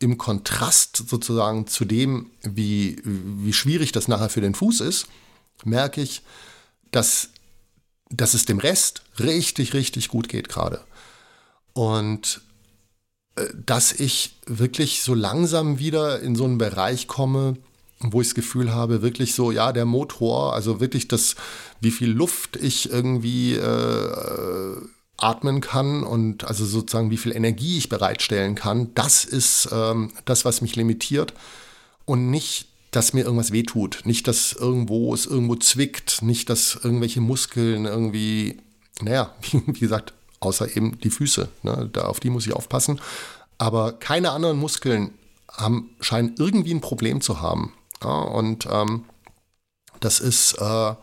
im 0.00 0.18
Kontrast 0.18 0.96
sozusagen 1.08 1.68
zu 1.68 1.84
dem, 1.84 2.30
wie, 2.42 3.00
wie 3.04 3.52
schwierig 3.52 3.92
das 3.92 4.08
nachher 4.08 4.30
für 4.30 4.40
den 4.40 4.54
Fuß 4.54 4.80
ist, 4.80 5.06
merke 5.64 6.00
ich, 6.00 6.22
dass, 6.90 7.28
dass 8.10 8.34
es 8.34 8.46
dem 8.46 8.58
Rest 8.58 9.04
richtig, 9.20 9.74
richtig 9.74 10.08
gut 10.08 10.28
geht 10.28 10.48
gerade. 10.48 10.82
Und 11.72 12.40
äh, 13.36 13.46
dass 13.64 13.92
ich 13.92 14.36
wirklich 14.46 15.02
so 15.02 15.14
langsam 15.14 15.78
wieder 15.78 16.20
in 16.20 16.36
so 16.36 16.44
einen 16.44 16.58
Bereich 16.58 17.06
komme, 17.06 17.56
wo 18.00 18.20
ich 18.20 18.28
das 18.28 18.34
Gefühl 18.34 18.72
habe, 18.72 19.02
wirklich 19.02 19.34
so, 19.34 19.50
ja, 19.50 19.72
der 19.72 19.84
Motor, 19.84 20.54
also 20.54 20.80
wirklich 20.80 21.08
das, 21.08 21.36
wie 21.80 21.92
viel 21.92 22.10
Luft 22.10 22.56
ich 22.56 22.90
irgendwie 22.90 23.54
äh, 23.54 24.76
atmen 25.16 25.60
kann 25.60 26.02
und 26.02 26.44
also 26.44 26.64
sozusagen 26.64 27.10
wie 27.10 27.16
viel 27.16 27.34
Energie 27.34 27.78
ich 27.78 27.88
bereitstellen 27.88 28.54
kann, 28.54 28.92
das 28.94 29.24
ist 29.24 29.68
ähm, 29.72 30.10
das, 30.24 30.44
was 30.44 30.62
mich 30.62 30.76
limitiert. 30.76 31.32
Und 32.04 32.30
nicht, 32.30 32.66
dass 32.90 33.12
mir 33.12 33.24
irgendwas 33.24 33.52
wehtut, 33.52 34.00
nicht, 34.04 34.26
dass 34.26 34.52
irgendwo 34.52 35.14
es 35.14 35.26
irgendwo 35.26 35.54
zwickt, 35.54 36.22
nicht, 36.22 36.50
dass 36.50 36.78
irgendwelche 36.82 37.20
Muskeln 37.20 37.84
irgendwie, 37.84 38.58
naja, 39.00 39.34
wie, 39.42 39.62
wie 39.66 39.78
gesagt, 39.78 40.12
außer 40.42 40.76
eben 40.76 40.98
die 40.98 41.10
Füße, 41.10 41.48
ne, 41.62 41.88
da, 41.92 42.02
auf 42.02 42.20
die 42.20 42.30
muss 42.30 42.46
ich 42.46 42.52
aufpassen, 42.52 43.00
aber 43.58 43.92
keine 43.92 44.30
anderen 44.30 44.58
Muskeln 44.58 45.12
haben, 45.50 45.90
scheinen 46.00 46.34
irgendwie 46.38 46.74
ein 46.74 46.80
Problem 46.80 47.20
zu 47.20 47.40
haben. 47.40 47.72
Ja, 48.02 48.10
und 48.10 48.66
ähm, 48.70 49.04
das 50.00 50.20
ist 50.20 50.54
äh, 50.54 50.94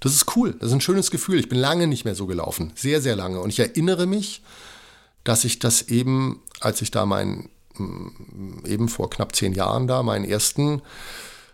das 0.00 0.14
ist 0.14 0.34
cool. 0.34 0.54
Das 0.58 0.68
ist 0.68 0.74
ein 0.74 0.80
schönes 0.80 1.10
Gefühl. 1.10 1.38
Ich 1.38 1.48
bin 1.48 1.58
lange 1.58 1.86
nicht 1.86 2.06
mehr 2.06 2.14
so 2.14 2.26
gelaufen. 2.26 2.72
Sehr, 2.74 3.02
sehr 3.02 3.16
lange. 3.16 3.40
Und 3.40 3.50
ich 3.50 3.60
erinnere 3.60 4.06
mich, 4.06 4.42
dass 5.24 5.44
ich 5.44 5.58
das 5.58 5.82
eben, 5.82 6.42
als 6.60 6.80
ich 6.80 6.90
da 6.90 7.04
meinen, 7.04 7.50
eben 8.64 8.88
vor 8.88 9.10
knapp 9.10 9.36
zehn 9.36 9.52
Jahren 9.52 9.86
da, 9.86 10.02
meinen 10.02 10.24
ersten 10.24 10.80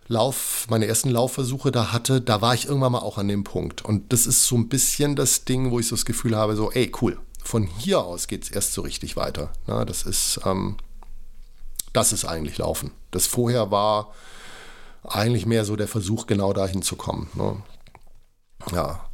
Lauf, 0.08 0.66
meine 0.70 0.86
ersten 0.86 1.10
Laufversuche 1.10 1.72
da 1.72 1.92
hatte, 1.92 2.20
da 2.20 2.40
war 2.40 2.54
ich 2.54 2.66
irgendwann 2.66 2.92
mal 2.92 3.00
auch 3.00 3.18
an 3.18 3.28
dem 3.28 3.44
Punkt. 3.44 3.84
Und 3.84 4.12
das 4.12 4.26
ist 4.26 4.46
so 4.46 4.56
ein 4.56 4.68
bisschen 4.68 5.16
das 5.16 5.44
Ding, 5.44 5.70
wo 5.70 5.80
ich 5.80 5.88
so 5.88 5.96
das 5.96 6.04
Gefühl 6.04 6.36
habe, 6.36 6.56
so, 6.56 6.70
ey, 6.70 6.92
cool, 7.00 7.18
von 7.42 7.66
hier 7.66 8.00
aus 8.00 8.28
geht 8.28 8.44
es 8.44 8.50
erst 8.50 8.72
so 8.72 8.82
richtig 8.82 9.16
weiter. 9.16 9.52
Na, 9.66 9.84
das 9.84 10.04
ist, 10.04 10.40
ähm, 10.44 10.76
das 11.92 12.12
ist 12.12 12.24
eigentlich 12.24 12.58
Laufen. 12.58 12.92
Das 13.10 13.26
vorher 13.26 13.70
war 13.70 14.12
eigentlich 15.02 15.46
mehr 15.46 15.64
so 15.64 15.76
der 15.76 15.88
Versuch, 15.88 16.26
genau 16.26 16.52
dahin 16.52 16.82
zu 16.82 16.96
kommen. 16.96 17.28
Ne? 17.34 17.62
ja, 18.72 19.08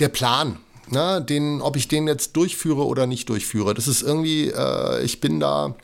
der 0.00 0.08
Plan, 0.08 0.58
ne, 0.88 1.22
den, 1.22 1.60
ob 1.60 1.76
ich 1.76 1.88
den 1.88 2.06
jetzt 2.06 2.36
durchführe 2.36 2.86
oder 2.86 3.06
nicht 3.06 3.28
durchführe. 3.28 3.74
Das 3.74 3.88
ist 3.88 4.02
irgendwie, 4.02 4.48
äh, 4.48 5.02
ich 5.02 5.20
bin 5.20 5.40
da 5.40 5.74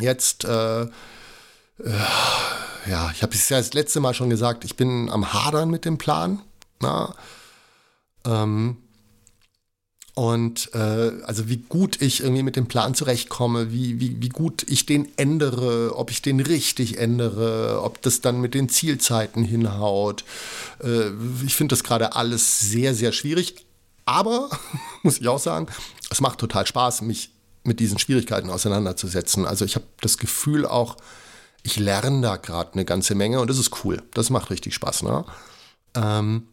jetzt, 0.00 0.44
äh, 0.44 0.86
ja, 1.78 3.10
ich 3.12 3.22
habe 3.22 3.34
es 3.34 3.48
ja 3.48 3.58
das 3.58 3.74
letzte 3.74 4.00
Mal 4.00 4.14
schon 4.14 4.30
gesagt, 4.30 4.64
ich 4.64 4.76
bin 4.76 5.10
am 5.10 5.32
Hadern 5.32 5.70
mit 5.70 5.84
dem 5.84 5.98
Plan. 5.98 6.40
Na, 6.80 7.14
ähm, 8.24 8.76
und 10.14 10.72
äh, 10.74 11.10
also 11.24 11.48
wie 11.48 11.56
gut 11.56 12.00
ich 12.00 12.22
irgendwie 12.22 12.44
mit 12.44 12.54
dem 12.54 12.66
Plan 12.66 12.94
zurechtkomme, 12.94 13.72
wie, 13.72 13.98
wie, 13.98 14.22
wie 14.22 14.28
gut 14.28 14.64
ich 14.68 14.86
den 14.86 15.08
ändere, 15.18 15.96
ob 15.96 16.12
ich 16.12 16.22
den 16.22 16.38
richtig 16.38 16.98
ändere, 16.98 17.82
ob 17.82 18.00
das 18.00 18.20
dann 18.20 18.40
mit 18.40 18.54
den 18.54 18.68
Zielzeiten 18.68 19.42
hinhaut. 19.42 20.24
Äh, 20.84 21.10
ich 21.44 21.56
finde 21.56 21.72
das 21.72 21.82
gerade 21.82 22.14
alles 22.14 22.60
sehr, 22.60 22.94
sehr 22.94 23.10
schwierig. 23.10 23.66
Aber, 24.04 24.50
muss 25.02 25.20
ich 25.20 25.26
auch 25.26 25.40
sagen, 25.40 25.66
es 26.10 26.20
macht 26.20 26.38
total 26.38 26.64
Spaß, 26.64 27.02
mich 27.02 27.30
mit 27.64 27.80
diesen 27.80 27.98
Schwierigkeiten 27.98 28.50
auseinanderzusetzen. 28.50 29.44
Also 29.46 29.64
ich 29.64 29.74
habe 29.74 29.86
das 30.00 30.18
Gefühl 30.18 30.64
auch, 30.64 30.96
ich 31.64 31.78
lerne 31.78 32.20
da 32.20 32.36
gerade 32.36 32.74
eine 32.74 32.84
ganze 32.84 33.14
Menge 33.14 33.40
und 33.40 33.48
das 33.48 33.58
ist 33.58 33.84
cool. 33.84 34.02
Das 34.12 34.30
macht 34.30 34.50
richtig 34.50 34.74
Spaß. 34.74 35.02
Ne? 35.02 35.24
Ähm, 35.94 36.46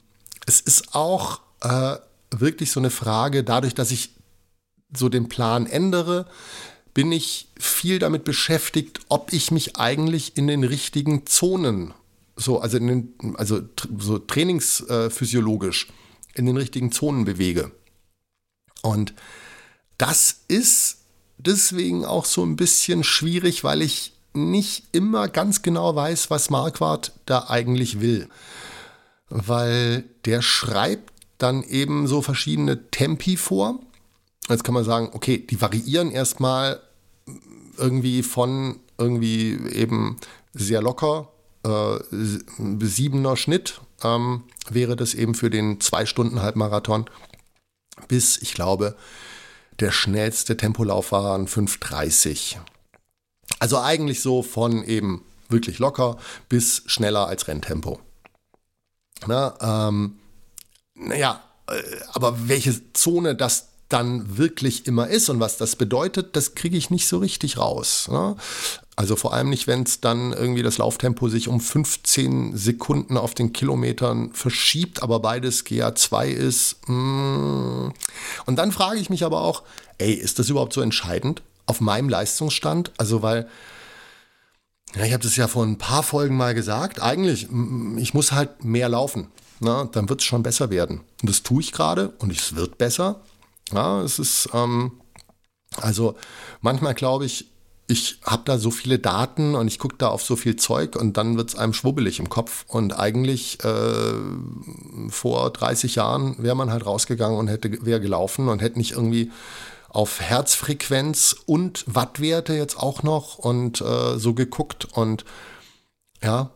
es 0.48 0.62
ist 0.62 0.96
auch 0.96 1.42
äh, 1.60 1.98
wirklich 2.32 2.72
so 2.72 2.80
eine 2.80 2.90
Frage, 2.90 3.44
dadurch, 3.44 3.76
dass 3.76 3.92
ich 3.92 4.12
so 4.96 5.10
den 5.10 5.30
Plan 5.30 5.68
ändere, 5.68 6.28
bin 6.94 7.12
ich 7.12 7.50
viel 7.58 8.00
damit 8.00 8.24
beschäftigt, 8.24 9.02
ob 9.10 9.32
ich 9.34 9.52
mich 9.52 9.78
eigentlich 9.78 10.38
in 10.38 10.48
den 10.48 10.64
richtigen 10.64 11.26
Zonen, 11.26 11.94
so, 12.36 12.60
also, 12.60 12.78
in 12.78 12.88
den, 12.88 13.36
also 13.36 13.62
so 13.98 14.18
trainingsphysiologisch, 14.18 15.88
in 16.36 16.46
den 16.46 16.58
richtigen 16.58 16.92
Zonen 16.92 17.26
bewege. 17.26 17.72
Und 18.82 19.14
das 19.98 20.42
ist 20.48 21.00
deswegen 21.38 22.06
auch 22.06 22.26
so 22.26 22.44
ein 22.44 22.56
bisschen 22.56 23.04
schwierig, 23.04 23.64
weil 23.64 23.82
ich 23.82 24.14
nicht 24.34 24.86
immer 24.92 25.28
ganz 25.28 25.62
genau 25.62 25.96
weiß, 25.96 26.30
was 26.30 26.50
Marquardt 26.50 27.14
da 27.26 27.48
eigentlich 27.50 28.00
will. 28.00 28.28
Weil 29.30 30.04
der 30.26 30.42
schreibt 30.42 31.12
dann 31.38 31.64
eben 31.64 32.08
so 32.08 32.22
verschiedene 32.22 32.90
Tempi 32.92 33.38
vor. 33.38 33.80
Jetzt 34.50 34.64
kann 34.64 34.74
man 34.74 34.84
sagen, 34.84 35.10
okay, 35.14 35.38
die 35.38 35.62
variieren 35.62 36.12
erstmal 36.12 36.80
irgendwie 37.78 38.24
von 38.24 38.80
irgendwie 38.98 39.58
eben 39.74 40.18
sehr 40.54 40.82
locker, 40.82 41.30
äh, 41.64 42.00
siebener 42.20 43.38
Schnitt 43.38 43.82
ähm, 44.04 44.44
wäre 44.70 44.96
das 44.96 45.14
eben 45.14 45.36
für 45.36 45.50
den 45.50 45.80
zwei 45.80 46.06
Stunden 46.06 46.42
Halbmarathon 46.42 47.10
bis, 48.08 48.42
ich 48.42 48.54
glaube, 48.54 48.96
der 49.80 49.92
schnellste 49.92 50.58
Tempolauf 50.58 51.12
war 51.12 51.36
ein 51.38 51.48
5,30. 51.48 52.58
Also 53.60 53.80
eigentlich 53.80 54.22
so 54.22 54.44
von 54.44 54.84
eben 54.84 55.24
wirklich 55.50 55.80
locker 55.80 56.18
bis 56.50 56.84
schneller 56.86 57.28
als 57.28 57.48
Renntempo. 57.48 58.00
Na, 59.28 59.88
ähm, 59.90 60.18
naja, 60.96 61.42
äh, 61.68 61.74
aber 62.14 62.48
welche 62.48 62.94
Zone 62.94 63.36
das 63.36 63.68
dann 63.90 64.38
wirklich 64.38 64.88
immer 64.88 65.10
ist 65.10 65.30
und 65.30 65.40
was 65.40 65.58
das 65.58 65.76
bedeutet, 65.76 66.36
das 66.36 66.56
kriege 66.56 66.78
ich 66.78 66.90
nicht 66.90 67.08
so 67.08 67.18
richtig 67.18 67.58
raus. 67.58 68.08
Ne? 68.10 68.38
Also 68.96 69.16
vor 69.16 69.34
allem 69.34 69.50
nicht, 69.50 69.68
wenn 69.68 69.84
es 69.84 70.00
dann 70.00 70.32
irgendwie 70.32 70.64
das 70.64 70.78
Lauftempo 70.78 71.28
sich 71.28 71.50
um 71.50 71.60
15 71.60 72.56
Sekunden 72.56 73.18
auf 73.18 73.34
den 73.34 73.52
Kilometern 73.52 74.32
verschiebt, 74.34 75.04
aber 75.04 75.20
beides 75.20 75.66
GA2 75.66 76.28
ist. 76.28 76.88
Mm. 76.88 77.90
Und 78.46 78.56
dann 78.56 78.72
frage 78.72 79.00
ich 79.00 79.10
mich 79.10 79.26
aber 79.26 79.42
auch, 79.42 79.64
ey, 79.98 80.14
ist 80.14 80.40
das 80.40 80.50
überhaupt 80.50 80.74
so 80.74 80.82
entscheidend 80.82 81.42
auf 81.66 81.82
meinem 81.82 82.10
Leistungsstand? 82.10 82.92
Also 82.98 83.22
weil 83.22 83.48
ja, 84.96 85.06
ich 85.06 85.14
habe 85.14 85.24
das 85.24 85.38
ja 85.38 85.48
vor 85.48 85.64
ein 85.64 85.78
paar 85.78 86.04
Folgen 86.04 86.36
mal 86.36 86.54
gesagt. 86.54 87.02
Eigentlich, 87.02 87.48
ich 87.98 88.14
muss 88.14 88.34
halt 88.34 88.66
mehr 88.66 88.90
laufen 88.90 89.28
na, 89.62 89.86
dann 89.86 90.10
wird 90.10 90.22
es 90.22 90.26
schon 90.26 90.44
besser 90.44 90.70
werden. 90.70 91.02
Und 91.22 91.30
das 91.30 91.44
tue 91.44 91.62
ich 91.62 91.72
gerade 91.72 92.10
und 92.18 92.32
es 92.32 92.56
wird 92.56 92.78
besser. 92.78 93.22
Ja, 93.72 94.02
es 94.02 94.20
ist, 94.20 94.50
ähm, 94.54 94.92
also 95.78 96.16
manchmal 96.62 96.96
glaube 96.96 97.26
ich, 97.26 97.46
ich 97.88 98.20
habe 98.26 98.42
da 98.46 98.58
so 98.58 98.72
viele 98.72 99.00
Daten 99.00 99.54
und 99.54 99.68
ich 99.68 99.78
gucke 99.78 99.96
da 99.98 100.08
auf 100.08 100.24
so 100.24 100.36
viel 100.36 100.56
Zeug 100.56 100.96
und 100.96 101.16
dann 101.18 101.38
wird 101.38 101.50
es 101.50 101.56
einem 101.56 101.74
schwubbelig 101.74 102.20
im 102.20 102.30
Kopf. 102.30 102.66
Und 102.68 102.98
eigentlich 102.98 103.64
äh, 103.64 104.14
vor 105.10 105.52
30 105.52 105.96
Jahren 105.96 106.36
wäre 106.40 106.56
man 106.56 106.72
halt 106.72 106.86
rausgegangen 106.86 107.38
und 107.38 107.48
hätte 107.48 107.86
wäre 107.86 108.02
gelaufen 108.02 108.50
und 108.50 108.62
hätte 108.62 108.80
nicht 108.80 108.94
irgendwie 108.94 109.32
auf 109.94 110.22
Herzfrequenz 110.22 111.36
und 111.46 111.84
Wattwerte 111.88 112.54
jetzt 112.54 112.78
auch 112.78 113.04
noch 113.04 113.38
und 113.38 113.82
äh, 113.82 114.18
so 114.18 114.34
geguckt 114.34 114.86
und 114.86 115.26
ja, 116.24 116.52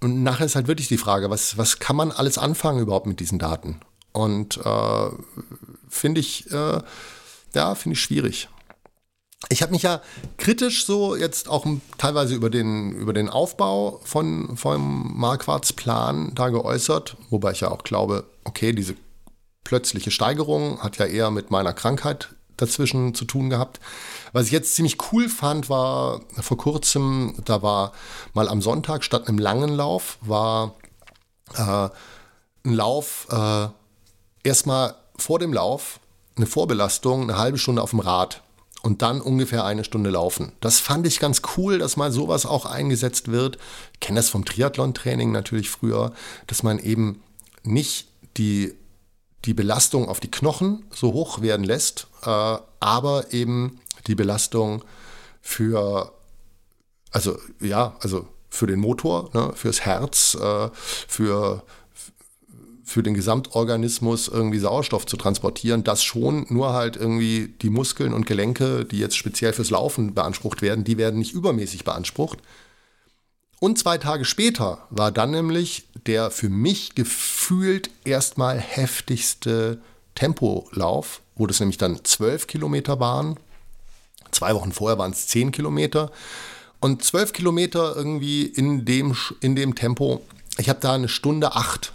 und 0.00 0.22
nachher 0.22 0.46
ist 0.46 0.56
halt 0.56 0.66
wirklich 0.66 0.88
die 0.88 0.96
Frage, 0.96 1.28
was, 1.28 1.58
was 1.58 1.78
kann 1.78 1.96
man 1.96 2.10
alles 2.10 2.38
anfangen 2.38 2.80
überhaupt 2.80 3.06
mit 3.06 3.20
diesen 3.20 3.38
Daten? 3.38 3.80
Und 4.12 4.56
äh, 4.64 5.10
finde 5.88 6.20
ich, 6.20 6.50
äh, 6.50 6.80
ja, 7.54 7.74
finde 7.74 7.94
ich 7.94 8.00
schwierig. 8.00 8.48
Ich 9.48 9.62
habe 9.62 9.72
mich 9.72 9.82
ja 9.82 10.00
kritisch 10.38 10.84
so 10.84 11.16
jetzt 11.16 11.48
auch 11.48 11.66
teilweise 11.98 12.34
über 12.34 12.50
den, 12.50 12.92
über 12.92 13.12
den 13.12 13.28
Aufbau 13.28 14.00
von, 14.04 14.56
vom 14.56 15.18
Marquards-Plan 15.18 16.34
da 16.34 16.48
geäußert, 16.48 17.16
wobei 17.28 17.52
ich 17.52 17.60
ja 17.60 17.70
auch 17.70 17.84
glaube, 17.84 18.24
okay, 18.44 18.72
diese 18.72 18.96
plötzliche 19.70 20.10
Steigerung 20.10 20.82
hat 20.82 20.98
ja 20.98 21.06
eher 21.06 21.30
mit 21.30 21.52
meiner 21.52 21.72
Krankheit 21.72 22.30
dazwischen 22.56 23.14
zu 23.14 23.24
tun 23.24 23.50
gehabt. 23.50 23.78
Was 24.32 24.46
ich 24.46 24.50
jetzt 24.50 24.74
ziemlich 24.74 24.98
cool 25.12 25.28
fand, 25.28 25.68
war 25.68 26.22
vor 26.40 26.56
kurzem, 26.56 27.36
da 27.44 27.62
war 27.62 27.92
mal 28.34 28.48
am 28.48 28.62
Sonntag 28.62 29.04
statt 29.04 29.28
einem 29.28 29.38
langen 29.38 29.70
Lauf, 29.70 30.18
war 30.22 30.74
äh, 31.54 31.88
ein 32.64 32.74
Lauf 32.74 33.28
äh, 33.30 33.68
erstmal 34.42 34.96
vor 35.16 35.38
dem 35.38 35.52
Lauf 35.52 36.00
eine 36.34 36.46
Vorbelastung, 36.46 37.22
eine 37.22 37.38
halbe 37.38 37.58
Stunde 37.58 37.80
auf 37.80 37.90
dem 37.90 38.00
Rad 38.00 38.42
und 38.82 39.02
dann 39.02 39.20
ungefähr 39.20 39.64
eine 39.64 39.84
Stunde 39.84 40.10
laufen. 40.10 40.50
Das 40.58 40.80
fand 40.80 41.06
ich 41.06 41.20
ganz 41.20 41.42
cool, 41.56 41.78
dass 41.78 41.96
mal 41.96 42.10
sowas 42.10 42.44
auch 42.44 42.66
eingesetzt 42.66 43.30
wird. 43.30 43.56
Ich 43.92 44.00
kenne 44.00 44.18
das 44.18 44.30
vom 44.30 44.44
Triathlon-Training 44.44 45.30
natürlich 45.30 45.70
früher, 45.70 46.12
dass 46.48 46.64
man 46.64 46.80
eben 46.80 47.22
nicht 47.62 48.08
die 48.36 48.74
die 49.44 49.54
Belastung 49.54 50.08
auf 50.08 50.20
die 50.20 50.30
Knochen 50.30 50.84
so 50.94 51.12
hoch 51.12 51.40
werden 51.40 51.64
lässt, 51.64 52.06
äh, 52.24 52.56
aber 52.80 53.32
eben 53.32 53.80
die 54.06 54.14
Belastung 54.14 54.82
für, 55.40 56.12
also 57.10 57.38
ja, 57.60 57.96
also 58.00 58.26
für 58.50 58.66
den 58.66 58.80
Motor, 58.80 59.30
ne, 59.32 59.52
fürs 59.54 59.80
Herz, 59.82 60.36
äh, 60.40 60.68
für, 60.74 61.62
für 62.84 63.02
den 63.02 63.14
Gesamtorganismus 63.14 64.28
irgendwie 64.28 64.58
Sauerstoff 64.58 65.06
zu 65.06 65.16
transportieren, 65.16 65.84
das 65.84 66.02
schon, 66.02 66.46
nur 66.48 66.72
halt 66.72 66.96
irgendwie 66.96 67.54
die 67.62 67.70
Muskeln 67.70 68.12
und 68.12 68.26
Gelenke, 68.26 68.84
die 68.84 68.98
jetzt 68.98 69.16
speziell 69.16 69.52
fürs 69.52 69.70
Laufen 69.70 70.14
beansprucht 70.14 70.60
werden, 70.60 70.84
die 70.84 70.98
werden 70.98 71.18
nicht 71.18 71.32
übermäßig 71.32 71.84
beansprucht. 71.84 72.38
Und 73.60 73.78
zwei 73.78 73.98
Tage 73.98 74.24
später 74.24 74.86
war 74.88 75.12
dann 75.12 75.30
nämlich 75.30 75.86
der 76.06 76.30
für 76.30 76.48
mich 76.48 76.94
gefühlt 76.94 77.90
erstmal 78.04 78.58
heftigste 78.58 79.82
Tempolauf, 80.14 81.20
wo 81.36 81.46
das 81.46 81.60
nämlich 81.60 81.76
dann 81.76 82.02
zwölf 82.04 82.46
Kilometer 82.46 82.98
waren. 83.00 83.38
Zwei 84.30 84.54
Wochen 84.54 84.72
vorher 84.72 84.98
waren 84.98 85.12
es 85.12 85.26
zehn 85.26 85.52
Kilometer. 85.52 86.10
Und 86.80 87.04
zwölf 87.04 87.34
Kilometer 87.34 87.94
irgendwie 87.94 88.46
in 88.46 88.86
dem, 88.86 89.14
in 89.42 89.54
dem 89.54 89.74
Tempo. 89.74 90.22
Ich 90.56 90.70
habe 90.70 90.80
da 90.80 90.94
eine 90.94 91.08
Stunde 91.08 91.54
acht 91.54 91.92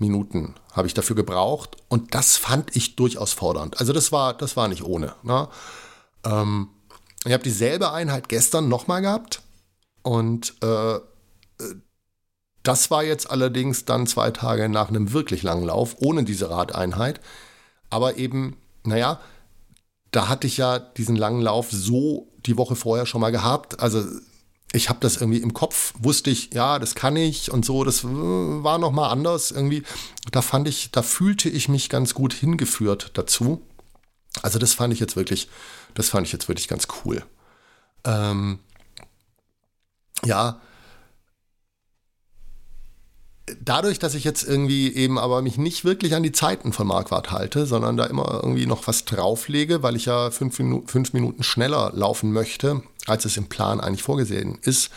Minuten 0.00 0.54
habe 0.72 0.86
ich 0.88 0.94
dafür 0.94 1.14
gebraucht. 1.14 1.76
Und 1.88 2.14
das 2.16 2.36
fand 2.36 2.74
ich 2.74 2.96
durchaus 2.96 3.32
fordernd. 3.32 3.78
Also 3.78 3.92
das 3.92 4.10
war, 4.10 4.34
das 4.34 4.56
war 4.56 4.66
nicht 4.66 4.82
ohne. 4.82 5.14
Ne? 5.22 5.48
Ähm, 6.24 6.68
ich 7.24 7.32
habe 7.32 7.44
dieselbe 7.44 7.92
Einheit 7.92 8.28
gestern 8.28 8.68
nochmal 8.68 9.02
gehabt 9.02 9.42
und 10.08 10.54
äh, 10.62 11.00
das 12.62 12.90
war 12.90 13.04
jetzt 13.04 13.30
allerdings 13.30 13.84
dann 13.84 14.06
zwei 14.06 14.30
Tage 14.30 14.70
nach 14.70 14.88
einem 14.88 15.12
wirklich 15.12 15.42
langen 15.42 15.66
Lauf, 15.66 15.96
ohne 15.98 16.24
diese 16.24 16.48
Radeinheit. 16.48 17.20
Aber 17.90 18.16
eben, 18.16 18.56
naja, 18.84 19.20
da 20.10 20.28
hatte 20.28 20.46
ich 20.46 20.56
ja 20.56 20.78
diesen 20.78 21.14
langen 21.14 21.42
Lauf 21.42 21.70
so 21.70 22.32
die 22.46 22.56
Woche 22.56 22.74
vorher 22.74 23.04
schon 23.04 23.20
mal 23.20 23.32
gehabt. 23.32 23.80
Also 23.80 24.02
ich 24.72 24.88
habe 24.88 25.00
das 25.00 25.18
irgendwie 25.18 25.42
im 25.42 25.52
Kopf, 25.52 25.92
wusste 25.98 26.30
ich, 26.30 26.54
ja, 26.54 26.78
das 26.78 26.94
kann 26.94 27.14
ich 27.16 27.52
und 27.52 27.66
so. 27.66 27.84
Das 27.84 28.02
war 28.02 28.78
noch 28.78 28.92
mal 28.92 29.10
anders 29.10 29.50
irgendwie. 29.50 29.82
Da 30.32 30.40
fand 30.40 30.68
ich, 30.68 30.90
da 30.90 31.02
fühlte 31.02 31.50
ich 31.50 31.68
mich 31.68 31.90
ganz 31.90 32.14
gut 32.14 32.32
hingeführt 32.32 33.10
dazu. 33.12 33.60
Also 34.40 34.58
das 34.58 34.72
fand 34.72 34.94
ich 34.94 35.00
jetzt 35.00 35.16
wirklich, 35.16 35.50
das 35.92 36.08
fand 36.08 36.26
ich 36.26 36.32
jetzt 36.32 36.48
wirklich 36.48 36.68
ganz 36.68 36.88
cool. 37.04 37.22
Ähm, 38.04 38.60
ja, 40.24 40.60
dadurch, 43.60 43.98
dass 43.98 44.14
ich 44.14 44.24
jetzt 44.24 44.42
irgendwie 44.42 44.92
eben 44.94 45.18
aber 45.18 45.42
mich 45.42 45.58
nicht 45.58 45.84
wirklich 45.84 46.14
an 46.14 46.22
die 46.22 46.32
Zeiten 46.32 46.72
von 46.72 46.86
Marquardt 46.86 47.30
halte, 47.30 47.66
sondern 47.66 47.96
da 47.96 48.04
immer 48.04 48.40
irgendwie 48.42 48.66
noch 48.66 48.86
was 48.86 49.04
drauflege, 49.04 49.82
weil 49.82 49.96
ich 49.96 50.06
ja 50.06 50.30
fünf, 50.30 50.58
Minu 50.58 50.82
fünf 50.86 51.12
Minuten 51.12 51.42
schneller 51.42 51.92
laufen 51.94 52.32
möchte, 52.32 52.82
als 53.06 53.24
es 53.24 53.36
im 53.36 53.48
Plan 53.48 53.80
eigentlich 53.80 54.02
vorgesehen 54.02 54.58
ist, 54.62 54.90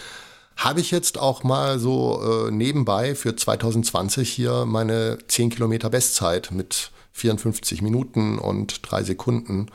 habe 0.57 0.79
ich 0.79 0.91
jetzt 0.91 1.17
auch 1.17 1.43
mal 1.43 1.79
so 1.79 2.47
äh, 2.47 2.51
nebenbei 2.51 3.15
für 3.15 3.35
2020 3.35 4.29
hier 4.29 4.65
meine 4.65 5.17
10 5.27 5.49
Kilometer 5.49 5.89
Bestzeit 5.89 6.51
mit 6.51 6.91
54 7.13 7.81
Minuten 7.81 8.37
und 8.37 8.79
drei 8.83 9.03
Sekunden 9.03 9.67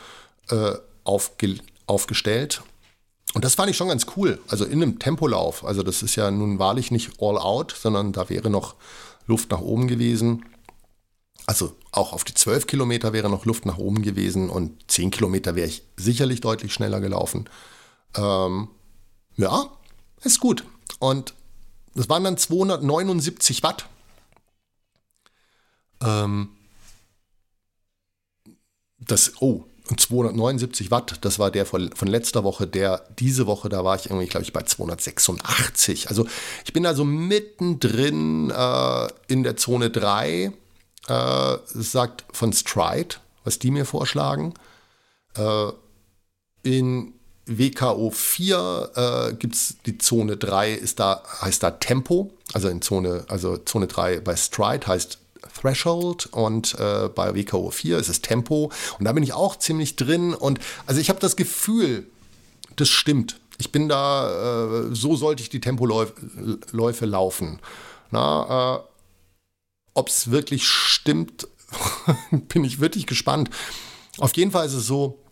äh, 0.51 0.73
aufge 1.05 1.57
aufgestellt. 1.87 2.63
Und 3.35 3.45
das 3.45 3.55
fand 3.55 3.71
ich 3.71 3.77
schon 3.77 3.89
ganz 3.89 4.07
cool. 4.17 4.41
Also 4.49 4.65
in 4.65 4.83
einem 4.83 4.99
Tempolauf. 4.99 5.65
Also 5.65 5.83
das 5.83 6.03
ist 6.03 6.17
ja 6.17 6.31
nun 6.31 6.59
wahrlich 6.59 6.91
nicht 6.91 7.21
all 7.21 7.39
out, 7.39 7.77
sondern 7.79 8.13
da 8.13 8.29
wäre 8.29 8.51
noch 8.51 8.77
Luft 9.27 9.51
nach 9.51 9.61
oben 9.61 9.89
gewesen. 9.89 10.45
Also 11.47 11.77
auch 11.93 12.13
auf 12.13 12.25
die 12.25 12.35
12 12.35 12.67
Kilometer 12.67 13.13
wäre 13.13 13.31
noch 13.31 13.45
Luft 13.45 13.67
nach 13.67 13.79
oben 13.79 14.03
gewesen 14.03 14.51
und 14.51 14.91
10 14.91 15.11
Kilometer 15.11 15.55
wäre 15.55 15.69
ich 15.69 15.83
sicherlich 15.97 16.41
deutlich 16.41 16.73
schneller 16.73 17.01
gelaufen. 17.01 17.49
Ähm, 18.17 18.69
ja, 19.37 19.71
ist 20.23 20.41
gut. 20.41 20.65
Und 20.99 21.35
das 21.95 22.09
waren 22.09 22.25
dann 22.25 22.37
279 22.37 23.63
Watt. 23.63 23.87
Ähm, 26.03 26.49
das, 28.99 29.41
oh, 29.41 29.65
279 29.95 30.91
Watt, 30.91 31.19
das 31.21 31.39
war 31.39 31.51
der 31.51 31.67
von, 31.67 31.91
von 31.93 32.09
letzter 32.09 32.45
Woche. 32.45 32.67
Der 32.67 33.05
diese 33.19 33.47
Woche, 33.47 33.69
da 33.69 33.85
war 33.85 33.97
ich 33.97 34.07
irgendwie, 34.07 34.27
glaube 34.27 34.45
ich, 34.45 34.53
bei 34.53 34.63
286. 34.63 36.09
Also 36.09 36.27
ich 36.65 36.73
bin 36.73 36.87
also 36.87 37.05
mittendrin 37.05 38.51
äh, 38.51 39.09
in 39.29 39.43
der 39.43 39.57
Zone 39.57 39.91
3 39.91 40.53
äh, 41.09 41.57
sagt 41.67 42.25
von 42.33 42.53
Stride, 42.53 43.17
was 43.45 43.59
die 43.59 43.71
mir 43.71 43.85
vorschlagen. 43.85 44.55
Äh, 45.37 45.71
in 46.63 47.15
WKO 47.47 48.11
4 48.11 48.91
äh, 48.97 49.35
gibt 49.35 49.55
es 49.55 49.77
die 49.87 49.99
Zone 49.99 50.37
3, 50.37 50.73
ist 50.73 50.99
da, 50.99 51.23
heißt 51.43 51.63
da 51.63 51.71
Tempo, 51.73 52.33
also 52.53 52.69
in 52.69 52.83
Zone, 52.83 53.25
also 53.29 53.57
Zone 53.57 53.87
3 53.87 54.21
bei 54.21 54.35
Stride 54.35 54.87
heißt 54.87 55.19
Threshold 55.61 56.27
und 56.27 56.75
äh, 56.79 57.09
bei 57.09 57.35
WKO 57.35 57.71
4 57.71 57.99
ist 57.99 58.09
es 58.09 58.23
Tempo 58.23 58.71
und 58.99 59.05
da 59.05 59.13
bin 59.13 59.23
ich 59.23 59.33
auch 59.33 59.57
ziemlich 59.57 59.97
drin 59.97 60.35
und 60.35 60.59
also 60.87 61.01
ich 61.01 61.09
habe 61.09 61.21
das 61.21 61.37
Gefühl, 61.37 62.07
das 62.77 62.89
stimmt. 62.89 63.41
Ich 63.59 63.73
bin 63.73 63.89
da, 63.89 64.89
äh, 64.91 64.95
so 64.95 65.17
sollte 65.17 65.43
ich 65.43 65.49
die 65.49 65.61
Tempoläufe 65.61 67.07
laufen. 67.07 67.59
Na, 68.11 68.77
äh, 68.77 68.81
ob 69.95 70.09
es 70.09 70.31
wirklich 70.31 70.67
stimmt, 70.67 71.49
bin 72.31 72.65
ich 72.65 72.81
wirklich 72.81 73.07
gespannt. 73.07 73.51
Auf 74.19 74.37
jeden 74.37 74.51
Fall 74.51 74.67
ist 74.67 74.75
es 74.75 74.87
so, 74.87 75.23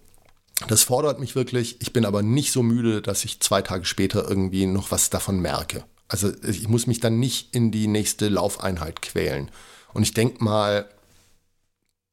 das 0.69 0.83
fordert 0.83 1.21
mich 1.21 1.35
wirklich. 1.35 1.81
Ich 1.81 1.93
bin 1.93 2.05
aber 2.05 2.23
nicht 2.23 2.53
so 2.53 2.63
müde, 2.63 3.03
dass 3.03 3.25
ich 3.25 3.41
zwei 3.41 3.61
Tage 3.63 3.85
später 3.85 4.29
irgendwie 4.29 4.67
noch 4.67 4.91
was 4.91 5.11
davon 5.11 5.41
merke. 5.41 5.85
Also 6.09 6.33
ich 6.43 6.69
muss 6.69 6.87
mich 6.87 7.01
dann 7.01 7.19
nicht 7.19 7.55
in 7.55 7.71
die 7.71 7.87
nächste 7.87 8.29
Laufeinheit 8.29 9.03
quälen. 9.03 9.51
Und 9.95 10.03
ich 10.03 10.13
denke 10.13 10.45
mal, 10.45 10.89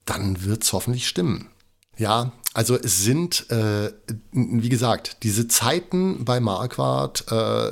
dann 0.06 0.44
wird 0.44 0.64
es 0.64 0.72
hoffentlich 0.72 1.08
stimmen. 1.08 1.50
Ja, 1.98 2.32
also 2.54 2.76
es 2.76 3.04
sind, 3.04 3.50
äh, 3.50 3.92
wie 4.32 4.70
gesagt, 4.70 5.18
diese 5.24 5.48
Zeiten 5.48 6.26
bei 6.26 6.40
Marquardt, 6.40 7.26
äh, 7.32 7.72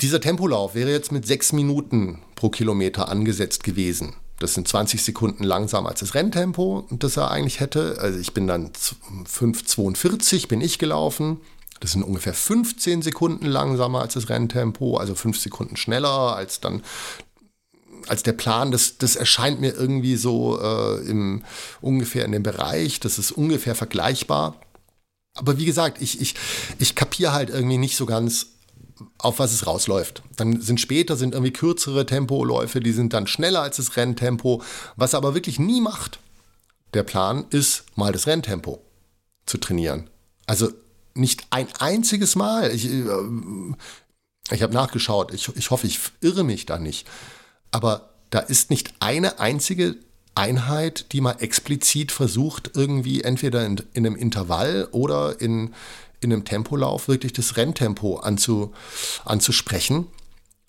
dieser 0.00 0.20
Tempolauf 0.20 0.74
wäre 0.74 0.90
jetzt 0.90 1.12
mit 1.12 1.26
sechs 1.26 1.52
Minuten 1.52 2.22
pro 2.34 2.50
Kilometer 2.50 3.08
angesetzt 3.08 3.64
gewesen. 3.64 4.14
Das 4.38 4.54
sind 4.54 4.66
20 4.66 5.02
Sekunden 5.02 5.44
langsamer 5.44 5.90
als 5.90 6.00
das 6.00 6.14
Renntempo, 6.14 6.86
das 6.90 7.16
er 7.16 7.30
eigentlich 7.30 7.60
hätte. 7.60 7.98
Also 8.00 8.18
ich 8.18 8.34
bin 8.34 8.46
dann 8.46 8.72
5,42 8.72 10.48
bin 10.48 10.60
ich 10.60 10.78
gelaufen. 10.78 11.40
Das 11.80 11.92
sind 11.92 12.02
ungefähr 12.02 12.34
15 12.34 13.02
Sekunden 13.02 13.46
langsamer 13.46 14.00
als 14.00 14.14
das 14.14 14.28
Renntempo, 14.28 14.96
also 14.96 15.14
5 15.14 15.38
Sekunden 15.38 15.76
schneller 15.76 16.34
als 16.34 16.60
dann 16.60 16.82
als 18.08 18.22
der 18.22 18.32
Plan. 18.32 18.70
Das, 18.70 18.98
das 18.98 19.16
erscheint 19.16 19.60
mir 19.60 19.74
irgendwie 19.74 20.16
so 20.16 20.60
äh, 20.60 20.98
im, 21.08 21.42
ungefähr 21.80 22.24
in 22.24 22.32
dem 22.32 22.42
Bereich. 22.42 23.00
Das 23.00 23.18
ist 23.18 23.32
ungefähr 23.32 23.74
vergleichbar. 23.74 24.60
Aber 25.34 25.58
wie 25.58 25.64
gesagt, 25.64 26.00
ich, 26.00 26.20
ich, 26.20 26.34
ich 26.78 26.94
kapiere 26.94 27.32
halt 27.32 27.50
irgendwie 27.50 27.78
nicht 27.78 27.96
so 27.96 28.06
ganz, 28.06 28.46
auf 29.18 29.38
was 29.38 29.52
es 29.52 29.66
rausläuft. 29.66 30.22
Dann 30.36 30.60
sind 30.60 30.80
später 30.80 31.16
sind 31.16 31.34
irgendwie 31.34 31.52
kürzere 31.52 32.06
Tempoläufe, 32.06 32.80
die 32.80 32.92
sind 32.92 33.12
dann 33.12 33.26
schneller 33.26 33.62
als 33.62 33.76
das 33.76 33.96
Renntempo. 33.96 34.62
Was 34.96 35.14
er 35.14 35.18
aber 35.18 35.34
wirklich 35.34 35.58
nie 35.58 35.80
macht, 35.80 36.20
der 36.94 37.02
Plan 37.02 37.46
ist, 37.50 37.84
mal 37.96 38.12
das 38.12 38.26
Renntempo 38.26 38.80
zu 39.46 39.58
trainieren. 39.58 40.08
Also 40.46 40.70
nicht 41.14 41.46
ein 41.50 41.68
einziges 41.78 42.36
Mal. 42.36 42.70
Ich, 42.72 42.86
äh, 42.86 43.04
ich 44.50 44.62
habe 44.62 44.74
nachgeschaut. 44.74 45.32
Ich, 45.32 45.48
ich 45.56 45.70
hoffe, 45.70 45.86
ich 45.86 45.98
irre 46.20 46.44
mich 46.44 46.66
da 46.66 46.78
nicht. 46.78 47.06
Aber 47.74 48.10
da 48.30 48.38
ist 48.38 48.70
nicht 48.70 48.94
eine 49.00 49.40
einzige 49.40 49.96
Einheit, 50.36 51.10
die 51.10 51.20
mal 51.20 51.36
explizit 51.40 52.12
versucht, 52.12 52.70
irgendwie 52.74 53.22
entweder 53.22 53.66
in, 53.66 53.82
in 53.94 54.06
einem 54.06 54.14
Intervall 54.14 54.86
oder 54.92 55.40
in, 55.40 55.74
in 56.20 56.32
einem 56.32 56.44
Tempolauf 56.44 57.08
wirklich 57.08 57.32
das 57.32 57.56
Renntempo 57.56 58.18
anzu, 58.18 58.72
anzusprechen. 59.24 60.06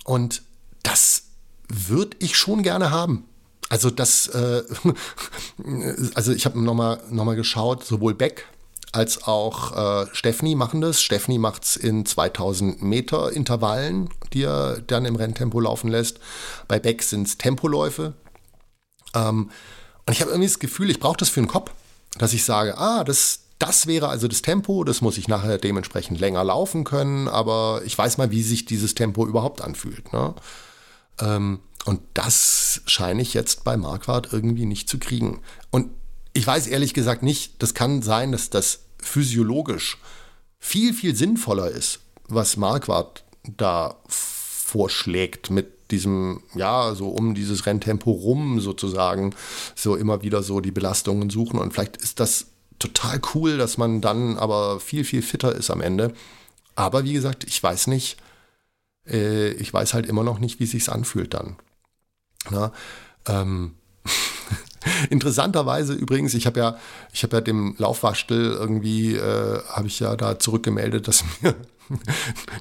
Und 0.03 0.41
das 0.81 1.25
würde 1.67 2.17
ich 2.17 2.37
schon 2.37 2.63
gerne 2.63 2.89
haben. 2.89 3.25
Also 3.69 3.91
das, 3.91 4.25
äh, 4.29 4.63
also 6.15 6.31
ich 6.31 6.45
habe 6.45 6.59
nochmal 6.59 7.03
noch 7.11 7.25
mal 7.25 7.35
geschaut, 7.35 7.85
sowohl 7.85 8.15
Beck 8.15 8.47
als 8.95 9.23
auch 9.23 9.75
äh, 9.75 10.07
Steffni 10.13 10.55
machen 10.55 10.79
das. 10.79 11.01
Steffni 11.01 11.37
macht 11.37 11.65
es 11.65 11.75
in 11.75 12.05
2000 12.05 12.81
Meter 12.81 13.31
Intervallen, 13.31 14.09
die 14.31 14.43
er 14.43 14.79
dann 14.81 15.05
im 15.05 15.17
Renntempo 15.17 15.59
laufen 15.59 15.89
lässt. 15.89 16.19
Bei 16.67 16.79
Beck 16.79 17.03
sind 17.03 17.27
es 17.27 17.37
Tempoläufe. 17.37 18.13
Ähm, 19.13 19.51
und 20.05 20.13
ich 20.13 20.21
habe 20.21 20.31
irgendwie 20.31 20.47
das 20.47 20.59
Gefühl, 20.59 20.89
ich 20.89 20.99
brauche 20.99 21.17
das 21.17 21.29
für 21.29 21.41
den 21.41 21.47
Kopf, 21.47 21.71
dass 22.17 22.31
ich 22.31 22.45
sage, 22.45 22.77
ah, 22.77 23.03
das, 23.03 23.41
das 23.59 23.85
wäre 23.85 24.07
also 24.07 24.29
das 24.29 24.41
Tempo, 24.41 24.85
das 24.85 25.01
muss 25.01 25.17
ich 25.17 25.27
nachher 25.27 25.57
dementsprechend 25.57 26.19
länger 26.19 26.43
laufen 26.45 26.85
können, 26.85 27.27
aber 27.27 27.81
ich 27.85 27.97
weiß 27.97 28.17
mal, 28.17 28.31
wie 28.31 28.43
sich 28.43 28.63
dieses 28.63 28.95
Tempo 28.95 29.27
überhaupt 29.27 29.61
anfühlt. 29.61 30.13
Ne? 30.13 30.35
Ähm, 31.19 31.59
und 31.83 32.01
das 32.13 32.81
scheine 32.85 33.21
ich 33.21 33.33
jetzt 33.33 33.65
bei 33.65 33.75
Marquardt 33.75 34.29
irgendwie 34.31 34.65
nicht 34.65 34.87
zu 34.87 34.99
kriegen. 34.99 35.41
Und 35.69 35.91
ich 36.31 36.47
weiß 36.47 36.67
ehrlich 36.67 36.93
gesagt 36.93 37.23
nicht, 37.23 37.61
das 37.61 37.73
kann 37.73 38.01
sein, 38.01 38.31
dass 38.31 38.49
das 38.49 38.84
physiologisch 39.05 39.97
viel, 40.59 40.93
viel 40.93 41.15
sinnvoller 41.15 41.69
ist, 41.69 41.99
was 42.27 42.57
Marquardt 42.57 43.23
da 43.43 43.95
vorschlägt 44.07 45.49
mit 45.51 45.91
diesem, 45.91 46.41
ja, 46.55 46.95
so 46.95 47.09
um 47.09 47.35
dieses 47.35 47.65
Renntempo 47.65 48.11
rum 48.11 48.59
sozusagen, 48.59 49.35
so 49.75 49.95
immer 49.95 50.23
wieder 50.23 50.41
so 50.41 50.59
die 50.59 50.71
Belastungen 50.71 51.29
suchen. 51.29 51.59
Und 51.59 51.73
vielleicht 51.73 51.97
ist 51.97 52.19
das 52.19 52.47
total 52.79 53.21
cool, 53.33 53.57
dass 53.57 53.77
man 53.77 54.01
dann 54.01 54.37
aber 54.37 54.79
viel, 54.79 55.03
viel 55.03 55.21
fitter 55.21 55.53
ist 55.53 55.69
am 55.69 55.81
Ende. 55.81 56.13
Aber 56.75 57.03
wie 57.03 57.13
gesagt, 57.13 57.43
ich 57.43 57.61
weiß 57.61 57.87
nicht, 57.87 58.17
äh, 59.07 59.51
ich 59.51 59.71
weiß 59.71 59.93
halt 59.93 60.07
immer 60.07 60.23
noch 60.23 60.39
nicht, 60.39 60.59
wie 60.59 60.65
sich's 60.65 60.89
anfühlt 60.89 61.33
dann. 61.33 61.57
Na, 62.49 62.71
ähm, 63.27 63.75
Interessanterweise 65.09 65.93
übrigens, 65.93 66.33
ich 66.33 66.45
habe 66.45 66.59
ja, 66.59 66.77
ich 67.13 67.23
habe 67.23 67.37
ja 67.37 67.41
dem 67.41 67.75
Laufwaschtel 67.77 68.51
irgendwie, 68.51 69.15
äh, 69.15 69.61
habe 69.67 69.87
ich 69.87 69.99
ja 69.99 70.15
da 70.15 70.39
zurückgemeldet, 70.39 71.07
dass 71.07 71.23
mir 71.41 71.55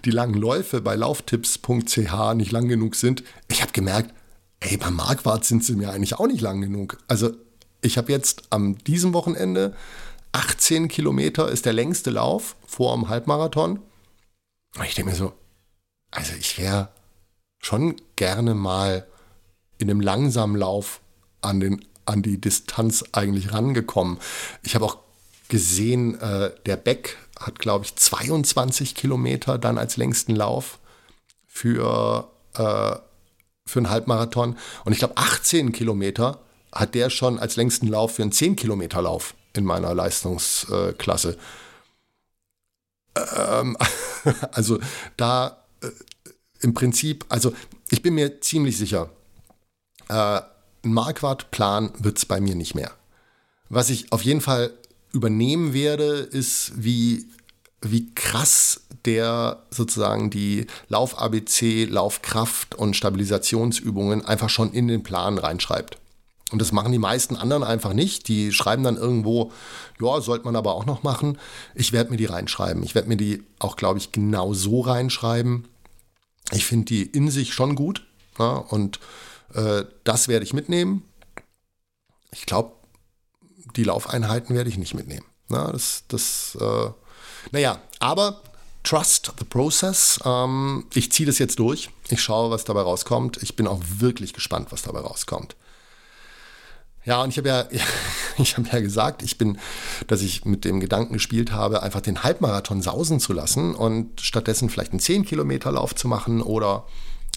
die 0.04 0.10
langen 0.10 0.34
Läufe 0.34 0.80
bei 0.80 0.94
lauftipps.ch 0.94 2.34
nicht 2.34 2.52
lang 2.52 2.68
genug 2.68 2.94
sind. 2.94 3.24
Ich 3.48 3.62
habe 3.62 3.72
gemerkt, 3.72 4.14
ey, 4.60 4.76
beim 4.76 4.94
Marquardt 4.94 5.44
sind 5.44 5.64
sie 5.64 5.76
mir 5.76 5.90
eigentlich 5.90 6.14
auch 6.14 6.26
nicht 6.26 6.40
lang 6.40 6.60
genug. 6.60 6.98
Also 7.08 7.32
ich 7.80 7.98
habe 7.98 8.12
jetzt 8.12 8.44
am 8.50 8.78
diesem 8.78 9.12
Wochenende 9.12 9.74
18 10.32 10.88
Kilometer 10.88 11.48
ist 11.48 11.64
der 11.64 11.72
längste 11.72 12.10
Lauf 12.10 12.56
vor 12.66 12.94
dem 12.94 13.08
Halbmarathon. 13.08 13.78
Und 14.76 14.84
ich 14.84 14.94
denke 14.94 15.12
mir 15.12 15.16
so, 15.16 15.32
also 16.10 16.32
ich 16.38 16.58
wäre 16.58 16.88
schon 17.60 17.96
gerne 18.16 18.54
mal 18.54 19.06
in 19.78 19.90
einem 19.90 20.00
langsamen 20.00 20.56
Lauf 20.56 21.00
an, 21.40 21.60
den, 21.60 21.84
an 22.06 22.22
die 22.22 22.40
Distanz 22.40 23.04
eigentlich 23.12 23.52
rangekommen. 23.52 24.18
Ich 24.62 24.74
habe 24.74 24.84
auch 24.84 24.98
gesehen, 25.48 26.20
äh, 26.20 26.52
der 26.66 26.76
Beck 26.76 27.18
hat, 27.38 27.58
glaube 27.58 27.84
ich, 27.84 27.96
22 27.96 28.94
Kilometer 28.94 29.58
dann 29.58 29.78
als 29.78 29.96
längsten 29.96 30.34
Lauf 30.34 30.78
für, 31.46 32.30
äh, 32.54 32.96
für 33.66 33.78
einen 33.78 33.90
Halbmarathon. 33.90 34.56
Und 34.84 34.92
ich 34.92 34.98
glaube, 34.98 35.16
18 35.16 35.72
Kilometer 35.72 36.40
hat 36.72 36.94
der 36.94 37.10
schon 37.10 37.38
als 37.38 37.56
längsten 37.56 37.86
Lauf 37.86 38.16
für 38.16 38.22
einen 38.22 38.32
10-Kilometer-Lauf 38.32 39.34
in 39.54 39.64
meiner 39.64 39.94
Leistungsklasse. 39.94 41.38
Ähm, 43.36 43.76
also 44.52 44.80
da 45.16 45.64
äh, 45.82 45.90
im 46.60 46.74
Prinzip, 46.74 47.24
also 47.28 47.52
ich 47.90 48.02
bin 48.02 48.14
mir 48.14 48.40
ziemlich 48.40 48.76
sicher, 48.76 49.10
äh, 50.08 50.40
ein 50.84 50.92
Marquardt-Plan 50.92 51.92
wird 51.98 52.18
es 52.18 52.26
bei 52.26 52.40
mir 52.40 52.54
nicht 52.54 52.74
mehr. 52.74 52.92
Was 53.68 53.90
ich 53.90 54.12
auf 54.12 54.22
jeden 54.22 54.40
Fall 54.40 54.72
übernehmen 55.12 55.72
werde, 55.72 56.18
ist, 56.18 56.72
wie, 56.76 57.26
wie 57.80 58.12
krass 58.14 58.82
der 59.04 59.62
sozusagen 59.70 60.30
die 60.30 60.66
Lauf-ABC, 60.88 61.84
Laufkraft 61.84 62.74
und 62.74 62.96
Stabilisationsübungen 62.96 64.24
einfach 64.24 64.48
schon 64.48 64.72
in 64.72 64.88
den 64.88 65.02
Plan 65.02 65.38
reinschreibt. 65.38 65.98
Und 66.50 66.60
das 66.60 66.72
machen 66.72 66.92
die 66.92 66.98
meisten 66.98 67.36
anderen 67.36 67.64
einfach 67.64 67.94
nicht. 67.94 68.28
Die 68.28 68.52
schreiben 68.52 68.84
dann 68.84 68.96
irgendwo, 68.96 69.50
ja, 70.00 70.20
sollte 70.20 70.44
man 70.44 70.56
aber 70.56 70.74
auch 70.74 70.86
noch 70.86 71.02
machen. 71.02 71.38
Ich 71.74 71.92
werde 71.92 72.10
mir 72.10 72.16
die 72.16 72.26
reinschreiben. 72.26 72.82
Ich 72.82 72.94
werde 72.94 73.08
mir 73.08 73.16
die 73.16 73.42
auch, 73.58 73.76
glaube 73.76 73.98
ich, 73.98 74.12
genau 74.12 74.52
so 74.52 74.80
reinschreiben. 74.80 75.66
Ich 76.52 76.64
finde 76.64 76.86
die 76.86 77.02
in 77.02 77.30
sich 77.30 77.54
schon 77.54 77.74
gut. 77.74 78.06
Ja, 78.38 78.56
und 78.56 79.00
äh, 79.54 79.84
das 80.04 80.28
werde 80.28 80.44
ich 80.44 80.52
mitnehmen. 80.52 81.02
Ich 82.32 82.46
glaube, 82.46 82.72
die 83.76 83.84
Laufeinheiten 83.84 84.54
werde 84.54 84.70
ich 84.70 84.78
nicht 84.78 84.94
mitnehmen. 84.94 85.26
Na, 85.48 85.70
das, 85.70 86.04
das, 86.08 86.56
äh, 86.60 86.90
naja, 87.52 87.80
aber 88.00 88.40
trust 88.82 89.32
the 89.38 89.44
process. 89.44 90.20
Ähm, 90.24 90.86
ich 90.94 91.10
ziehe 91.10 91.26
das 91.26 91.38
jetzt 91.38 91.58
durch. 91.58 91.90
Ich 92.08 92.22
schaue, 92.22 92.50
was 92.50 92.64
dabei 92.64 92.82
rauskommt. 92.82 93.42
Ich 93.42 93.56
bin 93.56 93.66
auch 93.66 93.80
wirklich 93.98 94.32
gespannt, 94.32 94.68
was 94.70 94.82
dabei 94.82 95.00
rauskommt. 95.00 95.56
Ja, 97.04 97.22
und 97.22 97.30
ich 97.30 97.38
habe 97.38 97.48
ja, 97.48 97.68
ich 98.38 98.56
habe 98.56 98.68
ja 98.70 98.80
gesagt, 98.80 99.22
ich 99.22 99.36
bin, 99.36 99.58
dass 100.06 100.22
ich 100.22 100.44
mit 100.44 100.64
dem 100.64 100.80
Gedanken 100.80 101.12
gespielt 101.14 101.52
habe, 101.52 101.82
einfach 101.82 102.00
den 102.00 102.22
Halbmarathon 102.22 102.82
sausen 102.82 103.20
zu 103.20 103.32
lassen 103.32 103.74
und 103.74 104.20
stattdessen 104.20 104.70
vielleicht 104.70 104.92
einen 104.92 105.00
10 105.00 105.24
Kilometer 105.24 105.72
Lauf 105.72 105.94
zu 105.94 106.08
machen 106.08 106.40
oder 106.42 106.86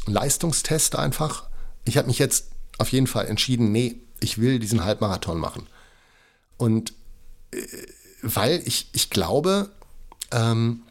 einen 0.06 0.16
Leistungstest 0.16 0.96
einfach. 0.96 1.50
Ich 1.88 1.98
habe 1.98 2.08
mich 2.08 2.20
jetzt 2.20 2.50
auf 2.78 2.92
jeden 2.92 3.08
Fall 3.08 3.28
entschieden, 3.28 3.72
nee, 3.72 4.02
ich 4.20 4.40
will 4.40 4.60
diesen 4.60 4.84
Halbmarathon 4.84 5.40
machen. 5.40 5.68
Und 6.58 6.94
äh, 7.52 7.62
weil 8.22 8.62
ich, 8.66 8.90
ich 8.94 9.10
glaube, 9.10 9.70
ähm, 10.32 10.84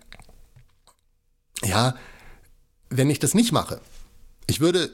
ja, 1.62 1.94
wenn 2.88 3.10
ich 3.10 3.18
das 3.18 3.34
nicht 3.34 3.52
mache, 3.52 3.80
ich 4.46 4.60
würde 4.60 4.90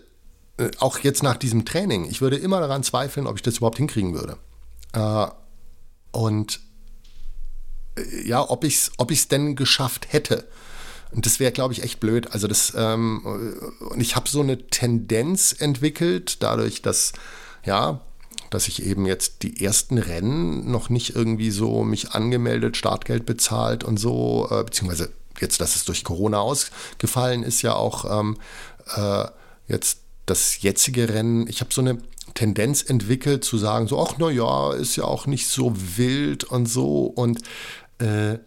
äh, 0.57 0.71
auch 0.79 0.99
jetzt 0.99 1.23
nach 1.23 1.37
diesem 1.37 1.65
Training, 1.65 2.09
ich 2.09 2.21
würde 2.21 2.37
immer 2.37 2.61
daran 2.61 2.83
zweifeln, 2.83 3.27
ob 3.27 3.37
ich 3.37 3.43
das 3.43 3.59
überhaupt 3.59 3.79
hinkriegen 3.79 4.15
würde. 4.15 4.39
Äh, 4.93 5.27
und 6.17 6.61
äh, 7.97 8.27
ja, 8.27 8.49
ob 8.49 8.65
ich 8.65 8.77
es 8.77 8.93
ob 8.97 9.11
ich's 9.11 9.29
denn 9.29 9.57
geschafft 9.57 10.13
hätte. 10.13 10.49
Und 11.15 11.27
das 11.27 11.41
wäre, 11.41 11.53
glaube 11.53 11.75
ich, 11.75 11.83
echt 11.83 12.01
blöd. 12.01 12.33
Also 12.33 12.49
das, 12.49 12.73
ähm, 12.77 13.23
und 13.81 14.01
ich 14.01 14.17
habe 14.17 14.29
so 14.29 14.41
eine 14.41 14.67
Tendenz 14.67 15.55
entwickelt, 15.59 16.43
dadurch, 16.43 16.83
dass, 16.83 17.13
ja, 17.65 18.01
dass 18.51 18.69
ich 18.69 18.85
eben 18.85 19.07
jetzt 19.07 19.43
die 19.43 19.65
ersten 19.65 19.99
Rennen 19.99 20.71
noch 20.71 20.89
nicht 20.91 21.15
irgendwie 21.15 21.51
so 21.51 21.85
mich 21.85 22.13
angemeldet, 22.13 22.77
Startgeld 22.77 23.27
bezahlt 23.27 23.85
und 23.85 23.99
so, 23.99 24.49
äh, 24.51 24.65
beziehungsweise 24.65 25.13
jetzt, 25.41 25.61
dass 25.61 25.77
es 25.77 25.85
durch 25.85 26.05
Corona 26.05 26.41
ausgefallen 26.41 27.43
ist, 27.43 27.63
ja 27.63 27.75
auch 27.75 28.21
ähm, 28.21 28.37
äh, 28.95 29.25
jetzt 29.69 30.01
das 30.27 30.63
jetzige 30.63 31.09
Rennen, 31.09 31.47
ich 31.49 31.61
habe 31.61 31.73
so 31.73 31.81
eine 31.81 31.99
Tendenz 32.35 32.83
entwickelt 32.83 33.45
zu 33.45 33.59
sagen, 33.59 33.89
so, 33.89 34.01
ach, 34.01 34.15
na 34.19 34.31
ja, 34.31 34.73
ist 34.73 34.97
ja 34.97 35.05
auch 35.05 35.27
nicht 35.27 35.47
so 35.49 35.75
wild 35.97 36.45
und 36.45 36.67
so. 36.67 37.05
Und 37.05 37.41
äh, 37.99 38.39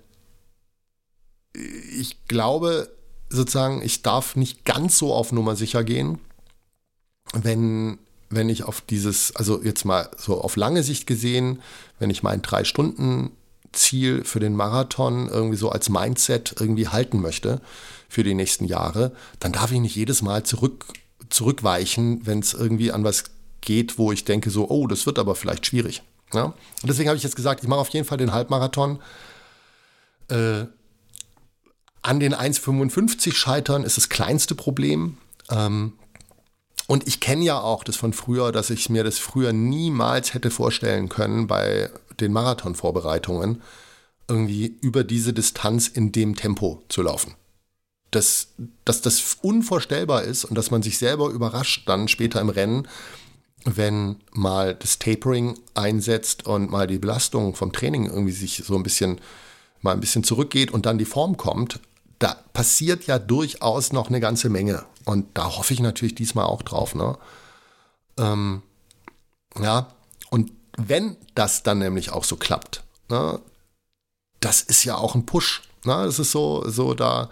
ich 1.98 2.26
glaube 2.28 2.90
sozusagen, 3.30 3.82
ich 3.82 4.02
darf 4.02 4.36
nicht 4.36 4.66
ganz 4.66 4.98
so 4.98 5.14
auf 5.14 5.32
Nummer 5.32 5.56
sicher 5.56 5.84
gehen, 5.84 6.20
wenn, 7.34 7.98
wenn 8.30 8.50
ich 8.50 8.64
auf 8.64 8.82
dieses, 8.82 9.36
also 9.36 9.62
jetzt 9.64 9.86
mal 9.86 10.10
so 10.18 10.42
auf 10.42 10.56
lange 10.56 10.84
Sicht 10.84 11.08
gesehen, 11.08 11.62
wenn 12.00 12.10
ich 12.10 12.24
mein 12.24 12.42
drei 12.42 12.64
Stunden 12.64 13.32
Ziel 13.72 14.24
für 14.24 14.40
den 14.40 14.56
Marathon 14.56 15.28
irgendwie 15.28 15.58
so 15.58 15.70
als 15.70 15.90
Mindset 15.90 16.56
irgendwie 16.60 16.88
halten 16.88 17.22
möchte 17.22 17.62
für 18.08 18.24
die 18.24 18.34
nächsten 18.34 18.66
Jahre, 18.66 19.12
dann 19.40 19.52
darf 19.52 19.72
ich 19.72 19.80
nicht 19.80 19.96
jedes 19.96 20.22
Mal 20.22 20.44
zurück 20.44 20.86
zurückweichen, 21.30 22.26
wenn 22.26 22.40
es 22.40 22.54
irgendwie 22.54 22.92
an 22.92 23.04
was 23.04 23.26
geht, 23.62 23.98
wo 23.98 24.12
ich 24.12 24.26
denke, 24.26 24.52
so, 24.52 24.70
oh, 24.70 24.88
das 24.88 25.06
wird 25.06 25.20
aber 25.20 25.36
vielleicht 25.36 25.66
schwierig. 25.66 26.04
Ja? 26.34 26.46
Und 26.46 26.56
deswegen 26.84 27.10
habe 27.10 27.18
ich 27.18 27.24
jetzt 27.24 27.36
gesagt, 27.36 27.64
ich 27.64 27.68
mache 27.68 27.80
auf 27.80 27.90
jeden 27.90 28.06
Fall 28.06 28.18
den 28.18 28.32
Halbmarathon. 28.32 29.00
Äh, 30.30 30.66
an 32.06 32.20
den 32.20 32.34
1,55 32.34 33.34
scheitern 33.34 33.84
ist 33.84 33.98
das 33.98 34.10
kleinste 34.10 34.56
Problem. 34.56 35.18
Ähm, 35.50 35.94
und 36.88 37.08
ich 37.08 37.20
kenne 37.20 37.44
ja 37.44 37.60
auch 37.60 37.84
das 37.84 37.96
von 37.96 38.14
früher, 38.14 38.52
dass 38.52 38.70
ich 38.70 38.90
mir 38.90 39.04
das 39.04 39.18
früher 39.18 39.54
niemals 39.54 40.34
hätte 40.34 40.52
vorstellen 40.52 41.10
können 41.10 41.48
bei 41.48 41.90
den 42.20 42.32
Marathonvorbereitungen, 42.32 43.62
irgendwie 44.28 44.78
über 44.82 45.04
diese 45.04 45.34
Distanz 45.34 45.88
in 45.88 46.12
dem 46.12 46.36
Tempo 46.36 46.84
zu 46.90 47.02
laufen 47.02 47.36
dass, 48.16 48.48
dass 48.86 49.02
das 49.02 49.38
unvorstellbar 49.42 50.24
ist 50.24 50.46
und 50.46 50.56
dass 50.56 50.72
man 50.72 50.82
sich 50.82 50.98
selber 50.98 51.30
überrascht 51.30 51.88
dann 51.88 52.08
später 52.08 52.40
im 52.40 52.50
Rennen, 52.50 52.88
wenn 53.66 54.18
mal 54.32 54.76
das 54.76 55.00
Tapering 55.00 55.58
einsetzt 55.74 56.46
und 56.46 56.72
mal 56.72 56.88
die 56.88 57.00
Belastung 57.00 57.56
vom 57.56 57.74
Training 57.74 58.06
irgendwie 58.06 58.32
sich 58.32 58.64
so 58.66 58.76
ein 58.76 58.84
bisschen 58.84 59.20
mal 59.82 59.92
ein 59.92 60.00
bisschen 60.00 60.24
zurückgeht 60.24 60.72
und 60.72 60.86
dann 60.86 60.98
die 60.98 61.06
Form 61.06 61.38
kommt, 61.38 61.80
da 62.20 62.36
passiert 62.54 63.08
ja 63.08 63.20
durchaus 63.20 63.92
noch 63.92 64.08
eine 64.08 64.20
ganze 64.20 64.50
Menge. 64.50 64.86
Und 65.06 65.38
da 65.38 65.56
hoffe 65.58 65.74
ich 65.74 65.80
natürlich 65.80 66.16
diesmal 66.16 66.46
auch 66.46 66.62
drauf. 66.62 66.96
Ne? 66.96 67.18
Ähm, 68.18 68.62
ja, 69.60 69.94
und 70.30 70.52
wenn 70.78 71.18
das 71.36 71.64
dann 71.64 71.80
nämlich 71.80 72.12
auch 72.12 72.24
so 72.24 72.38
klappt, 72.38 72.84
ne, 73.10 73.40
das 74.40 74.62
ist 74.62 74.84
ja 74.84 74.98
auch 74.98 75.16
ein 75.16 75.26
Push. 75.26 75.64
Ne? 75.86 76.06
Das 76.06 76.20
ist 76.20 76.32
so, 76.32 76.64
so 76.68 76.94
da, 76.94 77.30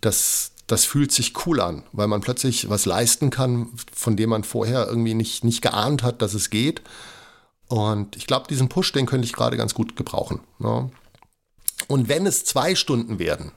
das, 0.00 0.52
das 0.66 0.84
fühlt 0.84 1.12
sich 1.12 1.46
cool 1.46 1.60
an, 1.60 1.84
weil 1.92 2.08
man 2.08 2.20
plötzlich 2.20 2.68
was 2.68 2.86
leisten 2.86 3.30
kann, 3.30 3.70
von 3.92 4.16
dem 4.16 4.30
man 4.30 4.44
vorher 4.44 4.86
irgendwie 4.86 5.14
nicht, 5.14 5.44
nicht 5.44 5.62
geahnt 5.62 6.02
hat, 6.02 6.22
dass 6.22 6.34
es 6.34 6.50
geht. 6.50 6.82
Und 7.68 8.16
ich 8.16 8.26
glaube, 8.26 8.48
diesen 8.48 8.68
Push, 8.68 8.92
den 8.92 9.06
könnte 9.06 9.26
ich 9.26 9.32
gerade 9.32 9.56
ganz 9.56 9.74
gut 9.74 9.96
gebrauchen. 9.96 10.40
Ne? 10.58 10.90
Und 11.86 12.08
wenn 12.08 12.26
es 12.26 12.44
zwei 12.44 12.74
Stunden 12.74 13.18
werden 13.18 13.52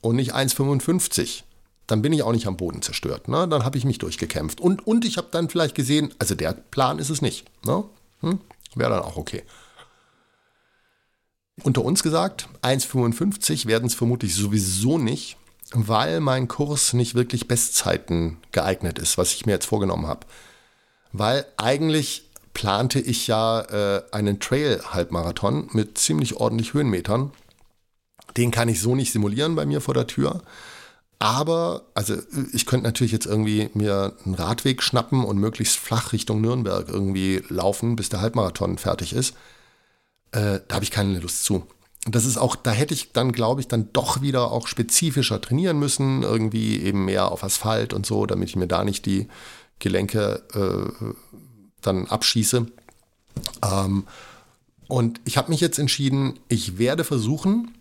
und 0.00 0.16
nicht 0.16 0.34
1,55, 0.34 1.42
dann 1.86 2.02
bin 2.02 2.12
ich 2.12 2.22
auch 2.22 2.32
nicht 2.32 2.46
am 2.46 2.56
Boden 2.56 2.82
zerstört. 2.82 3.28
Ne? 3.28 3.48
Dann 3.48 3.64
habe 3.64 3.78
ich 3.78 3.84
mich 3.84 3.98
durchgekämpft. 3.98 4.60
Und, 4.60 4.86
und 4.86 5.04
ich 5.04 5.16
habe 5.16 5.28
dann 5.30 5.48
vielleicht 5.48 5.74
gesehen, 5.74 6.14
also 6.18 6.34
der 6.34 6.52
Plan 6.52 6.98
ist 6.98 7.10
es 7.10 7.22
nicht. 7.22 7.46
Ne? 7.64 7.84
Hm? 8.20 8.40
Wäre 8.74 8.90
dann 8.90 9.02
auch 9.02 9.16
okay. 9.16 9.42
Unter 11.62 11.84
uns 11.84 12.02
gesagt, 12.02 12.48
1,55 12.62 13.66
werden 13.66 13.86
es 13.86 13.94
vermutlich 13.94 14.34
sowieso 14.34 14.96
nicht 14.98 15.36
weil 15.72 16.20
mein 16.20 16.48
Kurs 16.48 16.92
nicht 16.92 17.14
wirklich 17.14 17.48
Bestzeiten 17.48 18.38
geeignet 18.52 18.98
ist, 18.98 19.18
was 19.18 19.34
ich 19.34 19.46
mir 19.46 19.52
jetzt 19.52 19.66
vorgenommen 19.66 20.06
habe. 20.06 20.26
Weil 21.12 21.46
eigentlich 21.56 22.24
plante 22.54 23.00
ich 23.00 23.26
ja 23.26 23.60
äh, 23.60 24.02
einen 24.10 24.40
Trail-Halbmarathon 24.40 25.68
mit 25.72 25.98
ziemlich 25.98 26.36
ordentlich 26.36 26.74
Höhenmetern. 26.74 27.32
Den 28.36 28.50
kann 28.50 28.68
ich 28.68 28.80
so 28.80 28.94
nicht 28.94 29.12
simulieren 29.12 29.54
bei 29.54 29.66
mir 29.66 29.80
vor 29.80 29.94
der 29.94 30.06
Tür. 30.06 30.42
Aber, 31.18 31.82
also 31.94 32.14
ich 32.52 32.64
könnte 32.64 32.86
natürlich 32.86 33.12
jetzt 33.12 33.26
irgendwie 33.26 33.68
mir 33.74 34.14
einen 34.24 34.34
Radweg 34.34 34.82
schnappen 34.82 35.24
und 35.24 35.38
möglichst 35.38 35.76
flach 35.76 36.12
Richtung 36.12 36.40
Nürnberg 36.40 36.88
irgendwie 36.88 37.42
laufen, 37.48 37.96
bis 37.96 38.08
der 38.08 38.22
Halbmarathon 38.22 38.78
fertig 38.78 39.12
ist. 39.12 39.34
Äh, 40.32 40.60
da 40.66 40.76
habe 40.76 40.84
ich 40.84 40.90
keine 40.90 41.18
Lust 41.18 41.44
zu 41.44 41.66
das 42.06 42.24
ist 42.24 42.38
auch, 42.38 42.56
da 42.56 42.70
hätte 42.70 42.94
ich 42.94 43.12
dann, 43.12 43.32
glaube 43.32 43.60
ich, 43.60 43.68
dann 43.68 43.92
doch 43.92 44.22
wieder 44.22 44.50
auch 44.50 44.66
spezifischer 44.66 45.40
trainieren 45.40 45.78
müssen, 45.78 46.22
irgendwie 46.22 46.80
eben 46.80 47.04
mehr 47.04 47.30
auf 47.30 47.44
Asphalt 47.44 47.92
und 47.92 48.06
so, 48.06 48.24
damit 48.26 48.48
ich 48.48 48.56
mir 48.56 48.66
da 48.66 48.84
nicht 48.84 49.04
die 49.04 49.28
Gelenke 49.80 50.42
äh, 50.54 51.04
dann 51.82 52.06
abschieße. 52.06 52.66
Ähm, 53.70 54.06
und 54.88 55.20
ich 55.24 55.36
habe 55.36 55.50
mich 55.50 55.60
jetzt 55.60 55.78
entschieden, 55.78 56.38
ich 56.48 56.78
werde 56.78 57.04
versuchen, 57.04 57.74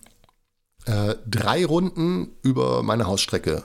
äh, 0.86 1.16
drei 1.26 1.66
Runden 1.66 2.36
über 2.42 2.84
meine 2.84 3.08
Hausstrecke 3.08 3.64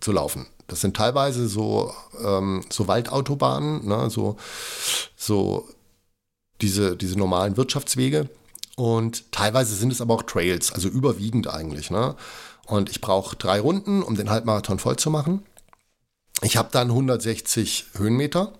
zu 0.00 0.12
laufen. 0.12 0.46
Das 0.66 0.80
sind 0.80 0.96
teilweise 0.96 1.48
so, 1.48 1.92
ähm, 2.24 2.64
so 2.70 2.88
Waldautobahnen, 2.88 3.86
ne, 3.86 4.08
so, 4.10 4.36
so 5.16 5.68
diese, 6.60 6.96
diese 6.96 7.18
normalen 7.18 7.56
Wirtschaftswege. 7.56 8.28
Und 8.76 9.30
teilweise 9.30 9.74
sind 9.74 9.92
es 9.92 10.00
aber 10.00 10.14
auch 10.14 10.22
Trails, 10.22 10.72
also 10.72 10.88
überwiegend 10.88 11.48
eigentlich. 11.48 11.90
Ne? 11.90 12.16
Und 12.66 12.90
ich 12.90 13.00
brauche 13.00 13.36
drei 13.36 13.60
Runden, 13.60 14.02
um 14.02 14.16
den 14.16 14.30
Halbmarathon 14.30 14.78
voll 14.78 14.96
zu 14.96 15.10
machen. 15.10 15.44
Ich 16.42 16.56
habe 16.56 16.70
dann 16.72 16.88
160 16.88 17.86
Höhenmeter. 17.94 18.52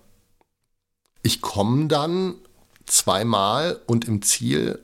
Ich 1.23 1.41
komme 1.41 1.89
dann 1.89 2.37
zweimal 2.87 3.81
und 3.87 4.07
im 4.07 4.23
Ziel 4.23 4.79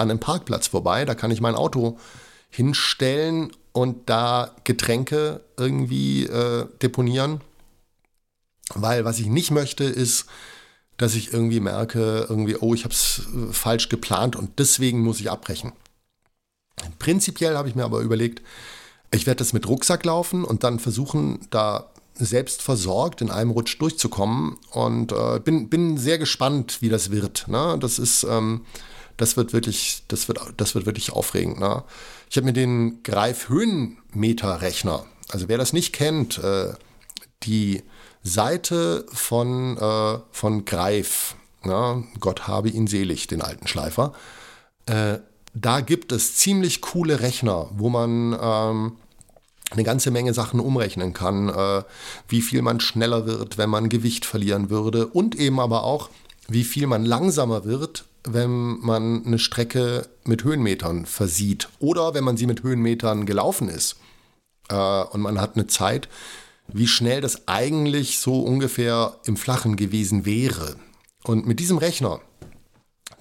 an 0.00 0.10
einem 0.10 0.20
Parkplatz 0.20 0.66
vorbei. 0.66 1.04
Da 1.04 1.14
kann 1.14 1.30
ich 1.30 1.40
mein 1.40 1.54
Auto 1.54 1.98
hinstellen 2.48 3.52
und 3.72 4.08
da 4.08 4.54
Getränke 4.64 5.42
irgendwie 5.56 6.24
äh, 6.24 6.66
deponieren. 6.82 7.40
Weil 8.74 9.04
was 9.04 9.18
ich 9.18 9.26
nicht 9.26 9.50
möchte, 9.50 9.84
ist, 9.84 10.26
dass 10.96 11.14
ich 11.14 11.32
irgendwie 11.32 11.60
merke, 11.60 12.26
irgendwie, 12.28 12.56
oh, 12.56 12.74
ich 12.74 12.84
habe 12.84 12.94
es 12.94 13.22
äh, 13.34 13.52
falsch 13.52 13.88
geplant 13.88 14.36
und 14.36 14.58
deswegen 14.58 15.00
muss 15.00 15.20
ich 15.20 15.30
abbrechen. 15.30 15.72
Prinzipiell 16.98 17.56
habe 17.56 17.68
ich 17.68 17.74
mir 17.74 17.84
aber 17.84 18.00
überlegt, 18.00 18.42
ich 19.12 19.26
werde 19.26 19.38
das 19.38 19.52
mit 19.52 19.68
Rucksack 19.68 20.04
laufen 20.04 20.44
und 20.44 20.64
dann 20.64 20.78
versuchen, 20.78 21.46
da 21.50 21.90
selbst 22.14 22.62
versorgt 22.62 23.22
in 23.22 23.30
einem 23.30 23.50
Rutsch 23.50 23.80
durchzukommen. 23.80 24.56
Und 24.70 25.12
äh, 25.12 25.40
bin, 25.40 25.68
bin 25.68 25.98
sehr 25.98 26.18
gespannt, 26.18 26.80
wie 26.80 26.88
das 26.88 27.10
wird. 27.10 27.48
Ne? 27.48 27.76
Das 27.80 27.98
ist, 27.98 28.24
ähm, 28.24 28.66
das 29.20 29.36
wird 29.36 29.52
wirklich, 29.52 30.02
das 30.08 30.28
wird, 30.28 30.40
das 30.56 30.74
wird 30.74 30.86
wirklich 30.86 31.12
aufregend. 31.12 31.60
Ne? 31.60 31.82
Ich 32.30 32.36
habe 32.36 32.46
mir 32.46 32.52
den 32.52 33.02
Greif-Höhenmeter-Rechner, 33.02 35.04
also 35.28 35.48
wer 35.48 35.58
das 35.58 35.72
nicht 35.72 35.92
kennt, 35.92 36.38
äh, 36.38 36.72
die 37.42 37.82
Seite 38.22 39.04
von, 39.12 39.76
äh, 39.76 40.18
von 40.32 40.64
Greif, 40.64 41.34
ja, 41.64 42.02
Gott 42.18 42.48
habe 42.48 42.70
ihn 42.70 42.86
selig, 42.86 43.26
den 43.26 43.42
alten 43.42 43.66
Schleifer, 43.66 44.14
äh, 44.86 45.18
da 45.52 45.80
gibt 45.80 46.12
es 46.12 46.36
ziemlich 46.36 46.80
coole 46.80 47.20
Rechner, 47.20 47.68
wo 47.72 47.90
man 47.90 48.38
ähm, 48.40 48.96
eine 49.70 49.84
ganze 49.84 50.10
Menge 50.10 50.32
Sachen 50.32 50.60
umrechnen 50.60 51.12
kann, 51.12 51.48
äh, 51.48 51.82
wie 52.28 52.40
viel 52.40 52.62
man 52.62 52.80
schneller 52.80 53.26
wird, 53.26 53.58
wenn 53.58 53.68
man 53.68 53.88
Gewicht 53.88 54.24
verlieren 54.24 54.70
würde 54.70 55.08
und 55.08 55.34
eben 55.34 55.60
aber 55.60 55.84
auch, 55.84 56.08
wie 56.48 56.64
viel 56.64 56.86
man 56.86 57.04
langsamer 57.04 57.64
wird, 57.64 58.04
wenn 58.24 58.78
man 58.80 59.24
eine 59.24 59.38
Strecke 59.38 60.08
mit 60.24 60.44
Höhenmetern 60.44 61.06
versieht 61.06 61.68
oder 61.78 62.14
wenn 62.14 62.24
man 62.24 62.36
sie 62.36 62.46
mit 62.46 62.62
Höhenmetern 62.62 63.26
gelaufen 63.26 63.68
ist 63.68 63.96
äh, 64.68 64.74
und 64.74 65.22
man 65.22 65.40
hat 65.40 65.56
eine 65.56 65.66
Zeit, 65.66 66.08
wie 66.68 66.86
schnell 66.86 67.20
das 67.20 67.48
eigentlich 67.48 68.18
so 68.18 68.40
ungefähr 68.40 69.16
im 69.24 69.36
Flachen 69.36 69.76
gewesen 69.76 70.24
wäre. 70.24 70.76
Und 71.24 71.46
mit 71.46 71.60
diesem 71.60 71.78
Rechner, 71.78 72.20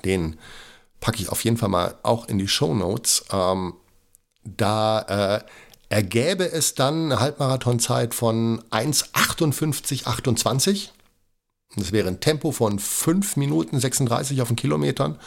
den 0.05 0.37
packe 0.99 1.21
ich 1.21 1.29
auf 1.29 1.43
jeden 1.43 1.57
Fall 1.57 1.69
mal 1.69 1.95
auch 2.03 2.27
in 2.27 2.37
die 2.37 2.47
Show 2.47 2.73
Notes, 2.73 3.25
ähm, 3.31 3.73
da 4.43 5.37
äh, 5.37 5.43
ergäbe 5.89 6.51
es 6.51 6.75
dann 6.75 7.05
eine 7.05 7.19
Halbmarathonzeit 7.19 8.13
von 8.13 8.61
1,58,28. 8.71 10.89
Das 11.75 11.91
wäre 11.91 12.07
ein 12.07 12.19
Tempo 12.19 12.51
von 12.51 12.79
5 12.79 13.35
Minuten 13.37 13.79
36 13.79 14.41
auf 14.41 14.47
den 14.47 14.57
Kilometern. 14.57 15.19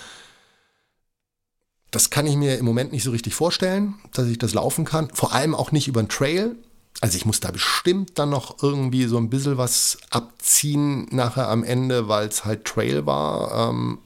Das 1.91 2.11
kann 2.11 2.27
ich 2.27 2.37
mir 2.37 2.59
im 2.59 2.65
Moment 2.65 2.93
nicht 2.93 3.05
so 3.05 3.11
richtig 3.11 3.35
vorstellen, 3.35 3.95
dass 4.13 4.27
ich 4.27 4.39
das 4.39 4.55
laufen 4.55 4.85
kann. 4.85 5.11
Vor 5.13 5.33
allem 5.33 5.55
auch 5.55 5.73
nicht 5.73 5.89
über 5.89 6.01
einen 6.01 6.09
Trail. 6.09 6.57
Also 7.01 7.17
ich 7.17 7.27
muss 7.27 7.41
da 7.41 7.51
bestimmt 7.51 8.19
dann 8.19 8.31
noch 8.31 8.63
irgendwie 8.63 9.05
so 9.05 9.19
ein 9.19 9.31
bisschen 9.31 9.59
was 9.59 9.99
abziehen 10.11 11.07
nachher 11.11 11.49
am 11.49 11.65
Ende, 11.65 12.09
weil 12.09 12.29
es 12.29 12.45
halt 12.45 12.65
Trail 12.65 13.07
war. 13.07 13.71
Ähm, 13.71 13.99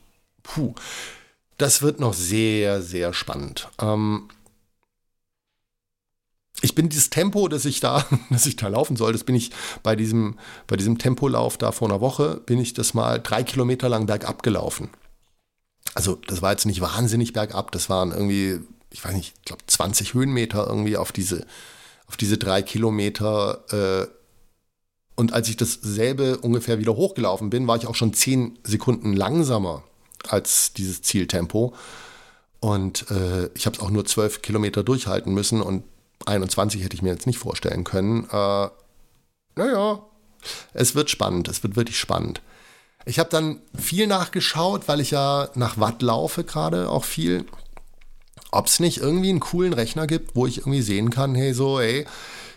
puh, 0.42 0.74
das 1.58 1.82
wird 1.82 2.00
noch 2.00 2.14
sehr, 2.14 2.82
sehr 2.82 3.12
spannend. 3.12 3.68
Ähm, 3.80 4.28
ich 6.62 6.74
bin 6.74 6.88
dieses 6.88 7.10
Tempo, 7.10 7.48
das 7.48 7.64
ich 7.64 7.80
da, 7.80 8.04
das 8.30 8.46
ich 8.46 8.56
da 8.56 8.68
laufen 8.68 8.96
soll, 8.96 9.12
das 9.12 9.24
bin 9.24 9.34
ich 9.34 9.50
bei 9.82 9.96
diesem, 9.96 10.38
bei 10.66 10.76
diesem 10.76 10.98
Tempolauf 10.98 11.58
da 11.58 11.72
vor 11.72 11.88
einer 11.88 12.00
Woche, 12.00 12.40
bin 12.46 12.60
ich 12.60 12.74
das 12.74 12.94
mal 12.94 13.18
drei 13.18 13.42
Kilometer 13.42 13.88
lang 13.88 14.06
bergab 14.06 14.42
gelaufen. 14.42 14.88
Also 15.94 16.18
das 16.26 16.42
war 16.42 16.52
jetzt 16.52 16.66
nicht 16.66 16.80
wahnsinnig 16.80 17.32
bergab, 17.32 17.72
das 17.72 17.88
waren 17.88 18.12
irgendwie, 18.12 18.60
ich 18.90 19.04
weiß 19.04 19.14
nicht, 19.14 19.34
ich 19.38 19.44
glaube 19.44 19.62
20 19.66 20.14
Höhenmeter 20.14 20.66
irgendwie 20.66 20.96
auf 20.96 21.12
diese, 21.12 21.46
auf 22.06 22.16
diese 22.16 22.38
drei 22.38 22.62
Kilometer. 22.62 23.64
Äh, 23.72 24.06
und 25.14 25.32
als 25.32 25.48
ich 25.48 25.56
dasselbe 25.56 26.38
ungefähr 26.38 26.78
wieder 26.78 26.96
hochgelaufen 26.96 27.48
bin, 27.48 27.66
war 27.66 27.76
ich 27.76 27.86
auch 27.86 27.94
schon 27.94 28.12
zehn 28.12 28.58
Sekunden 28.64 29.14
langsamer 29.14 29.82
als 30.28 30.74
dieses 30.74 31.00
Zieltempo. 31.02 31.74
Und 32.60 33.10
äh, 33.10 33.48
ich 33.54 33.66
habe 33.66 33.76
es 33.76 33.82
auch 33.82 33.90
nur 33.90 34.04
zwölf 34.04 34.42
Kilometer 34.42 34.82
durchhalten 34.82 35.32
müssen 35.32 35.62
und 35.62 35.84
21 36.24 36.82
hätte 36.82 36.96
ich 36.96 37.02
mir 37.02 37.12
jetzt 37.12 37.26
nicht 37.26 37.38
vorstellen 37.38 37.84
können. 37.84 38.24
Äh, 38.24 38.68
naja, 39.56 40.00
es 40.72 40.94
wird 40.94 41.10
spannend, 41.10 41.48
es 41.48 41.62
wird 41.62 41.76
wirklich 41.76 41.98
spannend. 41.98 42.40
Ich 43.04 43.18
habe 43.18 43.30
dann 43.30 43.60
viel 43.76 44.06
nachgeschaut, 44.06 44.88
weil 44.88 45.00
ich 45.00 45.12
ja 45.12 45.48
nach 45.54 45.78
Watt 45.78 46.02
laufe 46.02 46.42
gerade 46.44 46.90
auch 46.90 47.04
viel 47.04 47.46
ob 48.56 48.66
es 48.66 48.80
nicht 48.80 48.98
irgendwie 48.98 49.30
einen 49.30 49.40
coolen 49.40 49.72
Rechner 49.72 50.06
gibt, 50.06 50.34
wo 50.34 50.46
ich 50.46 50.58
irgendwie 50.58 50.82
sehen 50.82 51.10
kann, 51.10 51.34
hey, 51.34 51.52
so, 51.52 51.80
ey, 51.80 52.06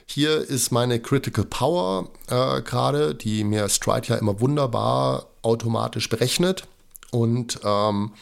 hier 0.06 0.38
ist 0.38 0.72
meine 0.72 1.00
Critical 1.00 1.46
Power 1.46 2.10
äh, 2.28 2.62
gerade, 2.62 3.14
die 3.14 3.44
mir 3.44 3.70
Stride 3.70 4.08
ja 4.08 4.16
immer 4.16 4.40
wunderbar 4.40 5.28
automatisch 5.42 6.10
berechnet. 6.10 6.68
Und 7.12 7.60
ähm, 7.64 8.14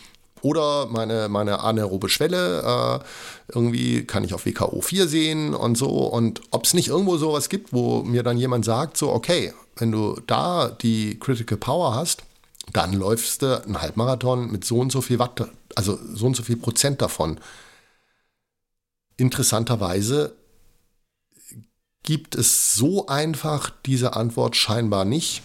oder 0.41 0.87
meine, 0.87 1.29
meine 1.29 1.59
anaerobe 1.61 2.09
Schwelle, 2.09 2.61
äh, 2.61 3.53
irgendwie 3.53 4.05
kann 4.05 4.23
ich 4.23 4.33
auf 4.33 4.45
WKO 4.45 4.81
4 4.81 5.07
sehen 5.07 5.53
und 5.53 5.77
so. 5.77 5.89
Und 5.89 6.41
ob 6.51 6.65
es 6.65 6.73
nicht 6.73 6.89
irgendwo 6.89 7.17
sowas 7.17 7.49
gibt, 7.49 7.73
wo 7.73 8.03
mir 8.03 8.23
dann 8.23 8.37
jemand 8.37 8.65
sagt, 8.65 8.97
so, 8.97 9.11
okay, 9.11 9.53
wenn 9.77 9.91
du 9.91 10.19
da 10.27 10.69
die 10.69 11.19
Critical 11.19 11.57
Power 11.57 11.95
hast, 11.95 12.23
dann 12.73 12.93
läufst 12.93 13.41
du 13.41 13.63
einen 13.63 13.81
Halbmarathon 13.81 14.51
mit 14.51 14.65
so 14.65 14.79
und 14.79 14.91
so 14.91 15.01
viel 15.01 15.19
Watt, 15.19 15.49
also 15.75 15.97
so 16.13 16.25
und 16.25 16.35
so 16.35 16.43
viel 16.43 16.57
Prozent 16.57 17.01
davon. 17.01 17.39
Interessanterweise 19.15 20.35
gibt 22.03 22.35
es 22.35 22.75
so 22.75 23.07
einfach 23.07 23.71
diese 23.85 24.15
Antwort 24.15 24.55
scheinbar 24.55 25.05
nicht. 25.05 25.41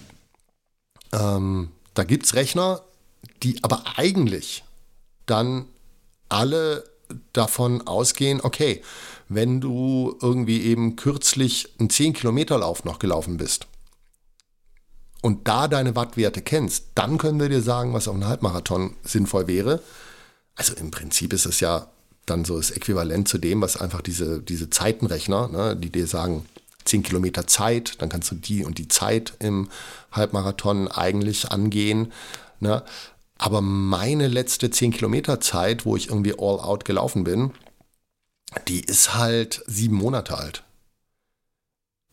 Ähm, 1.12 1.70
da 1.94 2.04
gibt 2.04 2.26
es 2.26 2.34
Rechner, 2.34 2.82
die 3.42 3.62
aber 3.62 3.82
eigentlich 3.96 4.64
dann 5.26 5.66
alle 6.28 6.84
davon 7.32 7.86
ausgehen, 7.86 8.40
okay, 8.42 8.82
wenn 9.28 9.60
du 9.60 10.16
irgendwie 10.20 10.62
eben 10.62 10.96
kürzlich 10.96 11.68
einen 11.78 11.88
10-Kilometer-Lauf 11.88 12.84
noch 12.84 12.98
gelaufen 12.98 13.36
bist 13.36 13.66
und 15.22 15.48
da 15.48 15.68
deine 15.68 15.96
Wattwerte 15.96 16.42
kennst, 16.42 16.86
dann 16.94 17.18
können 17.18 17.40
wir 17.40 17.48
dir 17.48 17.62
sagen, 17.62 17.92
was 17.92 18.08
auf 18.08 18.14
einem 18.14 18.26
Halbmarathon 18.26 18.96
sinnvoll 19.04 19.46
wäre. 19.46 19.80
Also 20.54 20.74
im 20.74 20.90
Prinzip 20.90 21.32
ist 21.32 21.46
es 21.46 21.60
ja 21.60 21.88
dann 22.26 22.44
so 22.44 22.56
das 22.56 22.70
Äquivalent 22.70 23.28
zu 23.28 23.38
dem, 23.38 23.60
was 23.60 23.76
einfach 23.76 24.00
diese, 24.00 24.40
diese 24.40 24.70
Zeitenrechner, 24.70 25.48
ne, 25.48 25.76
die 25.76 25.90
dir 25.90 26.06
sagen, 26.06 26.46
10 26.84 27.02
Kilometer 27.02 27.46
Zeit, 27.46 28.00
dann 28.02 28.08
kannst 28.08 28.30
du 28.30 28.34
die 28.34 28.64
und 28.64 28.78
die 28.78 28.88
Zeit 28.88 29.34
im 29.38 29.68
Halbmarathon 30.10 30.88
eigentlich 30.88 31.50
angehen. 31.50 32.12
Ne? 32.60 32.82
Aber 33.42 33.60
meine 33.60 34.28
letzte 34.28 34.70
10 34.70 34.92
Kilometer 34.92 35.40
Zeit, 35.40 35.84
wo 35.84 35.96
ich 35.96 36.10
irgendwie 36.10 36.34
all 36.38 36.60
out 36.60 36.84
gelaufen 36.84 37.24
bin, 37.24 37.50
die 38.68 38.82
ist 38.82 39.14
halt 39.14 39.64
sieben 39.66 39.96
Monate 39.96 40.38
alt. 40.38 40.62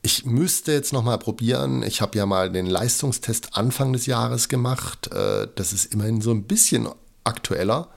Ich 0.02 0.26
müsste 0.26 0.72
jetzt 0.72 0.92
noch 0.92 1.04
mal 1.04 1.20
probieren. 1.20 1.84
Ich 1.84 2.02
habe 2.02 2.18
ja 2.18 2.26
mal 2.26 2.52
den 2.52 2.66
Leistungstest 2.66 3.56
Anfang 3.56 3.94
des 3.94 4.08
Jahres 4.08 4.50
gemacht. 4.50 5.14
Äh, 5.14 5.48
das 5.54 5.72
ist 5.72 5.94
immerhin 5.94 6.20
so 6.20 6.32
ein 6.32 6.46
bisschen 6.46 6.90
aktueller. 7.24 7.90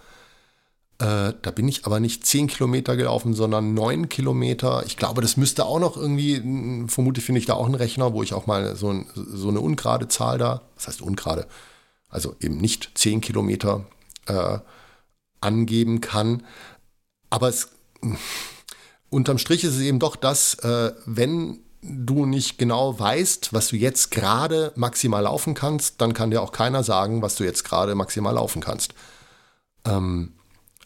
Äh, 0.99 1.33
da 1.41 1.51
bin 1.55 1.69
ich 1.69 1.87
aber 1.87 2.01
nicht 2.01 2.27
10 2.27 2.49
Kilometer 2.49 2.97
gelaufen, 2.97 3.33
sondern 3.33 3.73
9 3.73 4.11
Kilometer. 4.11 4.85
Ich 4.85 4.99
glaube, 4.99 5.23
das 5.23 5.39
müsste 5.39 5.65
auch 5.65 5.81
noch 5.81 5.97
irgendwie, 5.97 6.87
vermutlich 6.87 7.25
finde 7.25 7.39
ich 7.39 7.47
da 7.47 7.55
auch 7.55 7.65
einen 7.65 7.77
Rechner, 7.77 8.13
wo 8.13 8.23
ich 8.23 8.35
auch 8.35 8.47
mal 8.47 8.77
so, 8.77 8.91
ein, 8.91 9.07
so 9.15 9.49
eine 9.49 9.61
ungerade 9.61 10.09
Zahl 10.09 10.37
da, 10.37 10.61
das 10.75 10.89
heißt 10.89 11.01
ungerade, 11.01 11.47
also 12.13 12.37
eben 12.41 12.59
nicht 12.59 12.93
10 12.95 13.21
Kilometer 13.21 13.85
äh, 14.27 14.59
angeben 15.41 16.01
kann. 16.01 16.45
Aber 17.31 17.49
es, 17.49 17.71
unterm 19.11 19.39
Strich 19.39 19.65
ist 19.65 19.75
es 19.75 19.81
eben 19.81 19.99
doch 19.99 20.15
das, 20.15 20.55
äh, 20.61 20.93
wenn 21.07 21.61
du 21.83 22.27
nicht 22.27 22.59
genau 22.59 22.99
weißt, 22.99 23.53
was 23.53 23.69
du 23.69 23.77
jetzt 23.77 24.13
gerade 24.13 24.73
maximal 24.77 25.25
laufen 25.25 25.55
kannst, 25.55 26.01
dann 26.01 26.15
kann 26.15 26.31
dir 26.31 26.43
auch 26.43 26.53
keiner 26.53 26.85
sagen, 26.85 27.23
was 27.23 27.35
du 27.35 27.45
jetzt 27.45 27.65
gerade 27.65 27.97
maximal 27.97 28.35
laufen 28.35 28.63
kannst. 28.63 28.95
Ähm, 29.85 30.35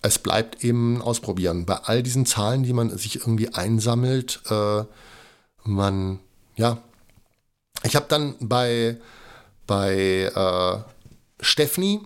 es 0.01 0.19
bleibt 0.19 0.65
eben 0.65 1.03
ausprobieren. 1.03 1.67
Bei 1.67 1.77
all 1.77 2.03
diesen 2.03 2.25
Zahlen, 2.25 2.63
die 2.63 2.73
man 2.73 2.97
sich 2.97 3.17
irgendwie 3.17 3.53
einsammelt, 3.53 4.41
äh, 4.49 4.85
man, 5.65 6.21
ja, 6.55 6.79
ich 7.83 7.97
habe 7.97 8.07
dann 8.09 8.37
bei, 8.41 8.97
bei 9.67 10.31
äh, 10.35 10.96
Stephanie, 11.41 12.01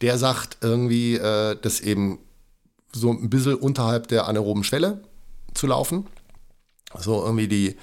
der 0.00 0.18
sagt 0.18 0.58
irgendwie, 0.60 1.14
äh, 1.16 1.56
dass 1.60 1.80
eben 1.80 2.18
so 2.92 3.10
ein 3.10 3.30
bisschen 3.30 3.54
unterhalb 3.56 4.08
der 4.08 4.28
anaeroben 4.28 4.64
Schwelle 4.64 5.02
zu 5.54 5.66
laufen. 5.66 6.06
So 6.98 7.24
irgendwie 7.24 7.48
die, 7.48 7.76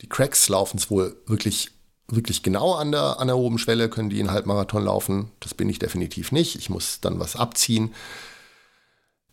die 0.00 0.08
Cracks 0.08 0.48
laufen 0.48 0.78
es 0.78 0.90
wohl 0.90 1.16
wirklich 1.26 1.70
wirklich 2.12 2.42
genau 2.42 2.74
an 2.74 2.92
der 2.92 3.20
anaeroben 3.20 3.58
Schwelle 3.58 3.88
können 3.88 4.10
die 4.10 4.18
einen 4.20 4.30
Halbmarathon 4.30 4.84
laufen. 4.84 5.30
Das 5.40 5.54
bin 5.54 5.68
ich 5.68 5.78
definitiv 5.78 6.32
nicht. 6.32 6.56
Ich 6.56 6.70
muss 6.70 7.00
dann 7.00 7.20
was 7.20 7.36
abziehen. 7.36 7.94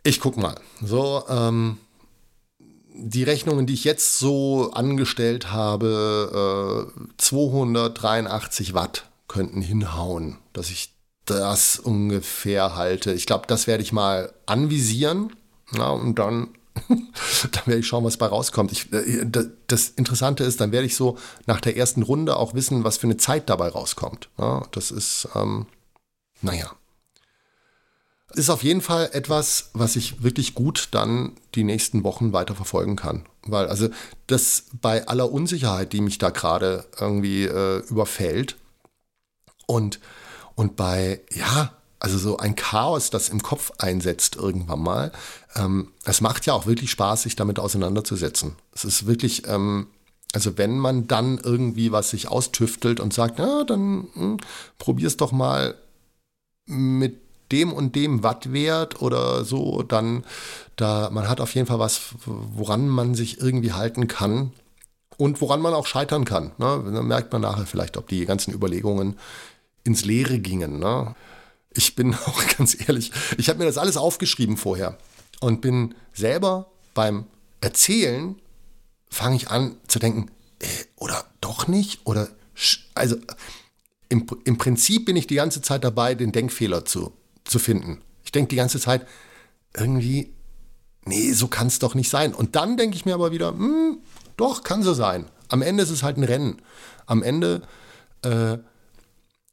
Ich 0.03 0.19
guck 0.19 0.37
mal. 0.37 0.59
So, 0.83 1.23
ähm, 1.27 1.77
die 2.93 3.23
Rechnungen, 3.23 3.65
die 3.65 3.73
ich 3.73 3.83
jetzt 3.83 4.19
so 4.19 4.71
angestellt 4.73 5.51
habe, 5.51 6.87
äh, 6.95 7.01
283 7.17 8.73
Watt 8.73 9.09
könnten 9.27 9.61
hinhauen, 9.61 10.37
dass 10.53 10.69
ich 10.69 10.93
das 11.25 11.79
ungefähr 11.79 12.75
halte. 12.75 13.13
Ich 13.13 13.25
glaube, 13.25 13.45
das 13.47 13.67
werde 13.67 13.83
ich 13.83 13.91
mal 13.91 14.33
anvisieren 14.45 15.35
ja, 15.73 15.89
und 15.89 16.17
dann 16.17 16.49
dann 16.87 17.65
werde 17.65 17.79
ich 17.79 17.87
schauen, 17.87 18.03
was 18.03 18.17
bei 18.17 18.27
rauskommt. 18.27 18.71
Ich, 18.71 18.91
äh, 18.93 19.25
das 19.67 19.89
Interessante 19.89 20.43
ist, 20.43 20.61
dann 20.61 20.71
werde 20.71 20.85
ich 20.85 20.95
so 20.95 21.17
nach 21.45 21.61
der 21.61 21.77
ersten 21.77 22.03
Runde 22.03 22.37
auch 22.37 22.53
wissen, 22.53 22.83
was 22.83 22.97
für 22.97 23.07
eine 23.07 23.17
Zeit 23.17 23.49
dabei 23.49 23.69
rauskommt. 23.69 24.29
Ja, 24.37 24.63
das 24.71 24.91
ist, 24.91 25.27
ähm, 25.35 25.67
naja. 26.41 26.71
Ist 28.33 28.49
auf 28.49 28.61
jeden 28.61 28.81
Fall 28.81 29.09
etwas, 29.13 29.69
was 29.73 29.95
ich 29.95 30.21
wirklich 30.21 30.53
gut 30.53 30.89
dann 30.91 31.31
die 31.55 31.63
nächsten 31.63 32.03
Wochen 32.03 32.33
weiter 32.33 32.55
verfolgen 32.55 32.97
kann. 32.97 33.25
Weil, 33.43 33.67
also, 33.67 33.89
das 34.27 34.65
bei 34.81 35.07
aller 35.07 35.31
Unsicherheit, 35.31 35.93
die 35.93 36.01
mich 36.01 36.17
da 36.17 36.29
gerade 36.29 36.85
irgendwie 36.99 37.45
äh, 37.45 37.79
überfällt 37.87 38.57
und, 39.67 39.99
und 40.55 40.75
bei, 40.75 41.21
ja, 41.31 41.73
also 41.99 42.17
so 42.17 42.37
ein 42.37 42.55
Chaos, 42.55 43.09
das 43.09 43.29
im 43.29 43.41
Kopf 43.41 43.71
einsetzt 43.77 44.35
irgendwann 44.35 44.79
mal. 44.79 45.11
Ähm, 45.55 45.89
es 46.05 46.21
macht 46.21 46.45
ja 46.45 46.53
auch 46.53 46.65
wirklich 46.65 46.91
Spaß, 46.91 47.23
sich 47.23 47.35
damit 47.35 47.59
auseinanderzusetzen. 47.59 48.55
Es 48.73 48.85
ist 48.85 49.07
wirklich, 49.07 49.47
ähm, 49.47 49.87
also 50.33 50.57
wenn 50.57 50.77
man 50.77 51.07
dann 51.07 51.37
irgendwie 51.37 51.91
was 51.91 52.09
sich 52.11 52.27
austüftelt 52.27 52.99
und 52.99 53.13
sagt, 53.13 53.39
ja, 53.39 53.63
dann 53.63 54.07
hm, 54.13 54.37
probier's 54.77 55.17
doch 55.17 55.31
mal 55.31 55.75
mit 56.65 57.21
dem 57.51 57.71
und 57.71 57.95
dem 57.95 58.23
Wattwert 58.23 59.01
oder 59.01 59.45
so, 59.45 59.81
dann 59.83 60.25
da 60.75 61.09
man 61.11 61.29
hat 61.29 61.39
auf 61.41 61.55
jeden 61.55 61.67
Fall 61.67 61.79
was, 61.79 62.13
woran 62.25 62.89
man 62.89 63.15
sich 63.15 63.39
irgendwie 63.39 63.71
halten 63.71 64.07
kann 64.07 64.51
und 65.17 65.41
woran 65.41 65.61
man 65.61 65.73
auch 65.73 65.87
scheitern 65.87 66.25
kann. 66.25 66.51
Ne? 66.57 66.83
Dann 66.93 67.07
merkt 67.07 67.31
man 67.31 67.41
nachher 67.41 67.65
vielleicht, 67.65 67.97
ob 67.97 68.07
die 68.07 68.25
ganzen 68.25 68.53
Überlegungen 68.53 69.17
ins 69.87 70.05
Leere 70.05 70.37
gingen. 70.37 70.77
Ne? 70.77 71.15
ich 71.77 71.95
bin 71.95 72.13
auch 72.25 72.43
ganz 72.57 72.77
ehrlich, 72.87 73.11
ich 73.37 73.49
habe 73.49 73.59
mir 73.59 73.65
das 73.65 73.77
alles 73.77 73.97
aufgeschrieben 73.97 74.57
vorher 74.57 74.97
und 75.39 75.61
bin 75.61 75.95
selber 76.13 76.71
beim 76.93 77.25
Erzählen, 77.61 78.35
fange 79.09 79.35
ich 79.35 79.49
an 79.49 79.77
zu 79.87 79.99
denken, 79.99 80.31
äh, 80.59 80.67
oder 80.97 81.25
doch 81.41 81.67
nicht, 81.67 82.01
oder 82.05 82.29
also 82.95 83.15
im, 84.09 84.25
im 84.45 84.57
Prinzip 84.57 85.05
bin 85.05 85.15
ich 85.15 85.27
die 85.27 85.35
ganze 85.35 85.61
Zeit 85.61 85.83
dabei, 85.83 86.15
den 86.15 86.31
Denkfehler 86.31 86.85
zu, 86.85 87.13
zu 87.43 87.59
finden. 87.59 88.01
Ich 88.23 88.31
denke 88.31 88.49
die 88.49 88.55
ganze 88.55 88.79
Zeit, 88.79 89.07
irgendwie, 89.75 90.33
nee, 91.05 91.33
so 91.33 91.47
kann 91.47 91.67
es 91.67 91.79
doch 91.79 91.93
nicht 91.93 92.09
sein. 92.09 92.33
Und 92.33 92.55
dann 92.55 92.77
denke 92.77 92.95
ich 92.95 93.05
mir 93.05 93.13
aber 93.13 93.31
wieder, 93.31 93.49
hm, 93.49 93.99
doch, 94.37 94.63
kann 94.63 94.81
so 94.81 94.93
sein. 94.93 95.25
Am 95.49 95.61
Ende 95.61 95.83
ist 95.83 95.89
es 95.89 96.03
halt 96.03 96.17
ein 96.17 96.23
Rennen. 96.23 96.61
Am 97.05 97.21
Ende 97.21 97.61
äh, 98.23 98.57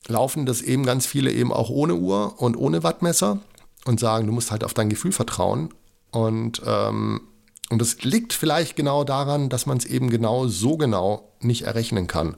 laufen 0.06 0.46
das 0.46 0.62
eben 0.62 0.84
ganz 0.84 1.06
viele 1.06 1.32
eben 1.32 1.52
auch 1.52 1.70
ohne 1.70 1.94
Uhr 1.94 2.40
und 2.40 2.56
ohne 2.56 2.82
Wattmesser 2.82 3.38
und 3.84 4.00
sagen, 4.00 4.26
du 4.26 4.32
musst 4.32 4.50
halt 4.50 4.64
auf 4.64 4.74
dein 4.74 4.88
Gefühl 4.88 5.12
vertrauen. 5.12 5.72
Und, 6.10 6.62
ähm, 6.66 7.22
und 7.70 7.80
das 7.80 8.02
liegt 8.02 8.32
vielleicht 8.32 8.76
genau 8.76 9.04
daran, 9.04 9.48
dass 9.48 9.66
man 9.66 9.78
es 9.78 9.84
eben 9.84 10.10
genau 10.10 10.46
so 10.46 10.76
genau 10.76 11.32
nicht 11.40 11.62
errechnen 11.62 12.06
kann. 12.06 12.36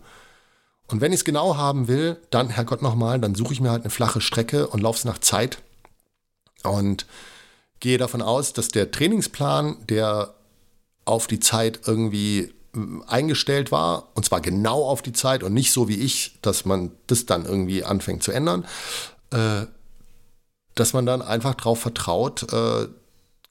Und 0.89 1.01
wenn 1.01 1.13
ich 1.13 1.21
es 1.21 1.25
genau 1.25 1.57
haben 1.57 1.89
will, 1.89 2.17
dann, 2.31 2.49
Herrgott 2.49 2.83
nochmal, 2.83 3.21
dann 3.21 3.35
suche 3.35 3.53
ich 3.53 3.61
mir 3.61 3.71
halt 3.71 3.83
eine 3.83 3.91
flache 3.91 4.21
Strecke 4.21 4.69
und 4.69 4.81
laufe 4.81 4.99
es 4.99 5.05
nach 5.05 5.19
Zeit. 5.19 5.59
Und 6.63 7.07
gehe 7.81 7.99
davon 7.99 8.23
aus, 8.23 8.53
dass 8.53 8.69
der 8.69 8.91
Trainingsplan, 8.91 9.77
der 9.89 10.35
auf 11.05 11.27
die 11.27 11.41
Zeit 11.41 11.81
irgendwie 11.87 12.53
eingestellt 13.07 13.73
war, 13.73 14.09
und 14.15 14.25
zwar 14.25 14.41
genau 14.41 14.85
auf 14.85 15.03
die 15.03 15.13
Zeit 15.13 15.43
und 15.43 15.55
nicht 15.55 15.73
so 15.73 15.89
wie 15.89 15.97
ich, 15.97 16.39
dass 16.43 16.65
man 16.65 16.93
das 17.07 17.27
dann 17.27 17.45
irgendwie 17.45 17.85
anfängt 17.85 18.23
zu 18.23 18.33
ändern, 18.33 18.67
äh, 19.31 19.67
dass 20.75 20.93
man 20.93 21.07
dann 21.07 21.23
einfach 21.23 21.55
darauf 21.55 21.81
vertraut, 21.81 22.53
äh, 22.53 22.89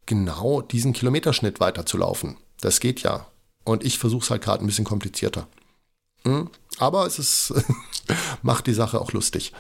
genau 0.06 0.62
diesen 0.62 0.94
Kilometerschnitt 0.94 1.60
weiterzulaufen. 1.60 2.38
Das 2.62 2.80
geht 2.80 3.02
ja. 3.02 3.26
Und 3.64 3.84
ich 3.84 3.98
versuche 3.98 4.24
es 4.24 4.30
halt 4.30 4.44
gerade 4.44 4.64
ein 4.64 4.68
bisschen 4.68 4.86
komplizierter. 4.86 5.48
Hm? 6.24 6.50
Aber 6.78 7.06
es 7.06 7.20
ist, 7.20 7.54
macht 8.42 8.68
die 8.68 8.74
Sache 8.74 9.02
auch 9.02 9.12
lustig. 9.12 9.54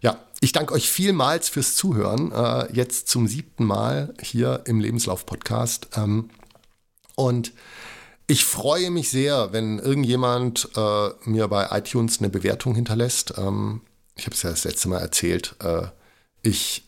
Ja, 0.00 0.18
ich 0.40 0.52
danke 0.52 0.74
euch 0.74 0.88
vielmals 0.88 1.48
fürs 1.48 1.74
Zuhören. 1.74 2.30
Äh, 2.30 2.72
jetzt 2.72 3.08
zum 3.08 3.26
siebten 3.26 3.64
Mal 3.64 4.14
hier 4.20 4.62
im 4.66 4.80
Lebenslauf-Podcast. 4.80 5.88
Ähm, 5.96 6.30
und 7.16 7.52
ich 8.28 8.44
freue 8.44 8.90
mich 8.90 9.10
sehr, 9.10 9.52
wenn 9.52 9.78
irgendjemand 9.78 10.68
äh, 10.76 11.08
mir 11.24 11.48
bei 11.48 11.68
iTunes 11.70 12.18
eine 12.20 12.28
Bewertung 12.28 12.74
hinterlässt. 12.74 13.34
Ähm, 13.38 13.80
ich 14.16 14.26
habe 14.26 14.36
es 14.36 14.42
ja 14.42 14.50
das 14.50 14.64
letzte 14.64 14.88
Mal 14.88 15.00
erzählt. 15.00 15.56
Äh, 15.60 15.86
ich 16.42 16.84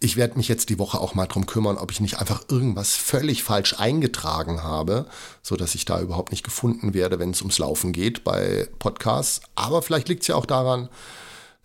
ich 0.00 0.16
werde 0.16 0.36
mich 0.36 0.48
jetzt 0.48 0.68
die 0.68 0.78
Woche 0.78 1.00
auch 1.00 1.14
mal 1.14 1.26
drum 1.26 1.46
kümmern, 1.46 1.78
ob 1.78 1.90
ich 1.90 2.00
nicht 2.00 2.18
einfach 2.18 2.42
irgendwas 2.50 2.94
völlig 2.94 3.42
falsch 3.42 3.78
eingetragen 3.78 4.62
habe, 4.62 5.06
so 5.40 5.56
dass 5.56 5.74
ich 5.74 5.86
da 5.86 5.98
überhaupt 6.00 6.30
nicht 6.30 6.44
gefunden 6.44 6.92
werde, 6.92 7.18
wenn 7.18 7.30
es 7.30 7.40
ums 7.40 7.58
Laufen 7.58 7.92
geht 7.92 8.22
bei 8.22 8.68
Podcasts. 8.80 9.40
Aber 9.54 9.80
vielleicht 9.80 10.10
liegt 10.10 10.20
es 10.22 10.28
ja 10.28 10.34
auch 10.34 10.44
daran, 10.44 10.90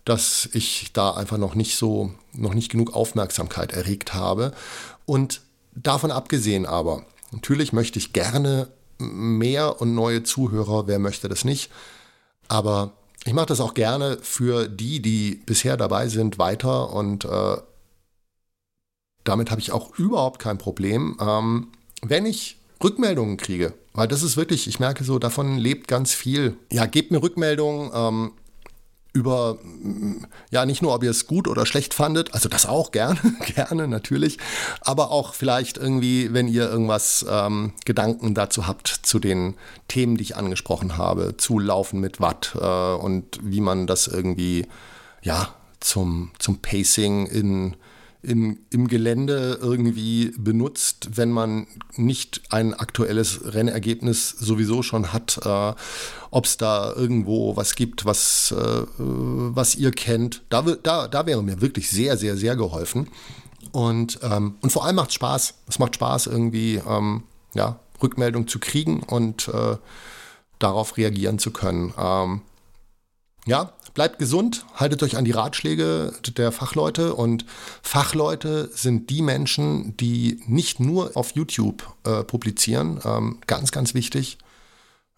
dass 0.06 0.48
ich 0.52 0.92
da 0.94 1.10
einfach 1.10 1.36
noch 1.36 1.54
nicht 1.54 1.76
so, 1.76 2.14
noch 2.32 2.54
nicht 2.54 2.70
genug 2.70 2.94
Aufmerksamkeit 2.94 3.72
erregt 3.72 4.14
habe. 4.14 4.52
Und 5.04 5.42
davon 5.74 6.10
abgesehen 6.10 6.64
aber, 6.64 7.04
Natürlich 7.32 7.72
möchte 7.72 7.98
ich 7.98 8.12
gerne 8.12 8.68
mehr 8.98 9.80
und 9.80 9.94
neue 9.94 10.22
Zuhörer, 10.22 10.86
wer 10.86 10.98
möchte 10.98 11.28
das 11.28 11.44
nicht. 11.44 11.70
Aber 12.48 12.92
ich 13.24 13.32
mache 13.32 13.46
das 13.46 13.60
auch 13.60 13.74
gerne 13.74 14.18
für 14.22 14.68
die, 14.68 15.00
die 15.00 15.42
bisher 15.46 15.76
dabei 15.76 16.08
sind, 16.08 16.38
weiter 16.38 16.92
und 16.92 17.24
äh, 17.24 17.56
damit 19.24 19.50
habe 19.50 19.60
ich 19.60 19.72
auch 19.72 19.96
überhaupt 19.98 20.40
kein 20.40 20.58
Problem, 20.58 21.16
ähm, 21.20 21.68
wenn 22.02 22.26
ich 22.26 22.56
Rückmeldungen 22.82 23.36
kriege. 23.36 23.74
Weil 23.92 24.08
das 24.08 24.22
ist 24.22 24.36
wirklich, 24.36 24.66
ich 24.66 24.80
merke 24.80 25.04
so, 25.04 25.18
davon 25.18 25.58
lebt 25.58 25.88
ganz 25.88 26.14
viel. 26.14 26.56
Ja, 26.72 26.86
gebt 26.86 27.10
mir 27.10 27.22
Rückmeldungen. 27.22 27.90
Ähm, 27.92 28.32
über, 29.12 29.58
ja, 30.50 30.64
nicht 30.66 30.82
nur, 30.82 30.94
ob 30.94 31.02
ihr 31.02 31.10
es 31.10 31.26
gut 31.26 31.48
oder 31.48 31.66
schlecht 31.66 31.94
fandet, 31.94 32.32
also 32.32 32.48
das 32.48 32.66
auch 32.66 32.92
gerne, 32.92 33.18
gerne 33.54 33.88
natürlich, 33.88 34.38
aber 34.80 35.10
auch 35.10 35.34
vielleicht 35.34 35.78
irgendwie, 35.78 36.32
wenn 36.32 36.48
ihr 36.48 36.70
irgendwas 36.70 37.24
ähm, 37.28 37.72
Gedanken 37.84 38.34
dazu 38.34 38.66
habt, 38.66 38.88
zu 38.88 39.18
den 39.18 39.54
Themen, 39.88 40.16
die 40.16 40.22
ich 40.22 40.36
angesprochen 40.36 40.96
habe, 40.96 41.36
zu 41.36 41.58
Laufen 41.58 42.00
mit 42.00 42.20
Watt 42.20 42.56
äh, 42.60 42.94
und 42.94 43.40
wie 43.42 43.60
man 43.60 43.86
das 43.86 44.06
irgendwie, 44.06 44.66
ja, 45.22 45.54
zum, 45.80 46.30
zum 46.38 46.58
Pacing 46.58 47.26
in 47.26 47.76
in, 48.22 48.58
im 48.70 48.88
Gelände 48.88 49.58
irgendwie 49.62 50.32
benutzt, 50.36 51.10
wenn 51.14 51.30
man 51.30 51.66
nicht 51.96 52.42
ein 52.50 52.74
aktuelles 52.74 53.54
Rennergebnis 53.54 54.30
sowieso 54.30 54.82
schon 54.82 55.12
hat, 55.12 55.40
äh, 55.44 55.72
ob 56.30 56.44
es 56.44 56.56
da 56.56 56.92
irgendwo 56.92 57.56
was 57.56 57.74
gibt, 57.74 58.04
was, 58.04 58.52
äh, 58.52 58.82
was 58.98 59.74
ihr 59.74 59.90
kennt. 59.90 60.42
Da, 60.50 60.62
da, 60.62 61.08
da 61.08 61.26
wäre 61.26 61.42
mir 61.42 61.60
wirklich 61.60 61.90
sehr, 61.90 62.16
sehr, 62.16 62.36
sehr 62.36 62.56
geholfen. 62.56 63.08
Und, 63.72 64.18
ähm, 64.22 64.56
und 64.60 64.70
vor 64.70 64.84
allem 64.84 64.96
macht 64.96 65.10
es 65.10 65.14
Spaß. 65.14 65.54
Es 65.68 65.78
macht 65.78 65.94
Spaß, 65.94 66.26
irgendwie 66.26 66.80
ähm, 66.86 67.22
ja, 67.54 67.80
Rückmeldung 68.02 68.48
zu 68.48 68.58
kriegen 68.58 69.02
und 69.02 69.48
äh, 69.48 69.76
darauf 70.58 70.96
reagieren 70.96 71.38
zu 71.38 71.50
können. 71.50 71.94
Ähm, 71.96 72.42
ja, 73.46 73.72
bleibt 73.94 74.18
gesund, 74.18 74.64
haltet 74.74 75.02
euch 75.02 75.16
an 75.16 75.24
die 75.24 75.30
Ratschläge 75.32 76.12
der 76.36 76.52
Fachleute 76.52 77.14
und 77.14 77.44
Fachleute 77.82 78.70
sind 78.72 79.10
die 79.10 79.22
Menschen, 79.22 79.96
die 79.96 80.42
nicht 80.46 80.80
nur 80.80 81.16
auf 81.16 81.32
YouTube 81.32 81.94
äh, 82.04 82.22
publizieren. 82.22 83.00
Ähm, 83.04 83.38
ganz, 83.46 83.72
ganz 83.72 83.94
wichtig. 83.94 84.38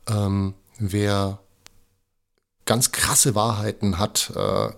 Ähm, 0.09 0.55
wer 0.79 1.39
ganz 2.65 2.93
krasse 2.93 3.35
Wahrheiten 3.35 3.99
hat, 3.99 4.33
äh, 4.37 4.69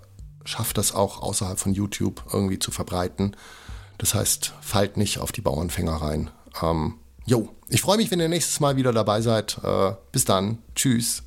schafft 0.44 0.78
das 0.78 0.94
auch 0.94 1.22
außerhalb 1.22 1.58
von 1.58 1.72
YouTube 1.72 2.22
irgendwie 2.32 2.58
zu 2.58 2.70
verbreiten. 2.70 3.36
Das 3.98 4.14
heißt, 4.14 4.52
fallt 4.60 4.96
nicht 4.96 5.18
auf 5.18 5.32
die 5.32 5.40
Bauernfänger 5.40 5.94
rein. 5.94 6.30
Ähm, 6.62 6.94
jo, 7.24 7.48
ich 7.68 7.80
freue 7.80 7.96
mich, 7.96 8.10
wenn 8.10 8.20
ihr 8.20 8.28
nächstes 8.28 8.60
Mal 8.60 8.76
wieder 8.76 8.92
dabei 8.92 9.20
seid. 9.20 9.58
Äh, 9.62 9.92
bis 10.12 10.24
dann. 10.24 10.58
Tschüss. 10.74 11.22